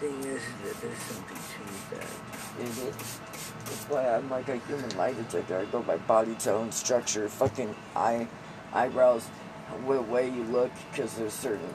The 0.00 0.08
thing 0.08 0.18
is 0.24 0.42
that 0.64 0.80
there's 0.80 0.98
something 0.98 1.36
to 1.36 1.94
that. 1.94 2.08
Is 2.68 2.78
it? 2.84 2.94
That's 3.64 3.84
why 3.88 4.08
I'm 4.08 4.28
like 4.28 4.48
a 4.48 4.56
human 4.56 4.96
lie 4.96 5.12
detector. 5.12 5.58
I 5.58 5.64
go 5.66 5.82
by 5.82 5.96
body 5.98 6.34
tone, 6.34 6.72
structure, 6.72 7.28
fucking 7.28 7.74
eye, 7.94 8.26
eyebrows, 8.72 9.26
the 9.86 10.02
way 10.02 10.28
you 10.28 10.42
look, 10.44 10.70
because 10.90 11.14
there's 11.14 11.32
certain, 11.32 11.72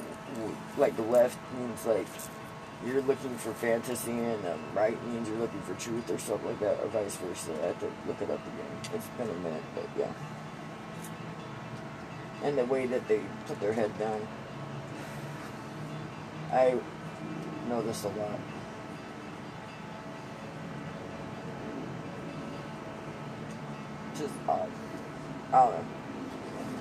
like 0.78 0.96
the 0.96 1.04
left 1.04 1.38
means 1.58 1.86
like 1.86 2.08
you're 2.86 3.02
looking 3.02 3.36
for 3.38 3.54
fantasy 3.54 4.12
and 4.12 4.46
um, 4.46 4.60
right 4.74 4.98
means 5.08 5.28
you're 5.28 5.38
looking 5.38 5.62
for 5.62 5.74
truth 5.76 6.10
or 6.10 6.18
something 6.18 6.48
like 6.48 6.60
that, 6.60 6.80
or 6.82 6.88
vice 6.88 7.18
versa. 7.18 7.52
I 7.62 7.68
have 7.68 7.80
to 7.80 7.92
look 8.08 8.22
it 8.22 8.30
up 8.30 8.40
again. 8.40 8.94
It's 8.94 9.08
been 9.18 9.30
a 9.30 9.34
minute, 9.34 9.64
but 9.76 9.86
yeah. 9.98 10.12
And 12.44 12.58
the 12.58 12.66
way 12.66 12.86
that 12.86 13.08
they 13.08 13.22
put 13.48 13.60
their 13.60 13.74
head 13.74 13.98
down. 14.00 14.26
I 16.54 16.78
know 17.68 17.82
this 17.82 18.04
a 18.06 18.08
lot. 18.08 18.40
Just 24.18 24.34
odd. 24.48 24.70
I 25.52 25.66
don't 25.66 25.72
know. 25.72 25.86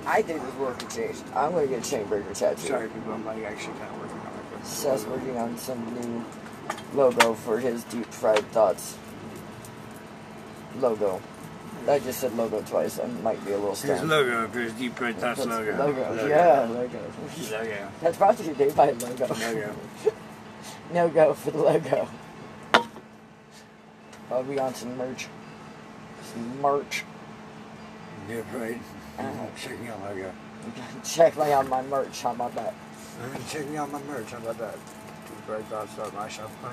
I 0.05 0.21
think 0.21 0.41
this 0.41 0.55
work 0.55 0.79
could 0.79 0.89
change. 0.89 1.17
I'm 1.35 1.51
gonna 1.51 1.67
get 1.67 1.85
a 1.85 1.89
chain 1.89 2.05
breaker 2.07 2.33
tattoo. 2.33 2.67
Sorry, 2.67 2.87
people. 2.87 3.13
I'm 3.13 3.25
like 3.25 3.43
actually 3.43 3.77
kind 3.77 3.93
of 3.93 3.99
working 3.99 4.18
Seth's 4.63 5.05
working 5.05 5.37
on 5.37 5.57
some 5.57 5.83
new 5.99 6.25
logo 6.93 7.33
for 7.33 7.59
his 7.59 7.83
deep 7.85 8.05
fried 8.07 8.45
thoughts 8.51 8.97
logo. 10.79 11.21
I 11.87 11.99
just 11.99 12.19
said 12.19 12.35
logo 12.35 12.61
twice. 12.61 12.99
I 12.99 13.07
might 13.07 13.43
be 13.45 13.51
a 13.51 13.57
little 13.57 13.73
His 13.75 14.03
logo 14.03 14.47
for 14.49 14.59
his 14.59 14.73
deep 14.73 14.99
red 14.99 15.15
thoughts 15.17 15.43
That's 15.43 15.49
logo. 15.49 15.77
logo. 15.77 16.27
Yeah, 16.27 16.67
logo. 16.69 16.99
Logo. 17.51 17.89
That's 18.01 18.17
brought 18.17 18.37
to 18.37 18.43
you 18.43 18.49
today 18.53 18.71
by 18.71 18.91
logo. 18.91 19.27
Logo. 19.27 19.75
no 20.93 21.09
go 21.09 21.33
for 21.33 21.51
the 21.51 21.57
logo. 21.57 22.07
I'll 24.31 24.43
be 24.43 24.59
on 24.59 24.75
some 24.75 24.95
merch. 24.97 25.27
Some 26.33 26.61
merch. 26.61 27.03
Yeah, 28.29 28.41
right. 28.53 28.79
Uh, 29.17 29.31
Check 29.57 29.79
me 29.79 29.87
out, 29.87 30.01
logo. 30.03 30.31
check 31.03 31.37
me 31.37 31.51
out 31.51 31.67
my 31.67 31.81
merch. 31.83 32.21
How 32.21 32.31
about 32.31 32.53
I'm 33.21 33.31
gonna 33.31 33.43
check 33.49 33.67
me 33.67 33.77
out 33.77 33.91
my 33.91 34.01
merch. 34.03 34.31
How 34.31 34.37
about 34.37 34.57
that? 34.59 34.75
Two 34.75 35.33
bright 35.45 35.69
dots 35.69 35.97
my 36.13 36.29
shop? 36.29 36.49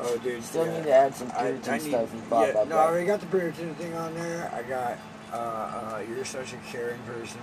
oh, 0.00 0.18
dude. 0.18 0.42
Still 0.42 0.66
yeah. 0.66 0.76
need 0.76 0.82
to 0.84 0.92
add 0.92 1.14
some 1.14 1.30
Puritan 1.30 1.70
I, 1.70 1.74
I 1.74 1.78
need, 1.78 1.88
stuff 1.88 2.12
you 2.14 2.20
bought. 2.28 2.48
Yeah, 2.48 2.64
no, 2.64 2.76
I 2.76 2.86
already 2.86 3.06
got 3.06 3.20
the 3.20 3.26
Puritan 3.26 3.74
thing 3.76 3.94
on 3.94 4.14
there. 4.14 4.50
I 4.54 4.62
got, 4.62 4.98
uh, 5.32 5.36
uh, 5.36 6.02
you're 6.08 6.24
such 6.24 6.52
a 6.52 6.56
caring 6.70 7.00
person. 7.02 7.40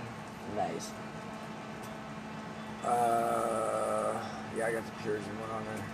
Nice. 0.54 0.90
Uh, 2.84 4.20
yeah, 4.56 4.66
I 4.66 4.72
got 4.72 4.84
the 4.84 4.92
Puritan 5.02 5.40
one 5.40 5.50
on 5.50 5.64
there. 5.64 5.84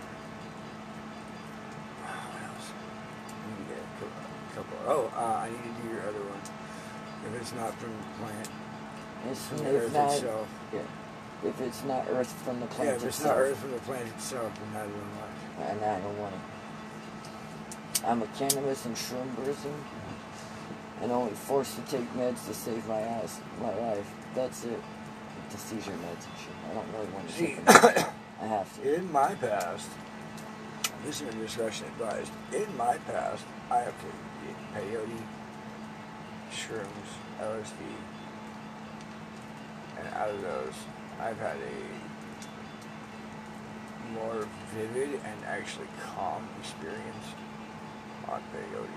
Couple. 4.55 4.77
Oh, 4.85 5.11
uh, 5.15 5.19
I 5.19 5.49
need 5.49 5.63
to 5.63 5.69
do 5.81 5.87
your 5.89 6.01
other 6.01 6.19
one. 6.19 6.41
If 7.25 7.33
it's 7.41 7.53
not 7.53 7.73
from 7.79 7.91
the 7.91 8.03
plant. 8.19 8.49
It's, 9.29 9.45
from 9.47 9.57
the 9.59 9.75
it's 9.75 9.85
earth 9.85 9.93
not. 9.93 10.13
itself. 10.13 10.47
Yeah. 10.73 10.79
If 11.43 11.61
it's 11.61 11.83
not 11.83 12.05
Earth 12.09 12.31
from 12.43 12.59
the 12.61 12.65
Yeah, 12.67 12.71
planet 12.73 12.95
if 12.97 13.03
it's 13.05 13.17
itself, 13.19 13.37
not 13.37 13.41
earth 13.43 13.57
from 13.59 13.71
the 13.71 13.77
planet 13.79 14.07
itself, 14.07 14.53
then 14.55 14.81
I 14.81 14.85
don't 14.85 14.93
know. 14.95 15.65
and 15.71 15.85
I 15.85 15.99
don't 15.99 16.17
want 16.19 16.33
it. 16.35 16.39
I'm 18.05 18.21
a 18.23 18.27
cannabis 18.27 18.85
and 18.85 18.95
shroom 18.95 19.35
person, 19.35 19.73
and 21.01 21.11
only 21.11 21.33
forced 21.33 21.75
to 21.75 21.81
take 21.83 22.11
meds 22.15 22.45
to 22.47 22.53
save 22.53 22.85
my 22.87 22.99
ass, 22.99 23.41
my 23.61 23.73
life. 23.75 24.09
That's 24.35 24.63
it. 24.65 24.79
The 25.51 25.57
seizure 25.57 25.91
meds 25.91 26.25
and 26.25 26.37
shit. 26.39 26.55
I 26.69 26.73
don't 26.73 26.87
really 26.93 27.11
want 27.13 27.27
to 27.27 27.33
See, 27.33 27.47
take. 27.55 28.05
I 28.41 28.45
have 28.47 28.81
to. 28.81 28.95
in 28.95 29.11
my 29.11 29.35
past, 29.35 29.89
this 31.05 31.21
is 31.21 31.27
a 31.27 31.37
discussion 31.37 31.87
advised. 31.87 32.31
In 32.53 32.75
my 32.77 32.97
past, 32.99 33.43
I 33.69 33.79
have 33.79 33.95
taken 33.97 34.55
peyote, 34.75 35.23
shrooms, 36.51 37.09
LSD, 37.41 37.83
and 39.99 40.07
out 40.15 40.29
of 40.29 40.41
those, 40.41 40.73
I've 41.19 41.37
had 41.37 41.57
a 41.57 41.83
more 44.13 44.47
vivid 44.73 45.19
and 45.25 45.45
actually 45.45 45.87
calm 46.15 46.47
experience 46.59 47.25
on 48.27 48.41
peyote. 48.53 48.87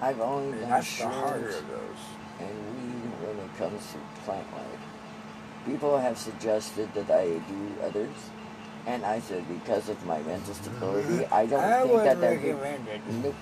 I've 0.00 0.20
only 0.20 0.52
And 0.52 0.60
done 0.62 0.70
that's 0.70 0.98
the 0.98 1.08
harder 1.08 1.48
of 1.48 1.68
those. 1.68 2.02
and 2.40 2.50
weed 2.50 3.12
when 3.22 3.38
it 3.44 3.56
comes 3.56 3.92
to 3.92 3.98
plant 4.24 4.46
life. 4.52 4.80
People 5.64 5.96
have 5.98 6.18
suggested 6.18 6.92
that 6.94 7.08
I 7.10 7.38
do 7.38 7.74
others, 7.84 8.10
and 8.86 9.04
I 9.04 9.20
said 9.20 9.46
because 9.48 9.88
of 9.88 10.04
my 10.04 10.20
mental 10.22 10.54
stability, 10.54 11.24
I 11.32 11.46
don't 11.46 11.62
I 11.62 11.82
think 11.82 12.02
that 12.02 12.20
they're 12.20 12.34
recommend 12.36 12.88
it. 12.88 13.00
Nope. 13.22 13.34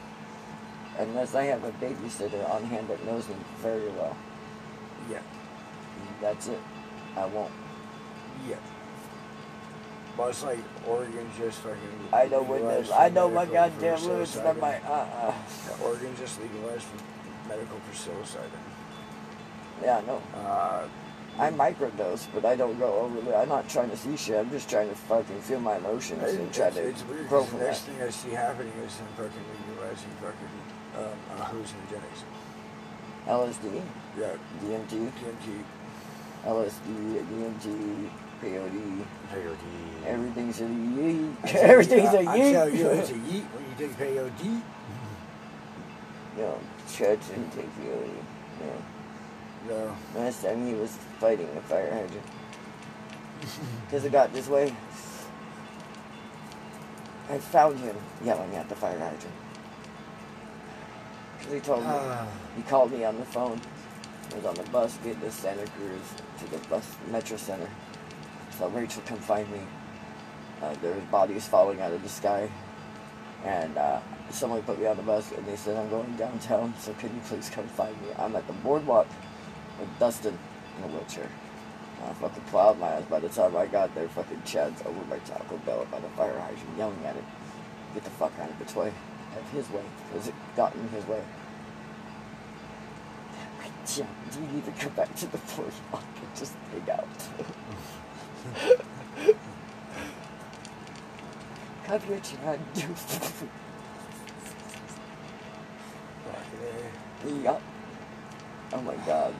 Unless 0.98 1.34
I 1.34 1.44
have 1.44 1.64
a 1.64 1.72
babysitter 1.72 2.46
on 2.54 2.64
hand 2.64 2.88
that 2.88 3.02
knows 3.06 3.26
me 3.26 3.36
very 3.62 3.88
well. 3.90 4.14
Yeah, 5.10 5.22
That's 6.20 6.48
it. 6.48 6.58
I 7.16 7.26
won't. 7.26 7.50
yeah. 8.48 8.56
But 10.16 10.30
it's 10.30 10.42
like 10.44 10.58
Oregon's 10.86 11.36
just 11.38 11.58
fucking. 11.60 11.78
I 12.12 12.26
know 12.26 12.42
legalized 12.42 12.88
this. 12.88 12.92
I 12.96 13.08
know 13.08 13.30
my 13.30 13.46
goddamn 13.46 14.02
limits, 14.04 14.36
psilocybin. 14.36 14.60
like, 14.60 14.84
uh, 14.84 14.92
uh. 14.92 15.34
Oregon 15.84 16.14
just 16.18 16.40
legalized 16.40 16.82
for 16.84 17.48
medical 17.48 17.78
for 17.78 17.92
psilocybin. 17.94 18.64
Yeah, 19.82 20.02
no. 20.06 20.22
Uh, 20.38 20.86
I 21.38 21.50
microdose, 21.50 22.26
but 22.34 22.44
I 22.44 22.54
don't 22.54 22.78
go 22.78 22.92
overly. 23.00 23.34
I'm 23.34 23.48
not 23.48 23.68
trying 23.68 23.88
to 23.90 23.96
see 23.96 24.16
shit. 24.16 24.36
I'm 24.36 24.50
just 24.50 24.68
trying 24.68 24.90
to 24.90 24.94
fucking 24.94 25.40
feel 25.40 25.60
my 25.60 25.76
emotions 25.76 26.22
and 26.22 26.52
try 26.52 26.70
to 26.70 26.88
it's 26.88 27.02
weird 27.04 27.28
grow 27.28 27.44
from 27.44 27.60
the 27.60 27.64
next 27.64 27.86
that. 27.86 27.92
thing 27.92 28.02
I 28.02 28.10
see 28.10 28.30
happening 28.30 28.72
is 28.84 28.96
them 28.96 29.06
fucking 29.16 29.44
legalizing 29.70 30.10
fucking 30.20 30.54
um, 30.98 31.04
uh, 31.38 31.44
hallucinogenics. 31.44 32.24
LSD, 33.26 33.82
Yeah, 34.18 34.32
DMT, 34.62 35.12
DMT, 35.12 35.64
LSD, 36.44 37.24
DMT, 37.28 38.10
peyote. 38.42 39.04
Peyote. 39.32 40.06
Everything's 40.06 40.60
a 40.60 40.64
yeet. 40.64 41.34
I 41.44 41.46
tell 41.48 41.62
you- 41.62 41.68
Everything's 41.68 42.14
a 42.14 42.18
I- 42.18 42.32
I 42.32 42.52
tell 42.52 42.68
you, 42.68 42.86
it's 42.88 43.10
a 43.10 43.12
yeet 43.30 43.44
when 43.52 43.64
you 43.68 43.74
take 43.78 43.96
peyote. 43.98 44.62
You 46.36 46.42
know, 46.42 46.58
didn't 46.98 47.50
take 47.52 47.68
peyote. 47.76 48.10
Yeah. 48.60 48.66
No, 49.68 49.96
Last 50.16 50.42
time 50.42 50.66
he 50.66 50.74
was 50.74 50.90
fighting 51.18 51.48
a 51.56 51.60
fire 51.62 51.90
hydrant. 51.92 52.22
Because 53.86 54.04
it 54.04 54.12
got 54.12 54.32
this 54.32 54.48
way. 54.48 54.74
I 57.28 57.38
found 57.38 57.78
him 57.78 57.96
yelling 58.24 58.54
at 58.56 58.68
the 58.68 58.74
fire 58.74 58.98
hydrant. 58.98 59.34
He 61.52 61.60
told 61.60 61.80
me, 61.82 61.88
Ah. 61.90 62.26
he 62.56 62.62
called 62.62 62.92
me 62.92 63.04
on 63.04 63.18
the 63.18 63.24
phone. 63.26 63.60
I 64.32 64.36
was 64.36 64.44
on 64.44 64.54
the 64.54 64.70
bus 64.70 64.96
getting 65.02 65.20
to 65.20 65.30
Santa 65.30 65.66
Cruz 65.72 66.02
to 66.38 66.50
the 66.50 66.58
bus 66.68 66.96
Metro 67.10 67.36
Center. 67.36 67.68
So 68.58 68.68
Rachel 68.68 69.02
come 69.06 69.18
find 69.18 69.50
me. 69.50 69.60
Uh, 70.62 70.74
there 70.82 70.92
was 70.92 71.02
bodies 71.04 71.48
falling 71.48 71.80
out 71.80 71.92
of 71.92 72.02
the 72.02 72.08
sky. 72.08 72.48
And 73.44 73.76
uh, 73.78 74.00
someone 74.30 74.62
put 74.62 74.78
me 74.78 74.86
on 74.86 74.96
the 74.96 75.02
bus 75.02 75.32
and 75.32 75.46
they 75.46 75.56
said, 75.56 75.76
I'm 75.76 75.88
going 75.88 76.14
downtown, 76.16 76.74
so 76.78 76.92
can 76.94 77.08
you 77.14 77.20
please 77.24 77.48
come 77.50 77.66
find 77.68 77.94
me? 78.02 78.08
I'm 78.18 78.36
at 78.36 78.46
the 78.46 78.52
boardwalk 78.52 79.08
with 79.78 79.88
Dustin 79.98 80.38
in 80.78 80.84
a 80.84 80.86
wheelchair. 80.88 81.28
I 82.06 82.12
fucking 82.14 82.42
plowed 82.44 82.78
my 82.78 82.88
ass. 82.88 83.04
By 83.04 83.20
the 83.20 83.28
time 83.28 83.56
I 83.56 83.66
got 83.66 83.94
there, 83.94 84.08
fucking 84.08 84.42
Chad's 84.44 84.80
over 84.86 85.00
by 85.08 85.18
Taco 85.20 85.56
Bell 85.58 85.86
by 85.90 86.00
the 86.00 86.08
fire 86.10 86.38
hydrant 86.38 86.78
yelling 86.78 87.04
at 87.04 87.16
it. 87.16 87.24
Get 87.94 88.04
the 88.04 88.10
fuck 88.10 88.32
out 88.40 88.50
of 88.50 88.60
its 88.60 88.74
way. 88.74 88.92
Of 89.36 89.50
his 89.52 89.68
way. 89.70 89.82
Because 90.12 90.28
it 90.28 90.34
got 90.56 90.74
in 90.74 90.88
his 90.88 91.06
way. 91.06 91.22
Do 93.86 94.40
you 94.40 94.46
need 94.52 94.64
to 94.66 94.72
come 94.72 94.92
back 94.94 95.14
to 95.16 95.26
the 95.26 95.38
boardwalk 95.38 96.04
and 96.16 96.36
just 96.36 96.54
hang 96.70 96.90
out? 96.90 97.08
Come 101.84 102.00
here, 102.02 102.20
Chad. 102.20 102.60
yup. 107.42 107.62
Oh 108.72 108.80
my 108.82 108.94
god. 109.06 109.34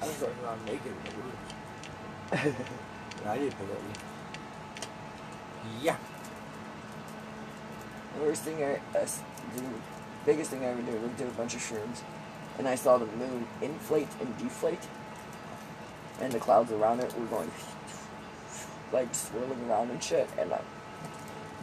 I 0.00 0.06
was 0.06 0.16
going 0.16 0.32
around 0.44 0.64
naked 0.66 0.86
in 0.86 0.94
the. 2.42 2.48
And 3.20 3.28
I 3.28 3.38
did 3.38 3.52
peyote. 3.52 3.96
Yeah. 5.80 5.96
The 8.16 8.22
worst 8.24 8.42
thing 8.42 8.62
I, 8.62 8.74
uh, 8.96 9.00
s- 9.02 9.22
the 9.56 9.62
biggest 10.26 10.50
thing 10.50 10.62
I 10.64 10.68
ever 10.68 10.82
did 10.82 11.00
was 11.00 11.10
do 11.12 11.24
a 11.26 11.30
bunch 11.30 11.54
of 11.54 11.60
shrooms, 11.60 12.02
and 12.58 12.68
I 12.68 12.74
saw 12.74 12.98
the 12.98 13.06
moon 13.06 13.46
inflate 13.62 14.08
and 14.20 14.36
deflate, 14.38 14.80
and 16.20 16.32
the 16.32 16.38
clouds 16.38 16.72
around 16.72 17.00
it 17.00 17.12
were 17.18 17.26
going 17.26 17.50
like 18.92 19.14
swirling 19.14 19.68
around 19.68 19.90
and 19.90 20.02
shit, 20.02 20.28
and 20.38 20.52
uh, 20.52 20.58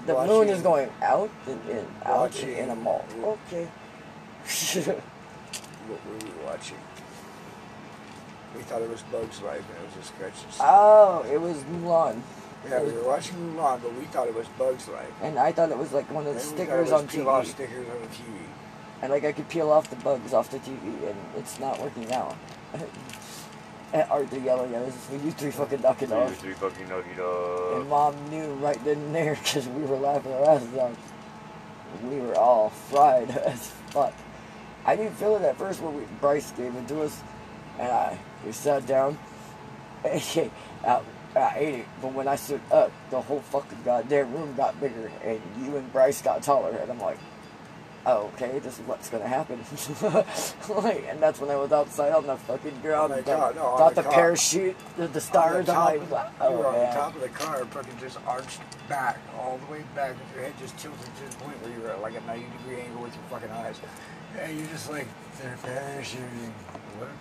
the 0.05 0.25
moon 0.25 0.49
is 0.49 0.61
going 0.61 0.89
out 1.01 1.29
and 1.47 1.69
in, 1.69 1.77
out 1.77 1.85
and 2.05 2.15
watching- 2.17 2.57
in 2.57 2.69
a 2.69 2.75
mall. 2.75 3.05
Okay. 3.23 3.67
What 5.87 5.99
were 6.05 6.25
we 6.25 6.45
watching? 6.45 6.77
We 8.55 8.61
thought 8.61 8.81
it 8.81 8.89
was 8.89 9.01
Bugs 9.03 9.41
Life 9.41 9.63
and 9.67 9.77
it 9.83 9.97
was 9.97 10.05
a 10.05 10.07
sketch. 10.07 10.57
oh, 10.61 11.25
it 11.29 11.41
was 11.41 11.57
Mulan, 11.63 12.21
yeah, 12.69 12.83
we 12.83 12.91
were 12.93 13.03
watching 13.03 13.35
Mulan, 13.55 13.81
but 13.81 13.93
we 13.95 14.05
thought 14.05 14.27
it 14.27 14.35
was 14.35 14.47
Bugs 14.59 14.87
Life. 14.89 15.11
and 15.21 15.39
I 15.39 15.51
thought 15.51 15.71
it 15.71 15.77
was 15.77 15.91
like 15.91 16.09
one 16.11 16.27
of 16.27 16.35
the 16.35 16.39
Then 16.39 16.49
we 16.51 16.55
stickers 16.55 16.91
on 16.91 17.07
TV, 17.07 17.45
stickers 17.45 17.87
on 17.89 18.01
the 18.01 18.07
TV. 18.07 18.45
And 19.01 19.11
like 19.11 19.23
I 19.23 19.31
could 19.31 19.49
peel 19.49 19.69
off 19.71 19.89
the 19.89 19.95
bugs 19.97 20.33
off 20.33 20.49
the 20.51 20.59
TV, 20.59 21.07
and 21.07 21.15
it's 21.37 21.59
not 21.59 21.79
working 21.81 22.11
out. 22.11 22.35
and 23.93 24.09
Arthur 24.09 24.39
yelling 24.39 24.73
at 24.73 24.83
us, 24.83 25.07
"Will 25.11 25.19
you 25.21 25.31
three 25.31 25.51
fucking 25.51 25.81
knock 25.81 26.01
it 26.01 26.09
Two, 26.09 26.15
off?" 26.15 26.35
three 26.37 26.53
fucking 26.53 26.87
knock 26.87 27.05
it 27.05 27.75
And 27.77 27.89
mom 27.89 28.29
knew 28.29 28.53
right 28.55 28.81
then 28.85 28.97
and 28.97 29.15
there 29.15 29.35
because 29.43 29.67
we 29.67 29.83
were 29.83 29.97
laughing 29.97 30.31
our 30.33 30.49
asses 30.49 30.75
off. 30.77 31.13
We 32.03 32.17
were 32.17 32.37
all 32.37 32.69
fried 32.69 33.29
as 33.45 33.67
fuck. 33.89 34.13
I 34.85 34.95
didn't 34.95 35.15
feel 35.15 35.35
it 35.35 35.43
at 35.43 35.57
first 35.57 35.81
when 35.81 35.95
we, 35.95 36.03
Bryce 36.19 36.51
gave 36.51 36.73
it 36.75 36.87
to 36.87 37.01
us, 37.03 37.21
and 37.79 37.91
I 37.91 38.17
we 38.45 38.51
sat 38.51 38.85
down. 38.85 39.17
And 40.03 40.51
I, 40.83 41.01
I 41.35 41.53
ate 41.57 41.75
it, 41.75 41.85
but 42.01 42.13
when 42.13 42.27
I 42.27 42.35
stood 42.35 42.61
up, 42.71 42.91
the 43.11 43.21
whole 43.21 43.39
fucking 43.39 43.77
goddamn 43.85 44.33
room 44.33 44.55
got 44.55 44.79
bigger, 44.81 45.11
and 45.23 45.39
you 45.61 45.77
and 45.77 45.91
Bryce 45.93 46.21
got 46.23 46.41
taller, 46.41 46.71
and 46.71 46.91
I'm 46.91 46.99
like, 46.99 47.19
okay, 48.07 48.59
this 48.59 48.79
is 48.79 48.87
what's 48.87 49.09
gonna 49.09 49.27
happen. 49.27 49.59
like, 50.83 51.05
and 51.07 51.19
that's 51.21 51.39
when 51.39 51.49
I 51.49 51.55
was 51.55 51.71
outside 51.71 52.11
on 52.13 52.25
the 52.27 52.35
fucking 52.37 52.79
ground, 52.81 53.13
Oh 53.13 53.21
God, 53.21 53.55
no, 53.55 53.77
got 53.77 53.95
the 53.95 54.01
the, 54.01 54.09
parachute, 54.09 54.75
the, 54.97 55.07
the 55.07 55.21
stars. 55.21 55.69
on 55.69 55.77
I'm 55.77 55.99
the 55.99 56.05
like, 56.05 56.09
top, 56.09 56.39
wow, 56.41 56.49
you 56.51 56.57
were 56.57 56.67
on 56.67 56.73
the 56.79 56.85
top 56.93 57.15
of 57.15 57.21
the 57.21 57.29
car, 57.29 57.65
fucking 57.65 57.97
just 57.99 58.17
arched 58.27 58.59
back, 58.89 59.19
all 59.39 59.59
the 59.65 59.71
way 59.71 59.83
back, 59.95 60.11
with 60.11 60.35
your 60.35 60.43
head 60.45 60.53
just 60.59 60.77
tilted 60.77 60.99
to 61.05 61.29
the 61.37 61.43
point 61.43 61.61
where 61.61 61.71
you 61.73 61.81
were 61.81 61.91
at 61.91 62.01
like 62.01 62.15
a 62.15 62.21
90 62.21 62.45
degree 62.57 62.81
angle 62.81 63.03
with 63.03 63.13
your 63.15 63.23
fucking 63.29 63.51
eyes. 63.51 63.79
And 64.39 64.57
you're 64.59 64.67
just 64.69 64.89
like, 64.89 65.07
they're 65.41 65.57
parachuting. 65.63 66.51
What 66.97 67.07
are 67.07 67.11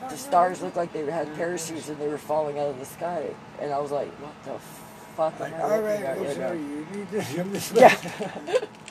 what 0.00 0.02
are 0.02 0.10
the 0.10 0.16
stars 0.16 0.58
about? 0.58 0.66
looked 0.66 0.76
like 0.76 0.92
they 0.92 1.04
had 1.10 1.34
parachutes 1.36 1.88
and 1.88 1.98
they 1.98 2.08
were 2.08 2.18
falling 2.18 2.58
out 2.58 2.68
of 2.68 2.78
the 2.78 2.84
sky. 2.84 3.34
And 3.60 3.72
I 3.72 3.78
was 3.78 3.90
like, 3.90 4.08
what 4.20 4.34
the 4.44 4.58
fuck 5.16 5.38
Like, 5.40 5.52
am 5.54 5.60
I 5.60 5.62
all 5.62 5.80
right, 5.82 6.02
at 6.02 6.16
we'll 6.18 6.26
right 6.26 6.36
show 6.36 6.40
now? 6.40 6.52
you. 6.52 6.86
You 6.92 6.98
need 6.98 7.10
to 7.10 7.20
way. 7.74 7.80
Yeah. 7.80 8.60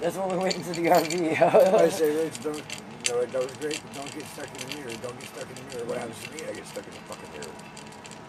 That's 0.00 0.16
when 0.16 0.30
we 0.30 0.36
went 0.38 0.56
into 0.56 0.70
the 0.72 0.88
RV. 0.88 1.42
I 1.74 1.88
say, 1.90 2.24
Rich, 2.24 2.42
don't, 2.42 2.56
you 2.56 3.12
know, 3.12 3.24
that 3.26 3.42
was 3.42 3.52
great, 3.58 3.82
but 3.84 3.94
don't 3.94 4.14
get 4.14 4.24
stuck 4.28 4.48
in 4.48 4.68
the 4.68 4.76
mirror. 4.76 4.96
Don't 5.02 5.20
get 5.20 5.28
stuck 5.28 5.48
in 5.50 5.54
the 5.56 5.74
mirror. 5.74 5.84
What 5.88 5.98
happens 5.98 6.24
to 6.24 6.30
me? 6.32 6.40
I 6.48 6.54
get 6.54 6.66
stuck 6.66 6.84
in 6.86 6.94
the 6.94 7.00
fucking 7.00 7.30
mirror. 7.32 7.54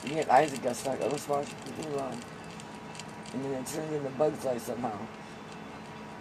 Me 0.10 0.20
and 0.20 0.30
Isaac 0.30 0.62
got 0.62 0.76
stuck. 0.76 1.02
I 1.02 1.08
was 1.08 1.28
watching 1.30 1.56
Mulan. 1.80 2.12
Um, 2.12 2.20
and 3.34 3.46
then 3.46 3.52
it 3.54 3.68
turned 3.68 3.96
into 3.96 4.10
Bug's 4.10 4.44
Life 4.44 4.62
somehow. 4.64 5.00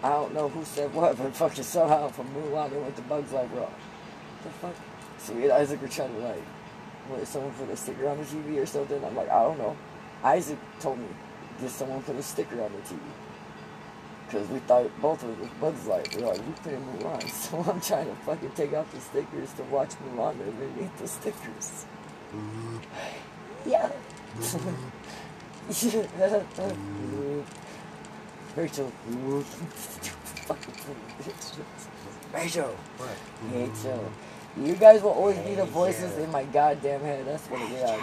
I 0.05 0.09
don't 0.11 0.35
know 0.35 0.49
who 0.49 0.65
said 0.65 0.95
what, 0.95 1.19
but 1.19 1.35
fucking 1.35 1.65
somehow 1.65 2.09
from 2.09 2.29
Mulan 2.29 2.71
it 2.71 2.81
went 2.81 2.95
to 2.95 3.03
Bug's 3.03 3.33
Life 3.33 3.51
Raw. 3.53 3.69
The 4.45 4.51
fuck? 4.51 4.75
So 5.19 5.35
me 5.35 5.45
and 5.45 5.53
Isaac 5.53 5.83
were 5.83 5.89
trying 5.89 6.15
to 6.15 6.21
like, 6.21 6.45
what, 7.09 7.27
someone 7.27 7.53
put 7.55 7.69
a 7.71 7.77
sticker 7.77 8.09
on 8.09 8.19
the 8.19 8.25
TV 8.25 8.63
or 8.63 8.67
something? 8.67 9.05
I'm 9.05 9.17
like, 9.17 9.29
I 9.29 9.43
don't 9.43 9.59
know. 9.59 9.77
Isaac 10.23 10.59
told 10.79 11.01
me, 11.01 11.07
did 11.61 11.71
someone 11.71 12.03
put 12.05 12.15
a 12.15 12.23
sticker 12.23 12.63
on 12.63 12.71
the 12.73 12.79
TV? 12.83 13.01
Because 14.31 14.49
we 14.49 14.61
thought 14.61 14.89
both 15.01 15.25
of 15.25 15.31
us 15.31 15.39
was 15.41 15.49
Bugs 15.61 15.87
Life. 15.87 16.15
We're 16.15 16.29
like, 16.29 16.39
we 16.47 16.53
couldn't 16.63 16.87
move 16.87 17.05
on. 17.05 17.21
So 17.29 17.59
I'm 17.69 17.81
trying 17.81 18.07
to 18.07 18.15
fucking 18.23 18.53
take 18.53 18.73
out 18.75 18.89
the 18.93 19.01
stickers 19.01 19.53
to 19.55 19.65
watch 19.65 19.91
Mulan 20.15 20.41
underneath 20.41 20.97
the 20.99 21.09
stickers. 21.09 21.85
Yeah. 23.67 23.91
Rachel. 28.57 28.93
Rachel. 32.33 32.77
What? 32.99 33.17
Rachel. 33.53 34.13
You 34.57 34.75
guys 34.75 35.03
will 35.03 35.11
always 35.11 35.39
be 35.39 35.57
the 35.57 35.65
voices 35.65 36.17
in 36.19 36.31
my 36.31 36.45
goddamn 36.45 37.01
head. 37.01 37.27
That's 37.27 37.47
what 37.49 37.63
it 37.63 37.73
is. 37.73 38.01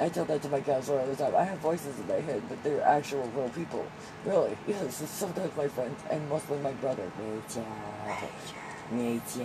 I 0.00 0.08
tell 0.08 0.24
that 0.26 0.42
to 0.42 0.48
my 0.48 0.60
counselor 0.60 1.00
all 1.00 1.06
the 1.06 1.16
time. 1.16 1.34
I 1.34 1.44
have 1.44 1.58
voices 1.58 1.98
in 1.98 2.06
my 2.06 2.20
head, 2.20 2.42
but 2.48 2.62
they're 2.62 2.82
actual 2.82 3.28
real 3.34 3.48
people. 3.50 3.84
Really. 4.24 4.56
Yes, 4.68 5.02
it's 5.02 5.10
sometimes 5.10 5.56
my 5.56 5.66
friends, 5.68 6.00
and 6.10 6.28
mostly 6.28 6.58
my 6.58 6.72
brother. 6.72 7.10
Rachel. 7.18 7.66
Rachel. 8.06 9.44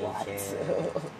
What? 0.00 0.28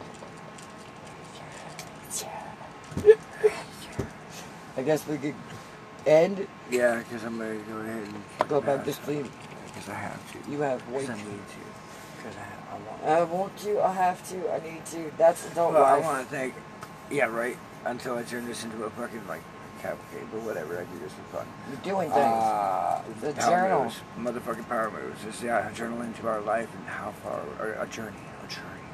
I 4.76 4.82
guess 4.82 5.06
we 5.06 5.18
could 5.18 5.34
end. 6.06 6.46
Yeah, 6.70 6.98
because 6.98 7.24
I'm 7.24 7.40
ready 7.40 7.58
to 7.58 7.64
go 7.64 7.78
ahead 7.78 8.08
and 8.08 8.48
Go 8.48 8.60
back 8.60 8.84
to 8.84 8.92
sleep. 8.92 9.26
Because 9.66 9.88
I 9.88 9.94
have 9.94 10.32
to. 10.32 10.50
You 10.50 10.60
have 10.60 10.86
way 10.90 11.06
I 11.06 11.14
need 11.14 11.16
to. 11.16 11.62
Because 12.16 12.36
I, 12.36 12.74
I 12.74 12.78
want. 12.78 13.04
I 13.04 13.22
want 13.24 13.56
to. 13.58 13.80
I 13.82 13.92
have 13.92 14.28
to. 14.30 14.52
I 14.52 14.60
need 14.60 14.84
to. 14.86 15.10
That's 15.16 15.50
adult 15.50 15.74
Well, 15.74 15.84
I 15.84 15.98
want 15.98 16.28
to 16.28 16.34
thank. 16.34 16.54
Yeah, 17.10 17.26
right. 17.26 17.56
Until 17.84 18.16
I 18.16 18.22
turn 18.22 18.46
this 18.46 18.64
into 18.64 18.84
a 18.84 18.90
fucking 18.90 19.26
like 19.26 19.42
cavalcade, 19.80 20.26
but 20.32 20.42
whatever. 20.42 20.78
I 20.78 20.84
do 20.84 20.98
this 21.00 21.12
for 21.12 21.38
fun. 21.38 21.46
You're 21.68 21.94
doing 21.94 22.08
things. 22.10 22.22
Uh, 22.22 23.02
The 23.20 23.32
power 23.32 23.50
journal. 23.68 23.84
moves, 23.84 24.00
motherfucking 24.18 24.68
power 24.68 24.90
moves. 24.90 25.22
Just 25.24 25.42
yeah, 25.42 25.68
a 25.68 25.72
journal 25.74 26.02
into 26.02 26.28
our 26.28 26.40
life 26.40 26.68
and 26.76 26.86
how 26.86 27.12
far, 27.22 27.40
or 27.60 27.72
a 27.72 27.86
journey, 27.88 28.16
a 28.44 28.46
journey. 28.48 28.86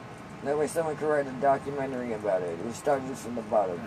that 0.45 0.57
way 0.57 0.67
someone 0.67 0.97
could 0.97 1.09
write 1.09 1.27
a 1.27 1.31
documentary 1.33 2.15
about 2.15 2.43
it. 2.43 2.59
We 2.65 2.73
started 2.73 3.17
from 3.19 3.35
the 3.35 3.43
bottom. 3.43 3.79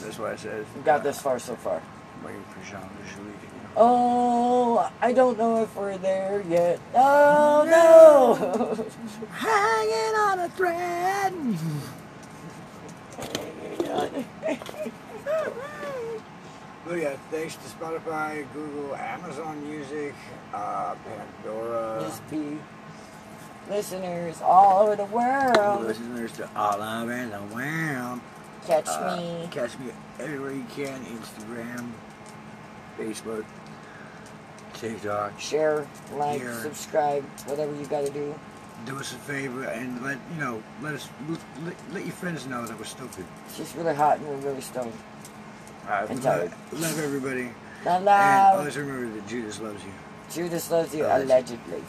That's 0.00 0.18
why 0.18 0.32
I 0.32 0.36
said. 0.36 0.64
We 0.74 0.82
got 0.82 1.02
this 1.02 1.20
far 1.20 1.38
so 1.38 1.54
far. 1.56 1.82
Waiting 2.24 2.42
for 2.44 2.64
Jean 2.64 2.80
to 2.80 3.48
Oh, 3.80 4.90
I 5.00 5.12
don't 5.12 5.38
know 5.38 5.62
if 5.62 5.76
we're 5.76 5.98
there 5.98 6.42
yet. 6.48 6.80
Oh 6.94 7.64
no! 7.68 8.84
Hanging 9.30 10.14
on 10.16 10.40
a 10.40 10.48
thread. 10.48 11.32
But 16.86 17.00
yeah, 17.00 17.16
thanks 17.30 17.54
to 17.56 17.60
Spotify, 17.68 18.46
Google, 18.54 18.94
Amazon 18.96 19.62
Music, 19.68 20.14
uh, 20.54 20.94
Pandora. 21.44 21.98
Just 22.00 22.22
listeners 23.68 24.40
all 24.40 24.84
over 24.86 24.96
the 24.96 25.04
world. 25.04 25.84
listeners 25.84 26.32
to 26.32 26.48
all 26.56 26.80
over 26.82 27.26
the 27.26 27.54
world. 27.54 28.20
Catch 28.66 28.88
Uh, 28.88 29.16
me. 29.16 29.48
Catch 29.50 29.78
me 29.78 29.90
everywhere 30.18 30.52
you 30.52 30.64
can. 30.74 31.04
Instagram, 31.04 31.90
Facebook, 32.98 33.44
TikTok. 34.72 35.38
Share, 35.38 35.86
like, 36.14 36.40
Here. 36.40 36.54
subscribe, 36.62 37.22
whatever 37.46 37.74
you 37.74 37.84
gotta 37.86 38.10
do. 38.10 38.34
Do 38.86 38.96
us 38.98 39.12
a 39.12 39.16
favor 39.16 39.64
and 39.64 40.02
let 40.02 40.18
you 40.32 40.40
know. 40.40 40.62
Let 40.82 40.94
us 40.94 41.08
let, 41.64 41.74
let 41.92 42.04
your 42.06 42.14
friends 42.14 42.46
know 42.46 42.64
that 42.66 42.78
we're 42.78 42.84
stupid. 42.84 43.24
It's 43.46 43.58
just 43.58 43.76
really 43.76 43.94
hot 43.94 44.18
and 44.18 44.28
we're 44.28 44.36
really 44.50 44.60
stoned. 44.60 44.92
Uh, 45.86 46.06
And 46.08 46.22
love, 46.24 46.38
tired. 46.38 46.52
love 46.72 46.98
everybody. 47.00 47.50
Not 47.84 48.02
And 48.06 48.58
always 48.58 48.76
remember 48.76 49.14
that 49.14 49.26
Judas 49.28 49.60
loves 49.60 49.82
you. 49.84 49.92
Judas 50.30 50.70
loves 50.70 50.94
you, 50.94 51.04
Alright. 51.04 51.22
allegedly. 51.24 51.82